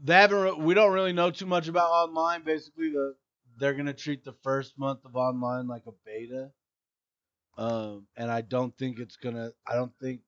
They 0.00 0.14
haven't. 0.14 0.58
We 0.58 0.74
don't 0.74 0.92
really 0.92 1.12
know 1.12 1.30
too 1.30 1.46
much 1.46 1.68
about 1.68 1.90
online. 1.90 2.42
Basically, 2.44 2.90
the 2.90 3.16
they're 3.58 3.74
gonna 3.74 3.94
treat 3.94 4.24
the 4.24 4.32
first 4.32 4.78
month 4.78 5.04
of 5.04 5.16
online 5.16 5.68
like 5.68 5.86
a 5.86 5.92
beta, 6.04 6.52
um, 7.58 8.06
and 8.16 8.30
I 8.30 8.42
don't 8.42 8.76
think 8.78 8.98
it's 8.98 9.16
gonna. 9.16 9.52
I 9.66 9.74
don't 9.74 9.92
think. 10.00 10.20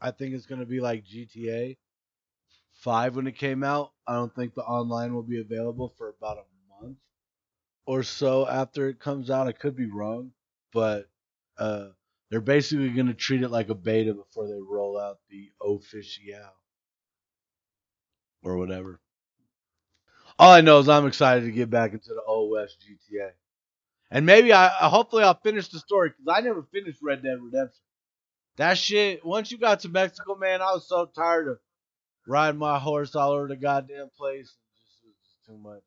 I 0.00 0.12
think 0.12 0.34
it's 0.34 0.46
gonna 0.46 0.66
be 0.66 0.80
like 0.80 1.04
GTA 1.04 1.78
Five 2.74 3.16
when 3.16 3.28
it 3.28 3.36
came 3.38 3.64
out. 3.64 3.92
I 4.06 4.14
don't 4.14 4.34
think 4.34 4.54
the 4.54 4.62
online 4.64 5.14
will 5.14 5.22
be 5.24 5.40
available 5.40 5.90
for 5.98 6.10
about 6.10 6.38
a 6.38 6.82
month 6.84 6.98
or 7.86 8.02
so 8.04 8.48
after 8.48 8.88
it 8.88 9.00
comes 9.00 9.30
out. 9.30 9.48
I 9.48 9.52
could 9.52 9.76
be 9.76 9.86
wrong, 9.90 10.32
but 10.72 11.10
uh, 11.58 11.90
they're 12.30 12.40
basically 12.40 12.90
gonna 12.90 13.14
treat 13.14 13.42
it 13.42 13.50
like 13.50 13.68
a 13.68 13.74
beta 13.74 14.14
before 14.14 14.46
they 14.46 14.60
roll 14.60 14.98
out 14.98 15.18
the 15.28 15.50
official 15.60 16.50
or 18.42 18.56
whatever. 18.56 19.00
All 20.38 20.52
I 20.52 20.60
know 20.62 20.78
is 20.78 20.88
I'm 20.88 21.06
excited 21.06 21.44
to 21.44 21.50
get 21.50 21.68
back 21.68 21.92
into 21.92 22.14
the 22.14 22.22
old 22.26 22.50
West 22.50 22.78
GTA, 22.80 23.32
and 24.10 24.24
maybe 24.24 24.52
I 24.52 24.68
hopefully 24.88 25.24
I'll 25.24 25.34
finish 25.34 25.68
the 25.68 25.78
story 25.78 26.10
because 26.10 26.34
I 26.34 26.40
never 26.40 26.62
finished 26.72 27.00
Red 27.02 27.22
Dead 27.22 27.38
Redemption. 27.40 27.82
That 28.56 28.78
shit. 28.78 29.24
Once 29.24 29.50
you 29.50 29.58
got 29.58 29.80
to 29.80 29.88
Mexico, 29.88 30.36
man, 30.36 30.62
I 30.62 30.72
was 30.72 30.88
so 30.88 31.06
tired 31.06 31.48
of 31.48 31.58
riding 32.26 32.58
my 32.58 32.78
horse 32.78 33.14
all 33.14 33.32
over 33.32 33.48
the 33.48 33.56
goddamn 33.56 34.10
place. 34.16 34.48
It 34.48 34.80
just, 34.86 35.04
was 35.04 35.14
just 35.22 35.46
too 35.46 35.58
much. 35.58 35.82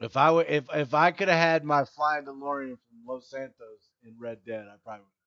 If 0.00 0.16
I 0.16 0.40
if 0.40 0.64
if 0.74 0.94
I 0.94 1.10
could 1.10 1.28
have 1.28 1.38
had 1.38 1.64
my 1.64 1.84
flying 1.84 2.24
DeLorean 2.24 2.76
from 2.76 3.06
Los 3.06 3.30
Santos 3.30 3.90
in 4.04 4.16
Red 4.18 4.38
Dead, 4.46 4.66
I 4.66 4.76
probably 4.82 5.02
would 5.02 5.21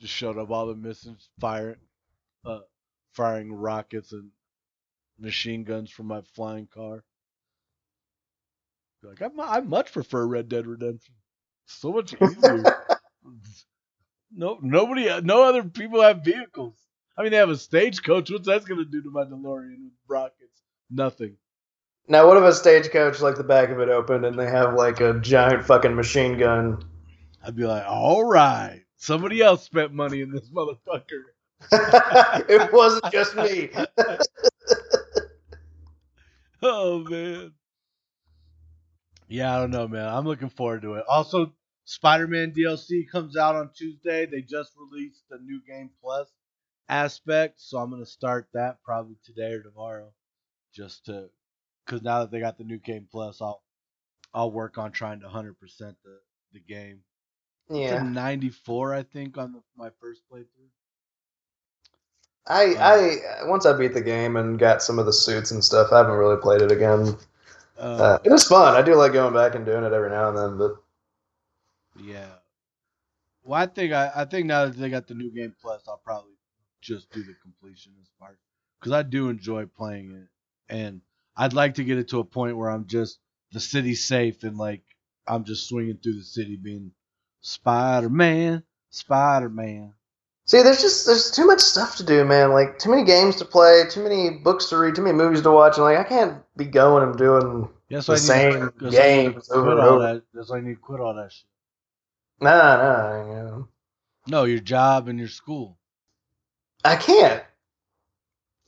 just 0.00 0.14
showed 0.14 0.38
up 0.38 0.50
all 0.50 0.66
the 0.66 0.74
missing 0.74 1.16
fire, 1.40 1.76
uh, 2.44 2.60
firing 3.12 3.52
rockets 3.52 4.12
and 4.12 4.30
machine 5.18 5.64
guns 5.64 5.90
from 5.90 6.06
my 6.06 6.22
flying 6.34 6.66
car. 6.66 7.04
Like 9.02 9.22
I, 9.22 9.28
I 9.38 9.60
much 9.60 9.92
prefer 9.92 10.26
Red 10.26 10.48
Dead 10.48 10.66
Redemption. 10.66 11.14
So 11.66 11.92
much 11.92 12.14
easier. 12.14 12.64
no, 14.34 14.58
nobody, 14.62 15.08
no 15.22 15.42
other 15.44 15.62
people 15.62 16.02
have 16.02 16.24
vehicles. 16.24 16.76
I 17.16 17.22
mean, 17.22 17.32
they 17.32 17.38
have 17.38 17.50
a 17.50 17.56
stagecoach. 17.56 18.30
What's 18.30 18.46
that 18.46 18.64
going 18.64 18.78
to 18.78 18.90
do 18.90 19.02
to 19.02 19.10
my 19.10 19.24
DeLorean 19.24 19.84
with 19.84 19.92
rockets? 20.08 20.62
Nothing. 20.90 21.36
now, 22.08 22.26
what 22.26 22.36
if 22.36 22.42
a 22.42 22.52
stagecoach 22.52 23.20
like 23.20 23.36
the 23.36 23.44
back 23.44 23.70
of 23.70 23.78
it 23.78 23.88
opened 23.88 24.24
and 24.24 24.38
they 24.38 24.46
have 24.46 24.74
like 24.74 25.00
a 25.00 25.20
giant 25.20 25.64
fucking 25.64 25.94
machine 25.94 26.38
gun? 26.38 26.82
I'd 27.44 27.56
be 27.56 27.64
like, 27.64 27.84
all 27.86 28.24
right, 28.24 28.82
somebody 29.00 29.42
else 29.42 29.64
spent 29.64 29.92
money 29.92 30.20
in 30.20 30.30
this 30.30 30.48
motherfucker. 30.50 31.24
it 32.48 32.72
wasn't 32.72 33.12
just 33.12 33.34
me. 33.34 33.70
Oh 36.62 37.02
man. 37.08 37.52
Yeah, 39.28 39.56
I 39.56 39.60
don't 39.60 39.70
know, 39.70 39.88
man. 39.88 40.06
I'm 40.06 40.26
looking 40.26 40.50
forward 40.50 40.82
to 40.82 40.96
it. 40.96 41.04
Also, 41.08 41.54
Spider-Man 41.86 42.52
DLC 42.52 43.08
comes 43.10 43.34
out 43.34 43.56
on 43.56 43.70
Tuesday. 43.74 44.26
They 44.26 44.42
just 44.42 44.72
released 44.76 45.22
the 45.30 45.38
new 45.38 45.62
game 45.66 45.88
plus 46.02 46.28
aspect, 46.90 47.62
so 47.62 47.78
I'm 47.78 47.90
gonna 47.90 48.04
start 48.04 48.48
that 48.52 48.82
probably 48.84 49.16
today 49.24 49.52
or 49.54 49.62
tomorrow, 49.62 50.12
just 50.74 51.06
to, 51.06 51.30
cause 51.86 52.02
now 52.02 52.20
that 52.20 52.30
they 52.30 52.40
got 52.40 52.58
the 52.58 52.64
new 52.64 52.78
game 52.78 53.08
plus, 53.10 53.40
I'll 53.40 53.62
I'll 54.34 54.52
work 54.52 54.76
on 54.76 54.92
trying 54.92 55.20
to 55.20 55.28
100% 55.28 55.54
the 55.78 55.96
the 56.52 56.60
game. 56.60 57.00
Yeah, 57.70 58.02
94, 58.02 58.94
I 58.94 59.02
think, 59.02 59.38
on 59.38 59.52
the, 59.52 59.62
my 59.76 59.90
first 60.00 60.22
playthrough. 60.30 60.68
I, 62.46 62.74
I 62.80 63.44
once 63.46 63.64
I 63.66 63.76
beat 63.76 63.94
the 63.94 64.00
game 64.00 64.36
and 64.36 64.58
got 64.58 64.82
some 64.82 64.98
of 64.98 65.06
the 65.06 65.12
suits 65.12 65.50
and 65.52 65.62
stuff. 65.64 65.92
I 65.92 65.98
haven't 65.98 66.16
really 66.16 66.40
played 66.40 66.62
it 66.62 66.72
again. 66.72 67.16
Uh, 67.78 67.98
Uh, 67.98 68.18
it 68.24 68.30
was 68.30 68.46
fun. 68.46 68.74
I 68.74 68.82
do 68.82 68.94
like 68.94 69.12
going 69.12 69.34
back 69.34 69.54
and 69.54 69.64
doing 69.64 69.84
it 69.84 69.92
every 69.92 70.10
now 70.10 70.28
and 70.28 70.36
then, 70.38 70.58
but 70.58 70.82
Yeah. 71.94 72.38
Well, 73.42 73.60
I 73.60 73.66
think 73.66 73.92
I, 73.92 74.10
I 74.14 74.24
think 74.24 74.46
now 74.46 74.66
that 74.66 74.76
they 74.76 74.90
got 74.90 75.06
the 75.06 75.14
new 75.14 75.30
game 75.30 75.54
plus, 75.60 75.82
I'll 75.88 75.98
probably 75.98 76.34
just 76.80 77.10
do 77.10 77.22
the 77.22 77.34
completionist 77.34 78.10
part 78.18 78.38
because 78.78 78.92
I 78.92 79.02
do 79.02 79.28
enjoy 79.28 79.66
playing 79.66 80.12
it, 80.12 80.28
and 80.72 81.02
I'd 81.36 81.52
like 81.52 81.74
to 81.74 81.84
get 81.84 81.98
it 81.98 82.08
to 82.08 82.20
a 82.20 82.24
point 82.24 82.56
where 82.56 82.70
I'm 82.70 82.86
just 82.86 83.18
the 83.52 83.60
city's 83.60 84.04
safe 84.04 84.42
and 84.44 84.56
like 84.56 84.82
I'm 85.26 85.44
just 85.44 85.68
swinging 85.68 85.98
through 85.98 86.14
the 86.16 86.24
city 86.24 86.56
being 86.56 86.92
Spider 87.40 88.08
Man, 88.08 88.62
Spider 88.90 89.48
Man. 89.48 89.94
See, 90.46 90.62
there's 90.62 90.80
just 90.80 91.06
there's 91.06 91.30
too 91.30 91.46
much 91.46 91.60
stuff 91.60 91.96
to 91.96 92.02
do, 92.04 92.24
man. 92.24 92.50
Like 92.52 92.78
too 92.78 92.90
many 92.90 93.04
games 93.04 93.36
to 93.36 93.44
play, 93.44 93.84
too 93.88 94.02
many 94.02 94.30
books 94.30 94.66
to 94.70 94.76
read, 94.78 94.96
too 94.96 95.02
many 95.02 95.16
movies 95.16 95.42
to 95.42 95.50
watch, 95.50 95.76
and 95.76 95.84
like 95.84 95.98
I 95.98 96.04
can't 96.04 96.42
be 96.56 96.64
going 96.64 97.04
and 97.04 97.16
doing. 97.16 97.68
That's 97.88 98.06
The 98.06 98.16
same 98.16 98.52
to, 98.52 98.72
that's 98.80 98.96
why 98.96 99.02
I 99.02 99.16
need 99.16 99.24
to 99.26 99.32
games 99.32 99.50
over 99.50 99.70
and 99.70 99.80
over. 99.80 100.14
that. 100.14 100.22
That's 100.34 100.50
why 100.50 100.58
I 100.58 100.60
need 100.60 100.74
to 100.74 100.80
quit 100.80 101.00
all 101.00 101.14
that 101.14 101.32
shit. 101.32 101.44
Nah, 102.40 102.50
nah, 102.50 103.26
you 103.26 103.34
know. 103.44 103.68
No, 104.26 104.44
your 104.44 104.60
job 104.60 105.08
and 105.08 105.18
your 105.18 105.28
school. 105.28 105.76
I 106.84 106.96
can't. 106.96 107.42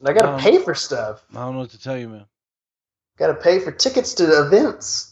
I 0.04 0.12
gotta 0.12 0.42
pay 0.42 0.58
for 0.58 0.74
stuff. 0.74 1.24
I 1.30 1.34
don't 1.34 1.54
know 1.54 1.60
what 1.60 1.70
to 1.70 1.80
tell 1.80 1.96
you, 1.96 2.08
man. 2.08 2.26
Gotta 3.16 3.34
pay 3.34 3.60
for 3.60 3.70
tickets 3.70 4.14
to 4.14 4.46
events. 4.46 5.11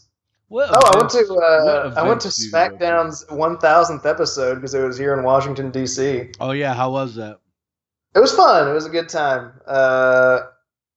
What 0.51 0.69
Oh, 0.73 0.79
I 0.93 0.97
went 0.97 1.09
to 1.11 1.33
uh, 1.33 1.93
I 1.95 2.05
went 2.05 2.19
to 2.21 2.27
events 2.27 2.35
do 2.39 2.45
you 2.45 2.51
go 2.51 2.69
to? 2.69 2.75
SmackDown's 2.75 3.25
1000th 3.27 4.05
episode 4.05 4.55
because 4.55 4.73
it 4.73 4.83
was 4.83 4.97
here 4.97 5.13
in 5.17 5.23
Washington 5.23 5.71
D.C. 5.71 6.31
Oh 6.41 6.51
yeah, 6.51 6.73
how 6.73 6.91
was 6.91 7.15
that? 7.15 7.39
It 8.13 8.19
was 8.19 8.33
fun. 8.33 8.67
It 8.69 8.73
was 8.73 8.85
a 8.85 8.89
good 8.89 9.07
time. 9.07 9.53
Uh, 9.65 10.39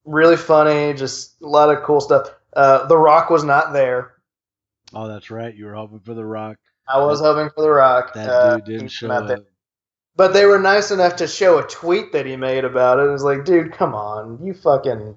really 0.04 0.36
funny. 0.36 0.92
Just 0.92 1.40
a 1.40 1.46
lot 1.46 1.70
of 1.70 1.84
cool 1.84 2.00
stuff. 2.00 2.30
Uh, 2.56 2.86
the 2.88 2.98
Rock 2.98 3.30
was 3.30 3.44
not 3.44 3.72
there. 3.72 4.14
Oh, 4.92 5.06
that's 5.06 5.30
right. 5.30 5.54
You 5.54 5.66
were 5.66 5.74
hoping 5.74 6.00
for 6.00 6.14
the 6.14 6.24
Rock. 6.24 6.56
I 6.88 6.98
was 6.98 7.20
hoping 7.20 7.48
for 7.54 7.62
The 7.62 7.70
Rock. 7.70 8.12
That 8.14 8.28
Uh, 8.28 8.56
dude 8.56 8.64
didn't 8.64 8.88
show 8.88 9.06
not 9.06 9.28
there. 9.28 9.36
up. 9.36 9.44
But 10.16 10.32
they 10.32 10.46
were 10.46 10.58
nice 10.58 10.90
enough 10.90 11.14
to 11.16 11.28
show 11.28 11.58
a 11.58 11.62
tweet 11.68 12.10
that 12.12 12.26
he 12.26 12.34
made 12.36 12.64
about 12.64 12.98
it. 12.98 13.04
It 13.04 13.12
was 13.12 13.22
like, 13.22 13.44
dude, 13.44 13.70
come 13.72 13.94
on, 13.94 14.44
you 14.44 14.52
fucking. 14.52 15.16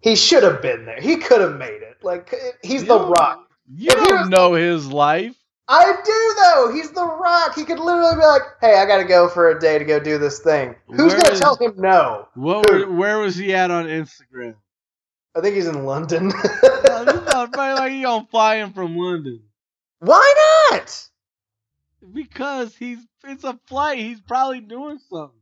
He 0.00 0.16
should 0.16 0.42
have 0.42 0.60
been 0.60 0.84
there. 0.84 1.00
He 1.00 1.16
could 1.16 1.40
have 1.40 1.56
made 1.56 1.80
it. 1.82 1.98
Like 2.02 2.34
he's 2.64 2.82
You 2.82 2.88
the 2.88 3.06
Rock. 3.06 3.43
You 3.68 3.88
If 3.90 3.94
don't 4.08 4.20
was- 4.20 4.28
know 4.28 4.52
his 4.54 4.86
life. 4.86 5.34
I 5.66 5.96
do 6.04 6.34
though. 6.42 6.72
He's 6.74 6.90
the 6.90 7.04
Rock. 7.06 7.54
He 7.54 7.64
could 7.64 7.78
literally 7.78 8.16
be 8.16 8.26
like, 8.26 8.42
"Hey, 8.60 8.78
I 8.78 8.84
got 8.84 8.98
to 8.98 9.04
go 9.04 9.28
for 9.30 9.48
a 9.48 9.58
day 9.58 9.78
to 9.78 9.84
go 9.86 9.98
do 9.98 10.18
this 10.18 10.40
thing." 10.40 10.74
Who's 10.88 11.14
Where 11.14 11.22
gonna 11.22 11.32
is- 11.32 11.40
tell 11.40 11.56
him 11.56 11.72
no? 11.78 12.28
What? 12.34 12.70
Were, 12.70 12.90
where 12.92 13.18
was 13.18 13.36
he 13.36 13.54
at 13.54 13.70
on 13.70 13.86
Instagram? 13.86 14.56
I 15.34 15.40
think 15.40 15.54
he's 15.56 15.66
in 15.66 15.84
London. 15.86 16.30
No, 16.86 17.04
this 17.06 17.14
not 17.32 17.52
probably 17.52 17.74
like 17.80 17.92
he 17.92 18.02
gonna 18.02 18.26
fly 18.30 18.56
in 18.56 18.72
from 18.72 18.94
London 18.96 19.40
Why 20.00 20.68
not? 20.70 21.08
because 22.12 22.76
he's 22.76 22.98
it's 23.24 23.42
a 23.44 23.58
flight. 23.66 23.98
He's 23.98 24.20
probably 24.20 24.60
doing 24.60 24.98
something. 25.10 25.38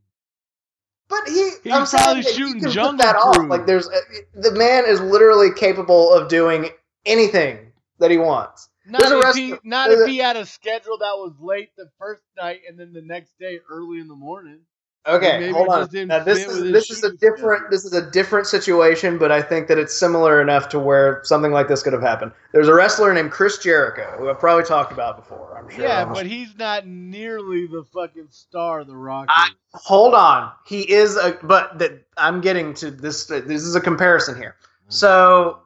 But 1.09 1.27
he, 1.27 1.51
He's 1.63 1.73
I'm 1.73 1.85
probably 1.85 2.23
shooting 2.23 2.71
Jungle 2.71 2.97
that 3.05 3.15
off. 3.17 3.45
Like 3.49 3.65
there's, 3.67 3.87
uh, 3.87 3.99
the 4.35 4.51
man 4.53 4.85
is 4.87 4.99
literally 5.01 5.49
capable 5.53 6.11
of 6.13 6.27
doing 6.29 6.69
anything 7.05 7.72
that 7.99 8.11
he 8.11 8.17
wants. 8.17 8.69
Not 8.85 9.01
if 9.03 9.35
he 9.35 9.55
not 9.63 9.91
if 9.91 10.07
he 10.07 10.17
had 10.17 10.35
a 10.35 10.45
schedule 10.45 10.97
that 10.97 11.15
was 11.15 11.33
late 11.39 11.69
the 11.77 11.89
first 11.97 12.23
night 12.35 12.61
and 12.67 12.77
then 12.77 12.91
the 12.91 13.01
next 13.01 13.37
day 13.39 13.59
early 13.69 13.99
in 13.99 14.07
the 14.07 14.15
morning. 14.15 14.59
Okay, 15.05 15.51
hold 15.51 15.67
on. 15.67 15.89
Now, 16.07 16.23
this 16.23 16.47
is 16.47 16.71
this 16.71 16.89
is 16.89 17.03
a 17.03 17.11
different 17.17 17.69
this 17.69 17.83
is 17.83 17.93
a 17.93 18.09
different 18.09 18.47
situation, 18.47 19.17
but 19.17 19.33
I 19.33 19.41
think 19.41 19.67
that 19.67 19.77
it's 19.77 19.93
similar 19.93 20.41
enough 20.41 20.69
to 20.69 20.79
where 20.79 21.21
something 21.25 21.51
like 21.51 21.67
this 21.67 21.83
could 21.83 21.91
have 21.91 22.01
happened. 22.01 22.31
There's 22.53 22.69
a 22.69 22.73
wrestler 22.73 23.13
named 23.13 23.31
Chris 23.31 23.57
Jericho 23.57 24.15
who 24.17 24.29
I've 24.29 24.39
probably 24.39 24.63
talked 24.63 24.93
about 24.93 25.17
before. 25.17 25.57
I'm 25.57 25.69
sure. 25.69 25.83
Yeah, 25.83 26.05
but 26.05 26.25
he's 26.25 26.55
not 26.57 26.87
nearly 26.87 27.67
the 27.67 27.83
fucking 27.93 28.27
star 28.29 28.85
the 28.85 28.95
Rock 28.95 29.29
hold 29.73 30.13
on. 30.13 30.51
He 30.65 30.89
is 30.89 31.17
a 31.17 31.37
but 31.43 31.79
that 31.79 32.05
I'm 32.17 32.39
getting 32.39 32.73
to 32.75 32.91
this. 32.91 33.25
This 33.25 33.63
is 33.63 33.75
a 33.75 33.81
comparison 33.81 34.37
here. 34.37 34.55
So 34.87 35.62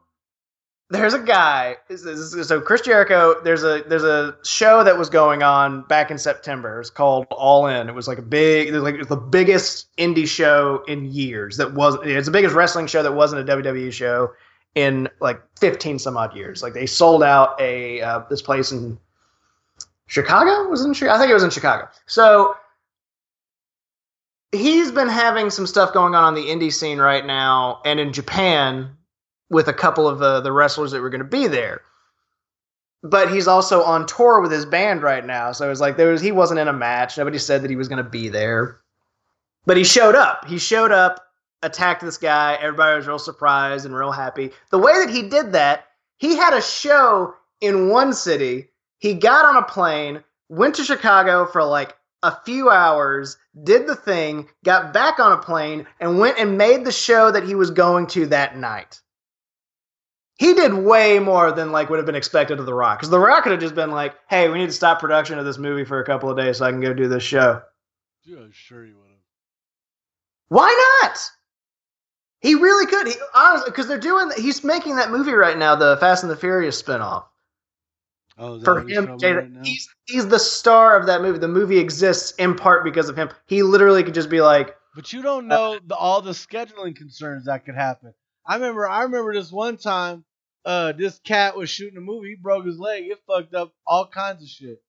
there's 0.90 1.14
a 1.14 1.20
guy. 1.20 1.76
So 1.96 2.62
Chris 2.62 2.82
Jericho, 2.82 3.36
there's 3.44 3.64
a 3.64 3.84
there's 3.88 4.06
a 4.06 4.38
show 4.44 4.84
that 4.84 4.98
was 4.98 5.10
going 5.10 5.44
on 5.44 5.82
back 5.84 6.12
in 6.12 6.18
September. 6.18 6.80
It's 6.80 6.90
called 6.90 7.28
All 7.32 7.68
In. 7.68 7.90
It 7.90 7.96
was 7.96 8.08
like 8.08 8.20
a 8.20 8.24
big, 8.24 8.70
it 8.70 8.72
was 8.72 8.84
like 8.84 8.96
it 8.96 9.00
was 9.00 9.08
the 9.08 9.18
biggest 9.18 9.94
indie 9.98 10.28
show 10.28 10.84
in 10.88 11.06
years. 11.12 11.58
That 11.58 11.74
was 11.74 11.98
it's 12.04 12.28
the 12.28 12.32
biggest 12.32 12.56
wrestling 12.56 12.88
show 12.88 13.04
that 13.04 13.14
wasn't 13.14 13.50
a 13.50 13.56
WWE 13.58 13.92
show 13.92 14.32
in 14.76 15.10
like 15.20 15.42
15 15.60 16.00
some 16.00 16.16
odd 16.16 16.36
years. 16.36 16.64
Like 16.64 16.74
they 16.74 16.86
sold 16.86 17.22
out 17.22 17.60
a 17.60 18.02
uh, 18.02 18.20
this 18.30 18.42
place 18.42 18.72
in 18.72 18.98
Chicago. 20.06 20.70
Was 20.70 20.86
in? 20.86 20.92
I 21.10 21.18
think 21.18 21.30
it 21.30 21.34
was 21.34 21.44
in 21.44 21.50
Chicago. 21.50 21.90
So 22.06 22.56
he's 24.54 24.90
been 24.92 25.10
having 25.10 25.50
some 25.50 25.68
stuff 25.68 25.94
going 25.94 26.16
on 26.16 26.24
on 26.24 26.34
the 26.34 26.46
indie 26.46 26.72
scene 26.72 27.00
right 27.00 27.26
now 27.26 27.82
and 27.84 28.00
in 28.00 28.14
Japan 28.14 28.96
with 29.50 29.68
a 29.68 29.74
couple 29.74 30.08
of 30.08 30.22
uh, 30.22 30.42
the 30.42 30.52
wrestlers 30.52 30.92
that 30.92 31.02
were 31.02 31.10
going 31.10 31.20
to 31.20 31.26
be 31.26 31.48
there. 31.48 31.82
But 33.04 33.32
he's 33.32 33.48
also 33.48 33.84
on 33.84 34.06
tour 34.08 34.42
with 34.42 34.52
his 34.52 34.66
band 34.66 35.04
right 35.04 35.26
now, 35.26 35.52
so 35.52 35.70
it's 35.70 35.80
like 35.80 35.98
there 35.98 36.12
was 36.12 36.22
he 36.22 36.32
wasn't 36.32 36.60
in 36.60 36.68
a 36.68 36.74
match. 36.74 37.18
Nobody 37.18 37.38
said 37.38 37.62
that 37.62 37.70
he 37.70 37.76
was 37.76 37.88
going 37.88 38.04
to 38.04 38.10
be 38.10 38.28
there, 38.28 38.82
but 39.66 39.78
he 39.78 39.84
showed 39.84 40.16
up. 40.16 40.46
He 40.46 40.58
showed 40.58 40.92
up, 40.92 41.24
attacked 41.62 42.02
this 42.02 42.18
guy. 42.18 42.58
Everybody 42.60 42.96
was 42.98 43.08
real 43.08 43.20
surprised 43.20 43.86
and 43.86 43.96
real 43.96 44.12
happy. 44.12 44.52
The 44.72 44.80
way 44.80 44.94
that 45.00 45.12
he 45.12 45.30
did 45.30 45.54
that, 45.54 45.86
he 46.18 46.36
had 46.36 46.54
a 46.54 46.62
show 46.62 47.36
in 47.62 47.90
one 47.90 48.14
city. 48.14 48.70
He 49.00 49.14
got 49.14 49.46
on 49.46 49.58
a 49.58 49.64
plane, 49.66 50.24
went 50.50 50.76
to 50.76 50.84
Chicago 50.84 51.46
for 51.46 51.64
like 51.64 51.96
a 52.24 52.36
few 52.46 52.70
hours, 52.70 53.38
did 53.64 53.88
the 53.88 53.96
thing, 53.96 54.50
got 54.66 54.92
back 54.92 55.20
on 55.20 55.32
a 55.32 55.38
plane, 55.38 55.86
and 56.00 56.20
went 56.20 56.40
and 56.40 56.58
made 56.58 56.84
the 56.84 56.92
show 56.92 57.32
that 57.32 57.44
he 57.44 57.54
was 57.56 57.70
going 57.70 58.08
to 58.08 58.26
that 58.28 58.58
night. 58.58 59.02
He 60.38 60.54
did 60.54 60.74
way 60.74 61.18
more 61.20 61.52
than 61.52 61.72
like 61.72 61.90
would 61.90 61.98
have 61.98 62.06
been 62.06 62.16
expected 62.16 62.60
of 62.60 62.66
The 62.66 62.74
Rock. 62.74 63.00
Because 63.00 63.10
The 63.10 63.20
Rock 63.20 63.44
could 63.44 63.54
have 63.54 63.62
just 63.62 63.76
been 63.76 63.92
like, 63.92 64.16
"Hey, 64.30 64.50
we 64.50 64.60
need 64.60 64.68
to 64.68 64.72
stop 64.72 65.00
production 65.00 65.40
of 65.40 65.46
this 65.46 65.58
movie 65.58 65.86
for 65.86 66.00
a 66.00 66.06
couple 66.06 66.30
of 66.30 66.38
days 66.38 66.58
so 66.58 66.66
I 66.66 66.72
can 66.72 66.82
go 66.82 66.94
do 66.94 67.08
this 67.08 67.24
show." 67.24 67.62
Yeah, 68.24 68.38
sure 68.52 68.86
you 68.86 68.96
would 68.98 69.10
have. 69.10 69.20
Why 70.50 71.00
not? 71.02 71.20
He 72.42 72.54
really 72.56 72.86
could. 72.86 73.08
He 73.08 73.16
honestly, 73.34 73.72
because 73.72 73.88
they're 73.88 73.98
doing. 73.98 74.30
He's 74.38 74.64
making 74.64 74.98
that 74.98 75.10
movie 75.10 75.34
right 75.34 75.58
now, 75.58 75.76
the 75.76 75.98
Fast 75.98 76.24
and 76.24 76.32
the 76.32 76.36
Furious 76.38 76.82
spinoff. 76.82 77.26
Oh, 78.38 78.62
For 78.62 78.82
him, 78.82 79.08
Jada, 79.08 79.36
right 79.36 79.66
he's 79.66 79.90
he's 80.06 80.28
the 80.28 80.38
star 80.38 80.96
of 80.96 81.08
that 81.08 81.24
movie. 81.24 81.40
The 81.40 81.48
movie 81.48 81.80
exists 81.80 82.34
in 82.38 82.54
part 82.54 82.84
because 82.84 83.10
of 83.10 83.16
him. 83.16 83.30
He 83.48 83.64
literally 83.64 84.04
could 84.04 84.14
just 84.14 84.30
be 84.30 84.42
like, 84.42 84.76
But 84.94 85.12
you 85.12 85.24
don't 85.24 85.48
know 85.48 85.74
uh, 85.74 85.80
the, 85.84 85.96
all 85.96 86.22
the 86.22 86.32
scheduling 86.32 86.96
concerns 86.96 87.46
that 87.46 87.66
could 87.66 87.74
happen. 87.74 88.14
I 88.46 88.56
remember. 88.56 88.88
I 88.88 89.04
remember 89.04 89.34
this 89.34 89.52
one 89.52 89.78
time. 89.78 90.24
Uh, 90.68 90.92
this 90.92 91.18
cat 91.24 91.56
was 91.56 91.70
shooting 91.70 91.98
a 91.98 92.02
movie. 92.02 92.30
He 92.32 92.36
broke 92.36 92.66
his 92.66 92.78
leg. 92.78 93.06
It 93.08 93.20
fucked 93.26 93.54
up 93.56 93.72
all 93.86 94.06
kinds 94.06 94.44
of 94.44 94.50
shit. 94.50 94.82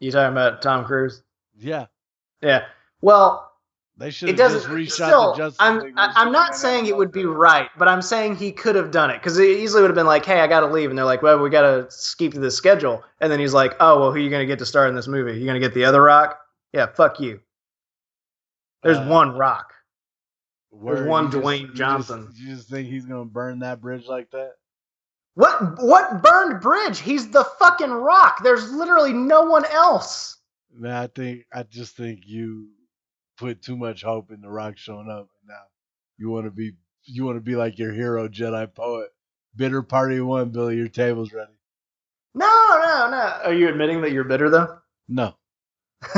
"You 0.00 0.10
talking 0.10 0.32
about 0.32 0.60
Tom 0.60 0.84
Cruise?" 0.84 1.22
Yeah, 1.56 1.86
Yeah. 2.40 2.66
Well, 3.00 3.52
they 3.96 4.10
should 4.10 4.28
it 4.30 4.38
have 4.38 4.50
doesn't. 4.50 4.62
just 4.76 4.98
reshot 5.00 5.06
Still, 5.06 5.30
the 5.32 5.36
Justice 5.38 5.56
I'm 5.60 5.78
League. 5.78 5.94
I, 5.96 6.08
with 6.08 6.16
I'm 6.16 6.32
not 6.32 6.56
saying 6.56 6.86
it 6.86 6.96
would 6.96 7.12
be 7.12 7.26
right, 7.26 7.68
but 7.78 7.86
I'm 7.86 8.02
saying 8.02 8.36
he 8.36 8.50
could 8.50 8.74
have 8.74 8.90
done 8.90 9.10
it 9.10 9.18
because 9.18 9.38
it 9.38 9.44
easily 9.48 9.82
would 9.82 9.90
have 9.90 9.94
been 9.96 10.06
like, 10.06 10.24
"Hey, 10.24 10.40
I 10.40 10.48
got 10.48 10.60
to 10.60 10.66
leave," 10.66 10.90
and 10.90 10.98
they're 10.98 11.04
like, 11.04 11.22
"Well, 11.22 11.38
we 11.38 11.48
got 11.50 11.62
to 11.62 11.88
keep 12.18 12.32
to 12.34 12.40
this 12.40 12.56
schedule," 12.56 13.04
and 13.20 13.30
then 13.30 13.38
he's 13.38 13.54
like, 13.54 13.76
"Oh, 13.78 14.00
well, 14.00 14.10
who 14.10 14.16
are 14.16 14.20
you 14.20 14.30
going 14.30 14.40
to 14.42 14.46
get 14.52 14.58
to 14.58 14.66
star 14.66 14.88
in 14.88 14.96
this 14.96 15.06
movie? 15.06 15.38
You 15.38 15.44
going 15.46 15.60
to 15.60 15.64
get 15.64 15.74
the 15.74 15.84
other 15.84 16.02
Rock? 16.02 16.40
Yeah, 16.72 16.86
fuck 16.86 17.20
you. 17.20 17.40
There's 18.82 18.98
Uh, 18.98 19.06
one 19.06 19.36
Rock." 19.36 19.72
Word, 20.72 21.06
one 21.06 21.26
you 21.26 21.30
just- 21.32 21.44
Dwayne 21.44 21.60
you 21.60 21.66
just- 21.68 21.76
Johnson. 21.78 22.32
You 22.34 22.54
just 22.54 22.68
think 22.68 22.88
he's 22.88 23.04
gonna 23.06 23.24
burn 23.26 23.60
that 23.60 23.80
bridge 23.80 24.06
like 24.06 24.30
that? 24.32 24.54
What 25.34 25.80
what 25.82 26.22
burned 26.22 26.60
bridge? 26.60 26.98
He's 27.00 27.30
the 27.30 27.44
fucking 27.44 27.90
rock. 27.90 28.42
There's 28.42 28.70
literally 28.72 29.12
no 29.12 29.42
one 29.42 29.64
else. 29.66 30.38
Man, 30.74 30.92
I 30.94 31.06
think 31.06 31.46
I 31.52 31.62
just 31.62 31.96
think 31.96 32.20
you 32.26 32.68
put 33.38 33.62
too 33.62 33.76
much 33.76 34.02
hope 34.02 34.30
in 34.30 34.40
the 34.40 34.48
Rock 34.50 34.76
showing 34.76 35.08
up. 35.10 35.28
Now 35.46 35.62
you 36.18 36.28
want 36.30 36.46
to 36.46 36.50
be 36.50 36.72
you 37.04 37.24
want 37.24 37.36
to 37.36 37.40
be 37.40 37.56
like 37.56 37.78
your 37.78 37.92
hero 37.92 38.28
Jedi 38.28 38.72
poet. 38.74 39.10
Bitter 39.56 39.82
party 39.82 40.20
one, 40.20 40.50
Billy. 40.50 40.76
Your 40.76 40.88
table's 40.88 41.32
ready. 41.32 41.52
No, 42.34 42.46
no, 42.82 43.10
no. 43.10 43.40
Are 43.44 43.52
you 43.52 43.68
admitting 43.68 44.00
that 44.02 44.12
you're 44.12 44.24
bitter 44.24 44.48
though? 44.50 44.78
No, 45.08 45.34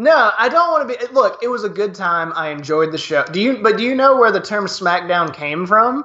no, 0.00 0.32
I 0.38 0.48
don't 0.48 0.72
want 0.72 0.88
to 0.88 1.06
be. 1.06 1.12
Look, 1.12 1.42
it 1.42 1.48
was 1.48 1.62
a 1.62 1.68
good 1.68 1.94
time. 1.94 2.32
I 2.34 2.48
enjoyed 2.48 2.90
the 2.90 2.96
show. 2.96 3.22
Do 3.24 3.38
you? 3.38 3.58
But 3.58 3.76
do 3.76 3.84
you 3.84 3.94
know 3.94 4.16
where 4.16 4.32
the 4.32 4.40
term 4.40 4.64
SmackDown 4.64 5.34
came 5.34 5.66
from? 5.66 6.04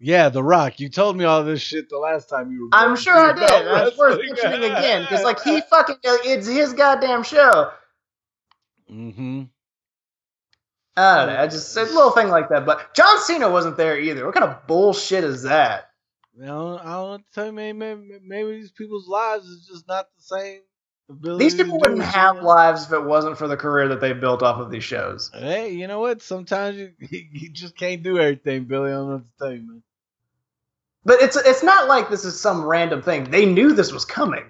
yeah, 0.00 0.30
The 0.30 0.42
Rock. 0.42 0.80
You 0.80 0.88
told 0.88 1.18
me 1.18 1.24
all 1.24 1.44
this 1.44 1.60
shit 1.60 1.90
the 1.90 1.98
last 1.98 2.30
time 2.30 2.50
you 2.50 2.62
were. 2.62 2.68
I'm 2.72 2.96
sure 2.96 3.14
I 3.14 3.32
did. 3.34 3.88
It's 3.88 3.98
worth 3.98 4.18
mentioning 4.18 4.64
again 4.64 5.02
because, 5.02 5.22
like, 5.22 5.42
he 5.42 5.60
fucking 5.70 5.96
it's 6.02 6.46
his 6.46 6.72
goddamn 6.72 7.22
show. 7.22 7.70
Mm-hmm. 8.90 9.42
I 10.96 11.16
don't 11.16 11.34
know. 11.34 11.42
I 11.42 11.46
just 11.46 11.76
a 11.76 11.82
little 11.82 12.12
thing 12.12 12.28
like 12.28 12.48
that. 12.48 12.64
But 12.64 12.94
John 12.94 13.18
Cena 13.20 13.50
wasn't 13.50 13.76
there 13.76 13.98
either. 13.98 14.24
What 14.24 14.34
kind 14.34 14.50
of 14.50 14.66
bullshit 14.66 15.22
is 15.22 15.42
that? 15.42 15.90
You 16.34 16.46
know, 16.46 16.78
I 16.78 16.92
don't 16.92 17.24
tell 17.34 17.46
you, 17.46 17.52
maybe, 17.52 17.78
maybe, 17.78 18.18
maybe 18.24 18.52
these 18.52 18.72
people's 18.72 19.06
lives 19.06 19.46
is 19.46 19.66
just 19.66 19.86
not 19.86 20.06
the 20.16 20.22
same. 20.22 20.60
These 21.08 21.54
people 21.54 21.78
wouldn't 21.78 22.02
have 22.02 22.42
lives 22.42 22.86
if 22.86 22.92
it 22.92 23.04
wasn't 23.04 23.36
for 23.36 23.46
the 23.46 23.58
career 23.58 23.88
that 23.88 24.00
they 24.00 24.14
built 24.14 24.42
off 24.42 24.58
of 24.58 24.70
these 24.70 24.84
shows. 24.84 25.30
Hey, 25.34 25.72
you 25.72 25.86
know 25.86 26.00
what? 26.00 26.22
Sometimes 26.22 26.78
you, 26.78 26.92
you 27.00 27.50
just 27.50 27.76
can't 27.76 28.02
do 28.02 28.18
everything, 28.18 28.64
Billy. 28.64 28.90
I 28.90 28.94
don't 28.94 29.08
know 29.08 29.14
what 29.16 29.24
to 29.24 29.30
tell 29.38 29.52
you, 29.52 29.66
man. 29.66 29.82
But 31.04 31.20
it's 31.20 31.36
it's 31.36 31.62
not 31.62 31.88
like 31.88 32.08
this 32.08 32.24
is 32.24 32.40
some 32.40 32.64
random 32.64 33.02
thing. 33.02 33.24
They 33.30 33.44
knew 33.44 33.74
this 33.74 33.92
was 33.92 34.06
coming. 34.06 34.44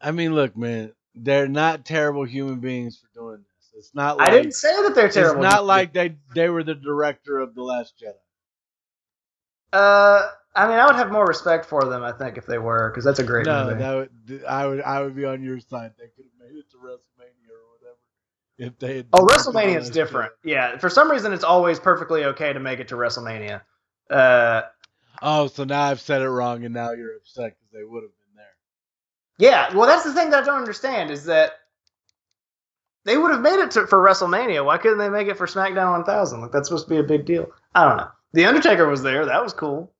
I 0.00 0.10
mean, 0.10 0.34
look, 0.34 0.56
man, 0.56 0.92
they're 1.14 1.46
not 1.46 1.84
terrible 1.84 2.24
human 2.24 2.58
beings 2.58 2.98
for 2.98 3.08
doing 3.14 3.36
this. 3.38 3.70
It's 3.76 3.94
not 3.94 4.18
like 4.18 4.28
I 4.28 4.32
didn't 4.32 4.54
say 4.54 4.74
that 4.82 4.96
they're 4.96 5.08
terrible. 5.08 5.44
it's 5.44 5.52
not 5.52 5.64
like 5.64 5.92
they 5.92 6.16
they 6.34 6.48
were 6.48 6.64
the 6.64 6.74
director 6.74 7.38
of 7.38 7.54
the 7.54 7.62
Last 7.62 7.94
Jedi. 8.02 8.14
Uh, 9.72 10.28
I 10.60 10.68
mean, 10.68 10.78
I 10.78 10.86
would 10.86 10.96
have 10.96 11.10
more 11.10 11.26
respect 11.26 11.66
for 11.66 11.84
them. 11.84 12.02
I 12.02 12.12
think 12.12 12.36
if 12.36 12.46
they 12.46 12.58
were, 12.58 12.90
because 12.90 13.04
that's 13.04 13.18
a 13.18 13.24
great 13.24 13.46
no, 13.46 13.66
movie. 13.66 13.78
that 13.78 13.94
would 13.94 14.44
I 14.44 14.66
would 14.66 14.80
I 14.82 15.02
would 15.02 15.16
be 15.16 15.24
on 15.24 15.42
your 15.42 15.60
side. 15.60 15.92
They 15.98 16.08
could 16.14 16.24
have 16.24 16.48
made 16.48 16.58
it 16.58 16.70
to 16.70 16.76
WrestleMania 16.76 17.50
or 17.50 17.64
whatever 17.72 17.98
if 18.58 18.78
they. 18.78 18.96
Had 18.98 19.06
oh, 19.12 19.26
WrestleMania 19.26 19.78
is 19.78 19.90
different. 19.90 20.32
Yeah, 20.44 20.78
for 20.78 20.90
some 20.90 21.10
reason, 21.10 21.32
it's 21.32 21.44
always 21.44 21.80
perfectly 21.80 22.24
okay 22.24 22.52
to 22.52 22.60
make 22.60 22.78
it 22.80 22.88
to 22.88 22.94
WrestleMania. 22.94 23.62
Uh, 24.10 24.62
Oh, 25.22 25.46
so 25.48 25.64
now 25.64 25.82
I've 25.82 26.00
said 26.00 26.22
it 26.22 26.28
wrong, 26.28 26.64
and 26.64 26.74
now 26.74 26.92
you're 26.92 27.16
upset 27.16 27.56
because 27.56 27.72
they 27.72 27.84
would 27.84 28.02
have 28.02 28.12
been 28.12 28.36
there. 28.36 29.50
yeah. 29.50 29.74
Well, 29.76 29.86
that's 29.86 30.04
the 30.04 30.14
thing 30.14 30.30
that 30.30 30.42
I 30.42 30.46
don't 30.46 30.58
understand 30.58 31.10
is 31.10 31.24
that 31.26 31.52
they 33.04 33.16
would 33.16 33.30
have 33.30 33.40
made 33.40 33.58
it 33.60 33.70
to, 33.72 33.86
for 33.86 33.98
WrestleMania. 33.98 34.64
Why 34.64 34.78
couldn't 34.78 34.98
they 34.98 35.10
make 35.10 35.28
it 35.28 35.36
for 35.36 35.46
SmackDown 35.46 35.92
1000? 35.92 36.40
Like 36.40 36.52
that's 36.52 36.68
supposed 36.68 36.86
to 36.86 36.90
be 36.90 36.98
a 36.98 37.02
big 37.02 37.26
deal. 37.26 37.50
I 37.74 37.86
don't 37.86 37.98
know. 37.98 38.08
The 38.32 38.46
Undertaker 38.46 38.88
was 38.88 39.02
there. 39.02 39.26
That 39.26 39.42
was 39.42 39.52
cool. 39.52 39.92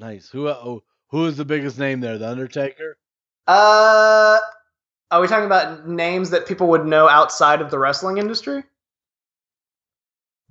Nice. 0.00 0.30
Who 0.30 0.48
oh, 0.48 0.82
who 1.10 1.26
is 1.26 1.36
the 1.36 1.44
biggest 1.44 1.78
name 1.78 2.00
there? 2.00 2.16
The 2.16 2.28
Undertaker. 2.28 2.96
Uh, 3.46 4.38
are 5.10 5.20
we 5.20 5.28
talking 5.28 5.44
about 5.44 5.86
names 5.86 6.30
that 6.30 6.46
people 6.46 6.68
would 6.68 6.86
know 6.86 7.06
outside 7.06 7.60
of 7.60 7.70
the 7.70 7.78
wrestling 7.78 8.16
industry? 8.16 8.64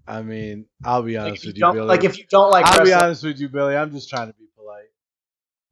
I 0.08 0.22
mean, 0.22 0.66
I'll 0.84 1.02
be 1.02 1.18
honest 1.18 1.38
if, 1.38 1.46
you 1.46 1.50
with 1.50 1.58
you, 1.58 1.72
Billy. 1.74 1.88
like 1.88 2.04
if 2.04 2.18
you 2.20 2.26
don't 2.30 2.52
like 2.52 2.66
I'll 2.68 2.86
be 2.86 2.94
honest 2.94 3.24
with 3.24 3.40
you, 3.40 3.50
Billy. 3.50 3.76
I'm 3.76 3.92
just 3.92 4.08
trying 4.10 4.28
to 4.28 4.34
be 4.34 4.46
polite. 4.56 4.90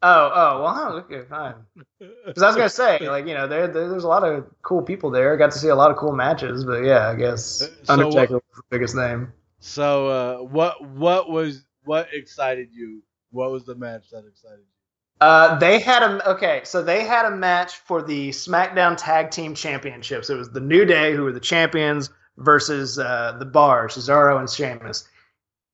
Oh, 0.01 0.31
oh, 0.33 0.63
well, 0.63 0.93
okay, 0.99 1.21
fine. 1.27 1.55
Because 2.25 2.43
I 2.43 2.47
was 2.47 2.55
gonna 2.55 2.69
say, 2.69 3.07
like, 3.07 3.27
you 3.27 3.33
know, 3.35 3.47
there, 3.47 3.67
there, 3.67 3.89
there's 3.89 4.03
a 4.03 4.07
lot 4.07 4.23
of 4.23 4.45
cool 4.63 4.81
people 4.81 5.11
there. 5.11 5.35
Got 5.37 5.51
to 5.51 5.59
see 5.59 5.69
a 5.69 5.75
lot 5.75 5.91
of 5.91 5.97
cool 5.97 6.11
matches, 6.13 6.65
but 6.65 6.83
yeah, 6.83 7.09
I 7.09 7.15
guess 7.15 7.61
Uh, 7.61 7.67
so 7.83 7.93
Undertaker 7.93 8.33
what- 8.33 8.43
was 8.49 8.57
the 8.57 8.63
biggest 8.69 8.95
name. 8.95 9.33
So, 9.59 10.07
uh, 10.07 10.37
what 10.43 10.83
what 10.83 11.29
was 11.29 11.65
what 11.83 12.07
excited 12.13 12.69
you? 12.71 13.01
What 13.31 13.51
was 13.51 13.65
the 13.65 13.75
match 13.75 14.09
that 14.11 14.25
excited 14.25 14.59
you? 14.59 14.77
Uh, 15.19 15.57
they 15.57 15.79
had 15.79 16.03
a 16.03 16.29
okay, 16.29 16.61
so 16.63 16.83
they 16.83 17.03
had 17.03 17.25
a 17.25 17.35
match 17.35 17.77
for 17.77 18.03
the 18.03 18.29
SmackDown 18.29 18.95
Tag 18.95 19.31
Team 19.31 19.55
Championships. 19.55 20.29
It 20.29 20.35
was 20.35 20.51
the 20.51 20.59
New 20.59 20.85
Day, 20.85 21.15
who 21.15 21.23
were 21.23 21.31
the 21.31 21.39
champions, 21.39 22.11
versus 22.37 22.99
uh, 22.99 23.35
the 23.39 23.45
Bar, 23.45 23.87
Cesaro 23.87 24.39
and 24.39 24.49
Sheamus. 24.49 25.07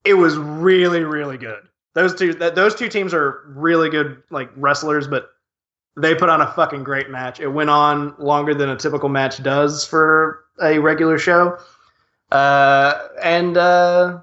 It 0.05 0.13
was 0.13 0.37
really, 0.37 1.03
really 1.03 1.37
good. 1.37 1.67
Those 1.93 2.15
two 2.15 2.33
th- 2.33 2.55
those 2.55 2.73
two 2.73 2.87
teams 2.87 3.13
are 3.13 3.43
really 3.47 3.89
good 3.89 4.23
like 4.29 4.49
wrestlers, 4.55 5.07
but 5.07 5.29
they 5.95 6.15
put 6.15 6.29
on 6.29 6.41
a 6.41 6.51
fucking 6.53 6.83
great 6.83 7.09
match. 7.09 7.39
It 7.39 7.49
went 7.49 7.69
on 7.69 8.15
longer 8.17 8.53
than 8.53 8.69
a 8.69 8.75
typical 8.77 9.09
match 9.09 9.43
does 9.43 9.85
for 9.85 10.45
a 10.61 10.79
regular 10.79 11.17
show, 11.17 11.57
uh, 12.31 13.07
and 13.21 13.57
uh, 13.57 14.21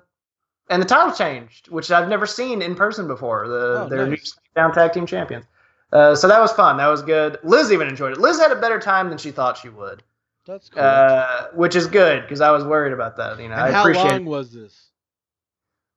and 0.71 0.81
the 0.81 0.87
title 0.87 1.13
changed, 1.15 1.69
which 1.69 1.91
I've 1.91 2.09
never 2.09 2.25
seen 2.27 2.63
in 2.63 2.75
person 2.75 3.07
before. 3.07 3.47
The 3.49 3.83
Oh, 3.85 3.89
their 3.89 4.07
nice. 4.07 4.35
new 4.57 4.63
SmackDown 4.63 4.73
Tag 4.73 4.93
Team 4.93 5.05
Champions. 5.07 5.45
Uh, 5.93 6.15
so 6.15 6.29
that 6.29 6.41
was 6.41 6.53
fun. 6.53 6.77
That 6.79 6.87
was 6.87 7.03
good. 7.03 7.39
Liz 7.43 7.73
even 7.73 7.89
enjoyed 7.89 8.13
it. 8.13 8.19
Liz 8.19 8.39
had 8.39 8.53
a 8.53 8.57
better 8.61 8.79
time 8.79 9.09
than 9.09 9.19
she 9.19 9.31
thought 9.33 9.59
she 9.59 9.69
would, 9.69 10.03
That's 10.47 10.69
cool. 10.69 10.81
uh, 10.83 11.49
which 11.55 11.75
is 11.77 11.87
good 11.89 12.23
because 12.23 12.41
I 12.41 12.51
was 12.53 12.65
worried 12.65 12.93
about 12.93 13.17
that. 13.17 13.39
You 13.41 13.49
know, 13.49 13.55
and 13.55 13.63
I 13.65 13.73
how 13.73 13.81
appreciate. 13.83 14.11
long 14.13 14.25
was 14.25 14.53
this? 14.53 14.87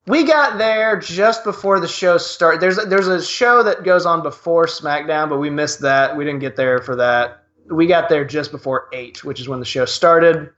We 0.06 0.26
got 0.26 0.58
there 0.58 1.00
just 1.00 1.44
before 1.46 1.80
the 1.80 1.88
show 1.88 2.18
started. 2.18 2.60
There's 2.60 2.76
there's 2.88 3.08
a 3.08 3.24
show 3.24 3.64
that 3.64 3.84
goes 3.86 4.06
on 4.06 4.22
before 4.22 4.66
SmackDown, 4.66 5.30
but 5.30 5.38
we 5.38 5.50
missed 5.50 5.80
that. 5.82 6.18
We 6.18 6.26
didn't 6.26 6.42
get 6.42 6.56
there 6.58 6.80
for 6.82 6.96
that. 6.98 7.44
We 7.70 7.88
got 7.88 8.10
there 8.10 8.26
just 8.26 8.52
before 8.52 8.90
eight, 8.92 9.24
which 9.24 9.40
is 9.40 9.48
when 9.48 9.60
the 9.60 9.66
show 9.66 9.86
started. 9.86 10.50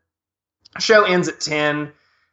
Show 0.79 1.03
ends 1.03 1.27
at 1.27 1.39
ten, 1.41 1.91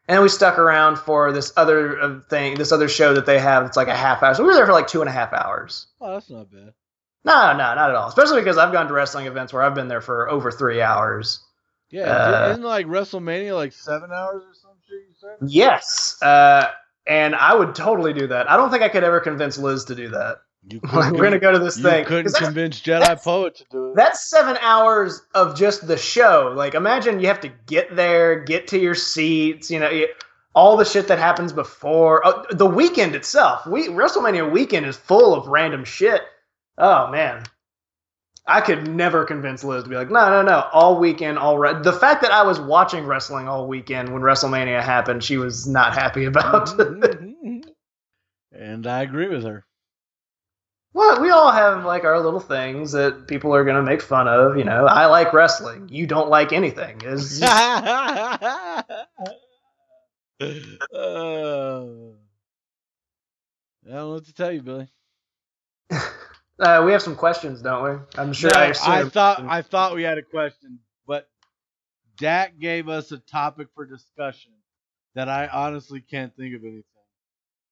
and 0.09 0.23
we 0.23 0.29
stuck 0.29 0.59
around 0.59 0.97
for 0.99 1.33
this 1.33 1.53
other 1.57 2.01
uh, 2.01 2.21
thing, 2.29 2.55
this 2.57 2.73
other 2.73 2.89
show 2.89 3.15
that 3.15 3.27
they 3.27 3.39
have. 3.39 3.65
It's 3.67 3.77
like 3.77 3.89
a 3.89 3.97
half 3.97 4.23
hour. 4.23 4.35
So 4.35 4.43
we 4.43 4.49
were 4.49 4.55
there 4.55 4.67
for 4.67 4.73
like 4.73 4.87
two 4.89 5.01
and 5.01 5.09
a 5.09 5.13
half 5.13 5.33
hours. 5.33 5.87
Oh, 6.01 6.15
that's 6.15 6.31
not 6.31 6.51
bad. 6.51 6.73
No, 7.25 7.53
no, 7.53 7.57
not 7.57 7.91
at 7.91 7.95
all. 7.95 8.09
Especially 8.09 8.41
because 8.41 8.59
I've 8.59 8.73
gone 8.73 8.89
to 8.89 8.93
wrestling 8.93 9.27
events 9.27 9.53
where 9.53 9.63
I've 9.63 9.75
been 9.77 9.89
there 9.89 10.01
for 10.01 10.29
over 10.29 10.51
three 10.51 10.83
hours. 10.83 11.41
Yeah, 11.91 12.03
Uh, 12.11 12.49
isn't 12.53 12.65
like 12.65 12.87
WrestleMania 12.87 13.55
like 13.55 13.73
seven 13.73 14.11
hours 14.11 14.43
or 14.43 14.55
some 14.55 14.73
shit? 14.89 15.03
You 15.09 15.15
said. 15.21 15.37
Yes, 15.49 16.17
uh, 16.23 16.69
and 17.07 17.35
I 17.37 17.55
would 17.55 17.75
totally 17.75 18.13
do 18.13 18.27
that. 18.29 18.51
I 18.51 18.57
don't 18.57 18.71
think 18.71 18.83
I 18.83 18.89
could 18.89 19.05
ever 19.05 19.21
convince 19.21 19.59
Liz 19.59 19.85
to 19.85 19.95
do 19.95 20.09
that. 20.09 20.39
We're 20.93 21.11
gonna 21.11 21.39
go 21.39 21.53
to 21.53 21.59
this 21.59 21.77
you 21.77 21.83
thing. 21.83 22.05
Couldn't 22.05 22.35
convince 22.35 22.81
Jedi 22.81 23.23
Poet 23.23 23.57
to 23.57 23.65
do 23.71 23.91
it. 23.91 23.97
That's 23.97 24.31
seven 24.31 24.57
hours 24.61 25.23
of 25.35 25.57
just 25.57 25.87
the 25.87 25.97
show. 25.97 26.53
Like, 26.57 26.75
imagine 26.75 27.19
you 27.19 27.27
have 27.27 27.41
to 27.41 27.53
get 27.67 27.95
there, 27.97 28.41
get 28.41 28.69
to 28.69 28.79
your 28.79 28.95
seats, 28.95 29.71
you 29.71 29.81
know, 29.81 29.91
you- 29.91 30.09
all 30.55 30.77
the 30.77 30.85
shit 30.85 31.09
that 31.09 31.19
happens 31.19 31.53
before 31.53 32.21
oh, 32.27 32.45
the 32.51 32.67
weekend 32.67 33.15
itself. 33.15 33.67
We 33.67 33.89
WrestleMania 33.89 34.51
weekend 34.51 34.87
is 34.87 34.97
full 34.97 35.35
of 35.35 35.47
random 35.47 35.85
shit. 35.85 36.23
Oh 36.79 37.11
man, 37.11 37.45
I 38.47 38.61
could 38.61 38.89
never 38.89 39.25
convince 39.25 39.65
Liz 39.65 39.85
to 39.85 39.89
be 39.89 39.97
like, 39.97 40.11
no, 40.11 40.29
no, 40.31 40.43
no, 40.43 40.69
all 40.73 40.99
weekend, 40.99 41.39
all 41.39 41.59
re-. 41.59 41.81
The 41.83 41.93
fact 41.93 42.23
that 42.23 42.33
I 42.33 42.43
was 42.43 42.61
watching 42.61 43.07
wrestling 43.07 43.49
all 43.49 43.67
weekend 43.67 44.13
when 44.13 44.23
WrestleMania 44.23 44.83
happened, 44.83 45.25
she 45.25 45.37
was 45.37 45.67
not 45.67 45.95
happy 45.95 46.25
about. 46.25 46.69
Mm-hmm, 46.69 47.03
mm-hmm, 47.03 47.49
mm-hmm. 47.49 48.63
and 48.63 48.87
I 48.87 49.03
agree 49.03 49.29
with 49.29 49.45
her. 49.45 49.65
Well, 50.95 51.23
we 51.23 51.31
all 51.31 51.51
have 51.51 51.85
like 51.85 52.05
our 52.05 52.21
little 52.21 52.41
things 52.41 52.93
that 52.93 53.27
people 53.27 53.55
are 53.55 53.65
gonna 53.65 53.83
make 53.83 54.03
fun 54.03 54.29
of. 54.29 54.57
You 54.59 54.65
know, 54.65 54.87
I 54.87 55.07
like 55.07 55.33
wrestling. 55.33 55.89
You 55.91 56.07
don't 56.07 56.29
like 56.29 56.53
anything. 56.53 56.99
Just- 57.01 57.43
Uh, 60.93 61.85
I 63.85 63.89
don't 63.89 63.95
know 63.95 64.11
what 64.11 64.25
to 64.27 64.35
tell 64.35 64.51
you, 64.51 64.61
Billy. 64.61 64.89
uh, 66.59 66.83
we 66.85 66.91
have 66.91 67.01
some 67.03 67.15
questions, 67.15 67.63
don't 67.63 67.85
we? 67.85 67.99
I'm 68.21 68.33
sure. 68.33 68.51
No, 68.53 68.59
I, 68.59 68.73
I, 68.85 69.05
thought 69.09 69.41
I 69.47 69.63
thought 69.63 69.95
we 69.95 70.03
had 70.03 70.19
a 70.19 70.23
question, 70.23 70.81
but 71.07 71.29
Dak 72.17 72.59
gave 72.59 72.89
us 72.89 73.13
a 73.13 73.19
topic 73.19 73.69
for 73.75 73.87
discussion 73.87 74.51
that 75.15 75.29
I 75.29 75.47
honestly 75.47 76.01
can't 76.01 76.35
think 76.37 76.57
of 76.57 76.63
anything. 76.63 76.83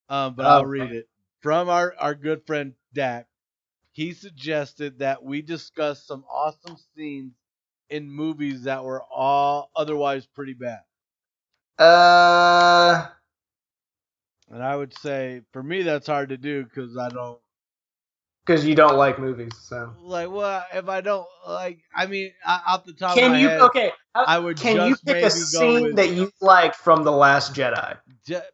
Um, 0.09 0.35
but 0.35 0.47
I'll 0.47 0.61
Oh, 0.61 0.65
read 0.65 0.93
it 0.93 1.09
from 1.43 1.69
our 1.69 1.95
our 1.99 2.15
good 2.15 2.47
friend 2.47 2.75
Dak. 2.95 3.27
He 3.93 4.15
suggested 4.15 5.01
that 5.01 5.25
we 5.25 5.43
discuss 5.43 6.05
some 6.07 6.25
awesome 6.33 6.77
scenes 6.97 7.35
in 7.91 8.11
movies 8.11 8.65
that 8.65 8.85
were 8.85 9.03
all 9.05 9.71
otherwise 9.77 10.27
pretty 10.27 10.55
bad. 10.55 10.81
Uh, 11.79 13.09
And 14.51 14.63
I 14.63 14.77
would 14.77 14.97
say 14.99 15.43
for 15.53 15.63
me 15.63 15.83
that's 15.83 16.07
hard 16.09 16.31
to 16.31 16.39
do 16.39 16.65
because 16.65 16.97
I 16.97 17.09
don't 17.11 17.41
because 18.47 18.67
you 18.67 18.75
don't 18.75 18.97
like 18.97 19.19
movies. 19.19 19.53
So 19.61 19.95
like. 19.97 20.31
Well, 20.31 20.65
if 20.75 20.89
I 20.89 21.01
don't 21.03 21.27
like, 21.49 21.81
I 21.95 22.07
mean, 22.07 22.33
off 22.47 22.85
the 22.85 22.95
top 22.95 23.23
of 23.23 23.23
can 23.23 23.35
you? 23.35 23.49
head, 23.49 23.61
Okay. 23.61 23.93
I 24.25 24.39
would 24.39 24.57
Can 24.57 24.77
just 24.77 24.91
you 24.91 24.97
pick 24.97 25.23
a 25.23 25.31
scene 25.31 25.83
with 25.85 25.97
that 25.97 26.11
you 26.11 26.33
liked 26.41 26.77
from 26.77 27.05
the 27.05 27.13
Last 27.13 27.55
Jedi? 27.55 27.99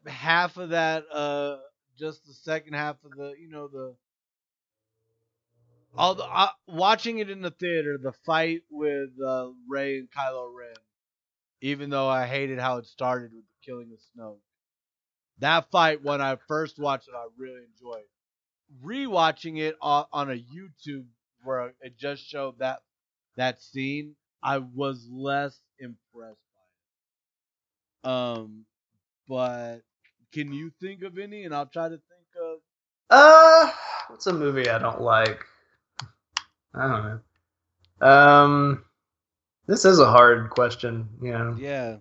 half 0.07 0.57
of 0.57 0.69
that 0.69 1.05
uh 1.13 1.57
just 1.97 2.25
the 2.25 2.33
second 2.33 2.73
half 2.73 2.95
of 3.03 3.11
the 3.11 3.33
you 3.39 3.49
know 3.49 3.67
the 3.67 3.95
all 5.97 6.15
the 6.15 6.23
uh, 6.23 6.49
watching 6.67 7.19
it 7.19 7.29
in 7.29 7.41
the 7.41 7.51
theater 7.51 7.97
the 8.01 8.13
fight 8.25 8.61
with 8.69 9.09
uh 9.25 9.49
Rey 9.67 9.97
and 9.97 10.09
Kylo 10.11 10.49
Ren 10.55 10.75
even 11.61 11.89
though 11.89 12.07
I 12.07 12.27
hated 12.27 12.59
how 12.59 12.77
it 12.77 12.85
started 12.85 13.31
with 13.33 13.43
the 13.43 13.65
killing 13.65 13.91
of 13.91 13.99
Snoke. 13.99 14.37
That 15.39 15.71
fight 15.71 16.03
when 16.03 16.21
I 16.21 16.37
first 16.47 16.79
watched 16.79 17.07
it 17.07 17.15
I 17.15 17.25
really 17.37 17.61
enjoyed. 17.65 18.05
Rewatching 18.83 19.57
it 19.59 19.75
on, 19.81 20.05
on 20.11 20.29
a 20.31 20.35
YouTube 20.35 21.05
where 21.43 21.73
it 21.81 21.97
just 21.97 22.27
showed 22.27 22.59
that 22.59 22.81
that 23.37 23.61
scene 23.61 24.15
I 24.43 24.59
was 24.59 25.07
less 25.11 25.59
impressed 25.79 26.41
by 28.03 28.09
it. 28.09 28.13
Um 28.13 28.65
but 29.27 29.81
can 30.33 30.51
you 30.53 30.71
think 30.81 31.03
of 31.03 31.17
any? 31.17 31.43
And 31.43 31.53
I'll 31.53 31.65
try 31.67 31.89
to 31.89 31.97
think 31.97 32.27
of. 32.41 32.59
Uh, 33.09 33.71
what's 34.09 34.27
a 34.27 34.33
movie 34.33 34.69
I 34.69 34.79
don't 34.79 35.01
like? 35.01 35.43
I 36.73 36.87
don't 36.87 37.21
know. 38.01 38.07
Um, 38.07 38.85
this 39.67 39.85
is 39.85 39.99
a 39.99 40.09
hard 40.09 40.49
question. 40.49 41.09
You 41.21 41.31
know, 41.31 41.55
Yeah, 41.57 41.97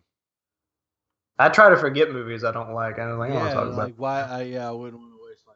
I 1.38 1.48
try 1.48 1.68
to 1.70 1.76
forget 1.76 2.12
movies 2.12 2.44
I 2.44 2.52
don't 2.52 2.72
like. 2.72 2.98
I 2.98 3.06
don't 3.06 3.18
like. 3.18 3.30
I 3.30 3.34
don't 3.34 3.44
yeah. 3.46 3.54
want 3.54 3.70
to 3.70 3.76
talk 3.76 3.86
about. 3.88 3.98
Why? 3.98 4.20
I 4.22 4.42
yeah, 4.42 4.68
I 4.68 4.72
wouldn't 4.72 5.00
want 5.00 5.12
to 5.12 5.26
waste 5.26 5.44
my 5.46 5.54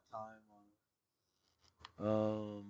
time 1.99 2.09
on. 2.09 2.59
Um. 2.59 2.65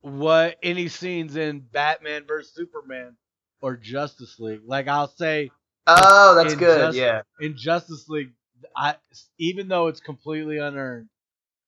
What 0.00 0.56
any 0.62 0.88
scenes 0.88 1.36
in 1.36 1.60
Batman 1.60 2.24
vs 2.26 2.54
Superman 2.54 3.16
or 3.60 3.76
Justice 3.76 4.38
League? 4.38 4.62
Like 4.64 4.88
I'll 4.88 5.08
say 5.08 5.50
Oh, 5.88 6.36
that's 6.36 6.54
in 6.54 6.58
good. 6.60 6.78
Just- 6.80 6.98
yeah. 6.98 7.22
in 7.40 7.56
Justice 7.56 8.08
League, 8.08 8.32
I 8.76 8.96
even 9.38 9.68
though 9.68 9.88
it's 9.88 10.00
completely 10.00 10.58
unearned, 10.58 11.08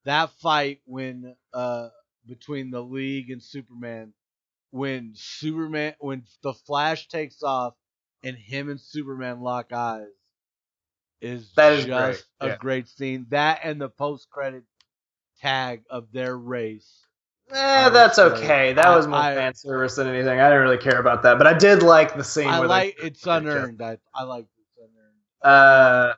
that 0.04 0.30
fight 0.42 0.80
when 0.86 1.36
uh 1.54 1.90
between 2.26 2.70
the 2.70 2.82
League 2.82 3.30
and 3.30 3.42
Superman, 3.42 4.14
when 4.70 5.12
Superman 5.14 5.94
when 6.00 6.24
the 6.42 6.54
Flash 6.54 7.08
takes 7.08 7.42
off 7.42 7.74
and 8.24 8.36
him 8.36 8.70
and 8.70 8.80
Superman 8.80 9.40
lock 9.42 9.72
eyes, 9.72 10.08
is 11.20 11.52
That 11.56 11.74
is 11.74 11.86
just 11.86 12.26
great, 12.40 12.50
a 12.50 12.52
yeah. 12.52 12.56
great 12.58 12.88
scene. 12.88 13.26
That 13.30 13.60
and 13.64 13.80
the 13.80 13.88
post 13.90 14.30
credit 14.30 14.64
tag 15.40 15.84
of 15.90 16.12
their 16.12 16.36
race. 16.36 17.06
Eh, 17.53 17.88
that's 17.90 18.18
okay. 18.18 18.72
That 18.72 18.88
I- 18.88 18.96
was 18.96 19.07
more 19.07 19.18
I- 19.18 19.34
fan 19.34 19.55
service 19.55 19.96
than 19.96 20.07
anything. 20.09 20.40
I 20.40 20.48
didn't 20.48 20.62
really 20.62 20.78
care 20.78 21.01
about 21.01 21.22
that, 21.22 21.38
but 21.38 21.46
I 21.46 21.55
did 21.55 21.82
like 21.82 22.16
the 22.16 22.24
scene. 22.24 22.48
I 22.48 22.59
like 22.59 22.96
it's 23.03 23.26
unearned. 23.26 23.82
I 23.82 23.98
I 24.14 24.22
like 24.22 24.46
it's 24.59 24.78
unearned. 24.78 25.16
Uh, 25.42 26.14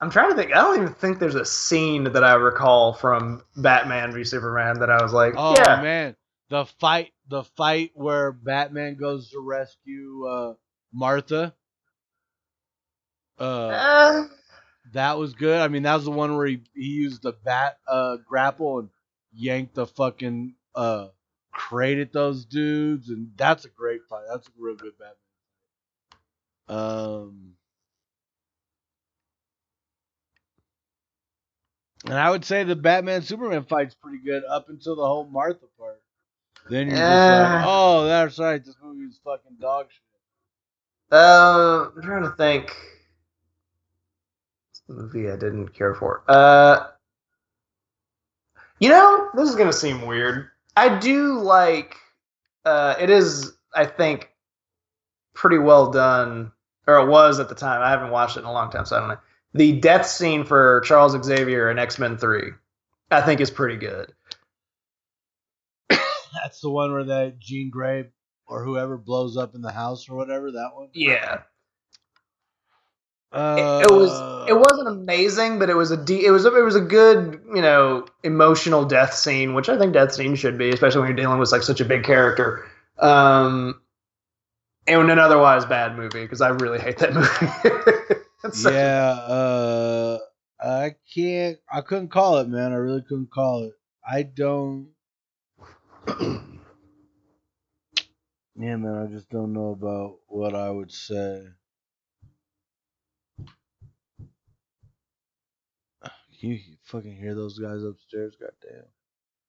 I'm 0.00 0.10
trying 0.10 0.30
to 0.30 0.36
think. 0.36 0.52
I 0.54 0.62
don't 0.62 0.76
even 0.82 0.94
think 0.94 1.18
there's 1.18 1.36
a 1.36 1.44
scene 1.44 2.04
that 2.04 2.24
I 2.24 2.34
recall 2.34 2.92
from 2.92 3.42
Batman 3.56 4.12
v 4.12 4.24
Superman 4.24 4.78
that 4.80 4.90
I 4.90 5.02
was 5.02 5.12
like, 5.12 5.34
Oh 5.36 5.54
yeah, 5.56 5.80
man, 5.82 6.16
the 6.50 6.66
fight, 6.66 7.12
the 7.28 7.44
fight 7.44 7.92
where 7.94 8.32
Batman 8.32 8.96
goes 8.96 9.30
to 9.30 9.40
rescue 9.40 10.26
uh, 10.26 10.54
Martha. 10.92 11.54
Uh, 13.38 13.42
Uh, 13.42 14.24
that 14.92 15.18
was 15.18 15.34
good. 15.34 15.60
I 15.60 15.68
mean, 15.68 15.82
that 15.84 15.94
was 15.94 16.04
the 16.04 16.10
one 16.10 16.36
where 16.36 16.46
he, 16.46 16.62
he 16.74 16.86
used 16.86 17.22
the 17.22 17.32
bat 17.44 17.78
uh, 17.88 18.16
grapple 18.26 18.78
and 18.80 18.88
yanked 19.36 19.74
the 19.74 19.86
fucking 19.86 20.54
uh, 20.74 21.08
crate 21.52 21.98
at 21.98 22.12
those 22.12 22.44
dudes, 22.44 23.08
and 23.08 23.30
that's 23.36 23.64
a 23.64 23.68
great 23.68 24.00
fight. 24.08 24.24
That's 24.30 24.46
a 24.48 24.50
real 24.58 24.76
good 24.76 24.92
Batman. 24.98 25.16
Um, 26.68 27.52
and 32.04 32.14
I 32.14 32.30
would 32.30 32.44
say 32.44 32.64
the 32.64 32.76
Batman 32.76 33.22
Superman 33.22 33.64
fight's 33.64 33.94
pretty 33.94 34.18
good 34.18 34.42
up 34.44 34.68
until 34.68 34.96
the 34.96 35.06
whole 35.06 35.24
Martha 35.26 35.66
part. 35.78 36.00
Then 36.68 36.88
you're 36.88 36.96
just 36.96 37.28
like, 37.28 37.64
oh, 37.64 38.06
that's 38.06 38.38
right. 38.38 38.64
This 38.64 38.74
movie's 38.82 39.20
fucking 39.24 39.56
dog 39.60 39.86
shit. 39.88 40.02
uh, 41.12 41.90
I'm 41.94 42.02
trying 42.02 42.24
to 42.24 42.30
think. 42.30 42.74
What's 44.70 44.82
the 44.88 44.94
movie 44.94 45.30
I 45.30 45.36
didn't 45.36 45.68
care 45.74 45.94
for? 45.94 46.24
Uh, 46.26 46.88
you 48.78 48.88
know, 48.88 49.30
this 49.34 49.48
is 49.48 49.54
gonna 49.56 49.72
seem 49.72 50.06
weird. 50.06 50.48
I 50.76 50.98
do 50.98 51.40
like. 51.40 51.96
Uh, 52.64 52.94
it 53.00 53.10
is, 53.10 53.52
I 53.74 53.86
think, 53.86 54.28
pretty 55.34 55.58
well 55.58 55.90
done, 55.90 56.52
or 56.86 56.96
it 56.98 57.06
was 57.08 57.38
at 57.40 57.48
the 57.48 57.54
time. 57.54 57.80
I 57.80 57.90
haven't 57.90 58.10
watched 58.10 58.36
it 58.36 58.40
in 58.40 58.46
a 58.46 58.52
long 58.52 58.70
time, 58.70 58.84
so 58.84 58.96
I 58.96 59.00
don't 59.00 59.08
know. 59.08 59.18
the 59.54 59.78
death 59.80 60.06
scene 60.06 60.44
for 60.44 60.80
Charles 60.80 61.16
Xavier 61.24 61.70
in 61.70 61.78
X 61.78 61.98
Men 61.98 62.18
Three, 62.18 62.50
I 63.10 63.20
think 63.22 63.40
is 63.40 63.50
pretty 63.50 63.76
good. 63.76 64.12
That's 65.88 66.60
the 66.60 66.70
one 66.70 66.92
where 66.92 67.04
that 67.04 67.38
Jean 67.38 67.70
Grey 67.70 68.06
or 68.48 68.64
whoever 68.64 68.96
blows 68.98 69.36
up 69.36 69.54
in 69.54 69.62
the 69.62 69.72
house 69.72 70.08
or 70.08 70.16
whatever. 70.16 70.50
That 70.52 70.70
one. 70.74 70.88
Yeah, 70.92 71.42
Uh, 73.32 73.82
it, 73.82 73.90
it 73.90 73.94
was 73.94 74.48
it 74.48 74.54
wasn't 74.58 74.88
amazing, 74.88 75.58
but 75.58 75.68
it 75.68 75.74
was 75.74 75.90
a 75.90 75.96
de- 75.96 76.24
it 76.24 76.30
was 76.30 76.46
a, 76.46 76.56
it 76.56 76.62
was 76.62 76.76
a 76.76 76.80
good 76.80 77.42
you 77.54 77.62
know 77.62 78.06
emotional 78.22 78.84
death 78.84 79.14
scene, 79.14 79.54
which 79.54 79.68
I 79.68 79.78
think 79.78 79.92
death 79.92 80.12
scene 80.12 80.34
should 80.36 80.56
be, 80.56 80.70
especially 80.70 81.00
when 81.00 81.08
you're 81.08 81.16
dealing 81.16 81.38
with 81.38 81.52
like 81.52 81.62
such 81.62 81.80
a 81.80 81.84
big 81.84 82.04
character. 82.04 82.66
Um, 82.98 83.80
and 84.86 85.10
an 85.10 85.18
otherwise 85.18 85.64
bad 85.64 85.96
movie 85.96 86.22
because 86.22 86.40
I 86.40 86.50
really 86.50 86.78
hate 86.78 86.98
that 86.98 87.12
movie. 88.54 88.74
Yeah. 88.74 89.10
Uh, 89.10 90.18
I 90.60 90.94
can't. 91.14 91.58
I 91.70 91.80
couldn't 91.80 92.08
call 92.08 92.38
it, 92.38 92.48
man. 92.48 92.72
I 92.72 92.76
really 92.76 93.02
couldn't 93.02 93.30
call 93.30 93.64
it. 93.64 93.72
I 94.08 94.22
don't. 94.22 94.88
Yeah, 98.58 98.76
man. 98.76 98.96
I 98.96 99.12
just 99.12 99.28
don't 99.28 99.52
know 99.52 99.72
about 99.72 100.20
what 100.28 100.54
I 100.54 100.70
would 100.70 100.90
say. 100.90 101.42
You 106.40 106.58
fucking 106.84 107.16
hear 107.16 107.34
those 107.34 107.58
guys 107.58 107.82
upstairs? 107.82 108.36
Goddamn. 108.40 108.84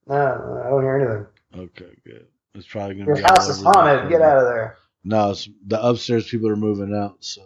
no, 0.07 0.61
I 0.65 0.69
don't 0.69 0.83
hear 0.83 0.97
anything. 0.97 1.65
Okay, 1.65 1.95
good. 2.05 2.27
It's 2.55 2.67
probably 2.67 2.95
gonna 2.95 3.07
Your 3.07 3.15
be 3.17 3.21
house 3.21 3.49
is 3.49 3.61
haunted. 3.61 4.09
Get 4.09 4.21
out 4.21 4.39
of 4.39 4.45
there. 4.45 4.77
No, 5.03 5.31
it's, 5.31 5.47
the 5.65 5.81
upstairs 5.81 6.27
people 6.29 6.49
are 6.49 6.55
moving 6.55 6.93
out. 6.95 7.17
So. 7.19 7.43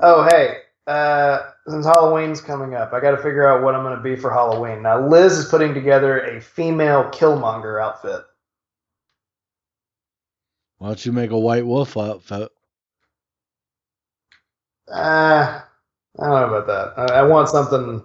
Oh, 0.00 0.24
hey, 0.24 0.58
uh, 0.86 1.50
since 1.68 1.86
Halloween's 1.86 2.40
coming 2.40 2.74
up, 2.74 2.92
I 2.92 3.00
got 3.00 3.12
to 3.12 3.18
figure 3.18 3.46
out 3.46 3.62
what 3.62 3.74
I'm 3.74 3.84
going 3.84 3.96
to 3.96 4.02
be 4.02 4.16
for 4.16 4.32
Halloween. 4.32 4.82
Now, 4.82 5.06
Liz 5.06 5.32
is 5.32 5.48
putting 5.48 5.74
together 5.74 6.20
a 6.20 6.40
female 6.40 7.04
Killmonger 7.10 7.82
outfit. 7.82 8.22
Why 10.78 10.88
don't 10.88 11.06
you 11.06 11.12
make 11.12 11.30
a 11.30 11.38
white 11.38 11.64
wolf 11.64 11.96
outfit? 11.96 12.50
Uh, 14.92 15.60
I 15.60 15.62
don't 16.18 16.28
know 16.28 16.56
about 16.56 16.66
that. 16.66 17.12
I, 17.12 17.20
I 17.20 17.22
want 17.22 17.48
something, 17.48 18.02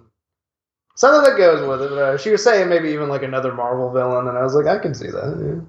something 0.98 1.22
that 1.22 1.38
goes 1.38 1.66
with 1.66 1.82
it. 1.82 1.90
But, 1.90 1.98
uh, 1.98 2.18
she 2.18 2.30
was 2.30 2.42
saying 2.42 2.68
maybe 2.68 2.90
even 2.90 3.08
like 3.08 3.22
another 3.22 3.54
Marvel 3.54 3.90
villain, 3.90 4.28
and 4.28 4.36
I 4.36 4.42
was 4.42 4.54
like, 4.54 4.66
I 4.66 4.78
can 4.78 4.94
see 4.94 5.06
that. 5.06 5.38
yeah. 5.40 5.64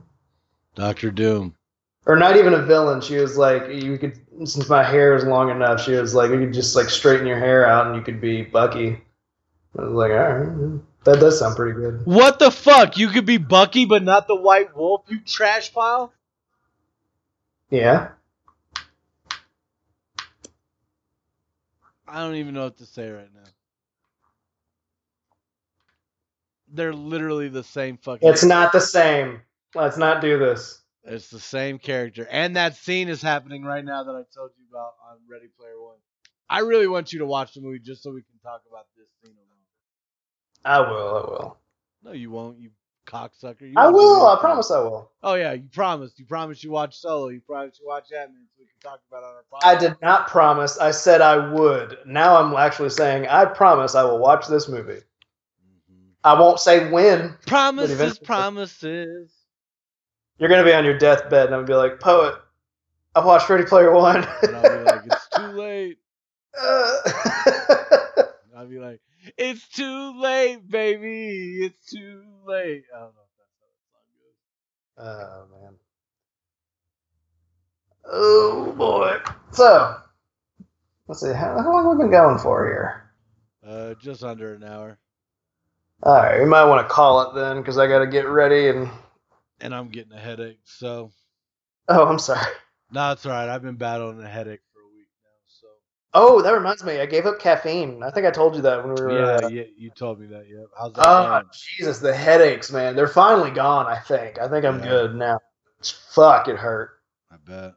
Doctor 0.76 1.12
Doom. 1.12 1.56
Or 2.06 2.16
not 2.16 2.38
even 2.38 2.54
a 2.54 2.64
villain. 2.64 3.02
She 3.02 3.18
was 3.18 3.38
like, 3.38 3.70
you 3.70 3.98
could, 3.98 4.20
since 4.40 4.68
my 4.68 4.84
hair 4.84 5.16
is 5.16 5.24
long 5.26 5.52
enough, 5.52 5.84
she 5.84 5.92
was 5.92 6.16
like, 6.16 6.32
you 6.32 6.40
could 6.40 6.54
just 6.54 6.76
like 6.76 6.90
straighten 6.90 7.28
your 7.28 7.38
hair 7.38 7.68
out, 7.68 7.88
and 7.88 7.96
you 7.96 8.02
could 8.02 8.20
be 8.20 8.42
Bucky. 8.42 9.02
I 9.78 9.82
was 9.84 9.92
like, 9.92 10.12
all 10.12 10.18
right, 10.18 10.82
that 11.04 11.20
does 11.20 11.40
sound 11.40 11.56
pretty 11.56 11.80
good. 11.80 12.06
What 12.06 12.40
the 12.40 12.50
fuck? 12.50 12.98
You 12.98 13.10
could 13.10 13.26
be 13.26 13.38
Bucky, 13.38 13.86
but 13.86 14.04
not 14.04 14.28
the 14.28 14.36
White 14.36 14.76
Wolf. 14.76 15.04
You 15.08 15.20
trash 15.20 15.72
pile. 15.72 16.12
Yeah. 17.70 18.10
I 22.08 22.24
don't 22.24 22.36
even 22.36 22.56
know 22.56 22.64
what 22.64 22.78
to 22.80 22.88
say 22.88 23.12
right 23.12 23.30
now. 23.36 23.50
They're 26.72 26.94
literally 26.94 27.50
the 27.50 27.64
same 27.64 27.98
fucking. 27.98 28.28
It's 28.28 28.44
not 28.44 28.72
the 28.72 28.82
same. 28.82 29.42
Let's 29.76 29.98
not 29.98 30.22
do 30.22 30.38
this. 30.40 30.82
It's 31.04 31.30
the 31.30 31.40
same 31.40 31.80
character, 31.80 32.28
and 32.30 32.56
that 32.56 32.76
scene 32.76 33.08
is 33.08 33.22
happening 33.22 33.64
right 33.64 33.84
now 33.84 34.04
that 34.04 34.12
I 34.12 34.24
told 34.36 34.52
you 34.58 34.66
about 34.70 34.94
on 35.10 35.18
Ready 35.30 35.48
Player 35.58 35.82
One. 35.82 35.98
I 36.50 36.60
really 36.60 36.88
want 36.88 37.14
you 37.14 37.20
to 37.20 37.26
watch 37.26 37.54
the 37.54 37.62
movie 37.62 37.80
just 37.80 38.04
so 38.04 38.12
we 38.12 38.22
can 38.22 38.40
talk 38.44 38.62
about 38.70 38.86
this 38.98 39.08
scene 39.24 39.36
alone. 39.36 39.46
I 40.66 40.80
will. 40.82 40.88
I 40.88 41.30
will. 41.30 41.58
No, 42.04 42.12
you 42.12 42.32
won't. 42.32 42.60
You 42.60 42.72
cocksucker. 43.10 43.62
You 43.62 43.74
I 43.78 43.88
will. 43.88 44.28
I 44.28 44.40
promise 44.40 44.70
I 44.72 44.80
will. 44.80 45.12
Oh 45.24 45.34
yeah, 45.36 45.54
you 45.54 45.68
promised. 45.72 46.20
You 46.20 46.26
promised 46.26 46.64
you 46.64 46.72
watch 46.72 46.98
Solo. 46.98 47.30
You 47.30 47.42
promised 47.42 47.80
you 47.80 47.88
watch 47.88 48.12
Ant-Man 48.12 48.46
so 48.56 48.62
we 48.62 48.68
can 48.68 48.92
talk 48.92 49.00
about 49.10 49.24
it 49.24 49.26
on 49.26 49.36
our 49.36 49.44
podcast. 49.52 49.78
I 49.78 49.80
did 49.80 50.02
not 50.02 50.28
promise. 50.28 50.78
I 50.78 50.92
said 50.92 51.22
I 51.22 51.52
would. 51.54 51.98
Now 52.06 52.38
I'm 52.38 52.54
actually 52.56 52.90
saying 52.90 53.28
I 53.28 53.46
promise 53.46 53.96
I 53.96 54.04
will 54.04 54.20
watch 54.20 54.48
this 54.48 54.68
movie. 54.68 55.02
I 56.24 56.40
won't 56.40 56.60
say 56.60 56.90
when. 56.90 57.36
Promises, 57.48 58.20
promises. 58.20 59.32
You're 60.38 60.50
gonna 60.50 60.64
be 60.64 60.74
on 60.74 60.86
your 60.86 60.98
deathbed, 60.98 61.48
and 61.48 61.56
I'm 61.56 61.66
gonna 61.66 61.68
be 61.68 61.74
like, 61.90 62.00
poet. 62.00 62.36
I 63.16 63.26
watched 63.26 63.50
Ready 63.50 63.66
Player 63.66 63.92
One. 63.94 64.28
And 64.44 64.56
I'll 64.56 64.64
be 64.64 64.84
like, 64.84 65.02
it's 65.06 65.30
too 65.30 65.48
late. 65.48 65.98
Uh, 66.60 66.98
I'll 68.58 68.68
be 68.68 68.80
like, 68.80 69.02
it's 69.38 69.68
too 69.70 70.20
late, 70.22 70.68
baby. 70.70 71.60
It's 71.66 71.92
too 71.92 72.24
late. 72.46 72.84
I 72.96 73.00
don't 73.00 73.14
know 73.16 73.22
if 73.22 73.36
that's 73.38 73.56
how 74.98 75.06
that 75.06 75.06
song 75.06 75.46
goes. 75.46 75.48
oh 75.56 75.62
man. 75.62 75.74
Oh 78.12 78.74
boy. 78.78 79.18
So, 79.52 79.96
let's 81.08 81.22
see. 81.22 81.34
How, 81.34 81.62
how 81.62 81.72
long 81.72 81.86
have 81.86 81.98
we 81.98 82.04
been 82.04 82.12
going 82.12 82.38
for 82.38 82.66
here? 82.66 83.12
Uh, 83.66 83.94
just 84.02 84.24
under 84.24 84.54
an 84.54 84.64
hour. 84.64 84.98
All 86.04 86.14
right, 86.14 86.40
we 86.40 86.46
might 86.46 86.64
want 86.66 86.88
to 86.88 86.94
call 86.94 87.22
it 87.22 87.36
then, 87.36 87.58
because 87.58 87.78
I 87.78 87.88
got 87.88 88.00
to 88.00 88.08
get 88.08 88.28
ready 88.28 88.70
and. 88.70 88.90
And 89.62 89.76
I'm 89.76 89.90
getting 89.90 90.14
a 90.14 90.20
headache. 90.20 90.62
So, 90.64 91.12
Oh, 91.90 92.06
I'm 92.08 92.20
sorry. 92.20 92.52
no, 92.92 93.12
it's 93.12 93.26
all 93.26 93.32
right. 93.34 93.50
I've 93.50 93.62
been 93.62 93.76
battling 93.76 94.22
a 94.24 94.28
headache 94.30 94.62
for 94.74 94.80
a 94.80 94.96
week 94.96 95.08
now. 95.24 95.30
So, 95.62 95.68
Oh, 96.14 96.42
that 96.42 96.52
reminds 96.52 96.84
me. 96.84 97.00
I 97.00 97.06
gave 97.06 97.26
up 97.26 97.40
caffeine. 97.40 98.02
I 98.04 98.12
think 98.12 98.26
I 98.26 98.32
told 98.32 98.56
you 98.56 98.62
that 98.62 98.84
when 98.84 98.94
we 98.94 99.02
were. 99.02 99.12
yeah, 99.12 99.38
uh, 99.38 99.48
yeah, 99.48 99.64
you 99.78 99.90
told 99.90 100.20
me 100.20 100.28
that. 100.28 100.48
Yeah. 100.50 100.64
How's 100.78 100.94
that 100.94 101.02
Oh 101.02 101.28
going? 101.28 101.46
Jesus, 101.52 102.00
the 102.00 102.14
headaches, 102.16 102.72
man. 102.72 102.96
They're 102.96 103.08
finally 103.08 103.52
gone. 103.52 103.86
I 103.88 104.00
think. 104.00 104.40
I 104.40 104.48
think 104.48 104.66
I'm 104.66 104.80
Yeah. 104.80 104.90
good 104.90 105.16
now. 105.16 105.40
Fuck, 106.14 106.48
it 106.48 106.58
hurt. 106.58 106.92
I 107.32 107.36
bet. 107.46 107.74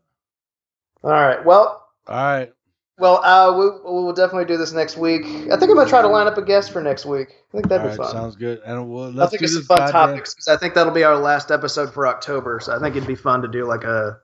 All 1.05 1.11
right. 1.11 1.45
Well, 1.45 1.89
All 2.09 2.15
right. 2.17 2.53
Well, 2.99 3.25
uh, 3.25 3.57
we 3.57 3.65
we'll 3.85 4.13
definitely 4.13 4.45
do 4.45 4.57
this 4.57 4.73
next 4.73 4.97
week. 4.97 5.25
I 5.25 5.57
think 5.57 5.63
I'm 5.63 5.75
gonna 5.75 5.89
try 5.89 6.03
to 6.03 6.09
line 6.09 6.27
up 6.27 6.37
a 6.37 6.43
guest 6.43 6.71
for 6.73 6.83
next 6.83 7.05
week. 7.07 7.29
I 7.31 7.53
think 7.53 7.69
that'd 7.69 7.87
all 7.87 7.93
be 7.95 7.99
right. 7.99 8.07
fun. 8.07 8.13
Sounds 8.13 8.37
good. 8.37 8.61
And 8.65 8.89
we'll, 8.91 9.05
I 9.05 9.09
let's 9.09 9.31
think 9.31 9.41
do 9.41 9.45
it's 9.45 9.57
this 9.57 9.67
fun 9.67 9.91
topics 9.91 10.35
because 10.35 10.49
I 10.49 10.57
think 10.57 10.75
that'll 10.75 10.93
be 10.93 11.05
our 11.05 11.17
last 11.17 11.51
episode 11.51 11.93
for 11.93 12.07
October. 12.07 12.61
So 12.61 12.77
I 12.77 12.79
think 12.79 12.95
it'd 12.97 13.09
be 13.09 13.15
fun 13.15 13.43
to 13.43 13.49
do 13.49 13.67
like 13.67 13.85
a 13.85 14.19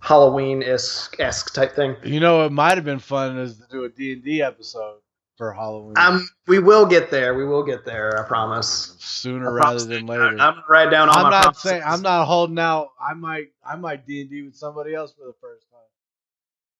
Halloween 0.00 0.62
esque 0.62 1.54
type 1.54 1.74
thing. 1.74 1.96
You 2.04 2.20
know, 2.20 2.44
it 2.44 2.52
might 2.52 2.76
have 2.76 2.84
been 2.84 2.98
fun 2.98 3.38
is 3.38 3.58
to 3.58 3.64
do 3.70 3.84
a 3.84 3.88
D 3.88 4.12
and 4.12 4.22
D 4.22 4.42
episode 4.42 4.98
for 5.36 5.52
Halloween. 5.52 5.94
Um, 5.96 6.26
we 6.46 6.58
will 6.58 6.86
get 6.86 7.10
there. 7.10 7.34
We 7.34 7.44
will 7.44 7.62
get 7.62 7.84
there. 7.84 8.18
I 8.22 8.26
promise. 8.26 8.96
sooner 8.98 9.48
I 9.48 9.52
rather 9.52 9.64
promise. 9.64 9.84
than 9.86 10.06
later. 10.06 10.36
I'm 10.38 10.62
write 10.68 10.90
down 10.90 11.08
all 11.08 11.18
I'm 11.18 11.22
my 11.24 11.30
not 11.30 11.42
promises. 11.42 11.62
saying 11.62 11.82
I'm 11.84 12.02
not 12.02 12.24
holding 12.26 12.58
out. 12.58 12.88
I 13.00 13.14
might 13.14 13.48
I 13.64 13.76
might 13.76 14.06
D 14.06 14.20
and 14.22 14.30
D 14.30 14.42
with 14.42 14.56
somebody 14.56 14.94
else 14.94 15.12
for 15.12 15.26
the 15.26 15.34
first 15.40 15.66
time. 15.70 15.80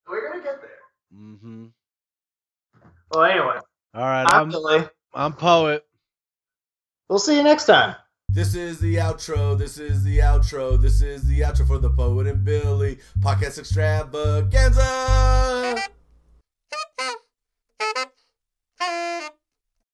We're 0.08 0.30
gonna 0.30 0.42
get 0.42 0.60
there. 0.60 0.70
Mm-hmm. 1.16 1.66
Well, 3.12 3.24
anyway, 3.24 3.58
All 3.94 4.02
right, 4.02 4.24
I'm 4.26 4.42
I'm 4.42 4.50
Billy. 4.50 4.84
I'm 5.14 5.32
poet. 5.32 5.84
We'll 7.08 7.18
see 7.18 7.36
you 7.36 7.42
next 7.42 7.64
time. 7.66 7.96
This 8.28 8.54
is 8.54 8.78
the 8.80 8.96
outro. 8.96 9.56
This 9.56 9.78
is 9.78 10.04
the 10.04 10.18
outro. 10.18 10.78
This 10.80 11.00
is 11.00 11.24
the 11.24 11.40
outro 11.40 11.66
for 11.66 11.78
the 11.78 11.88
poet 11.88 12.26
and 12.26 12.44
Billy 12.44 12.98
podcast 13.20 13.58
extravaganza. 13.58 15.76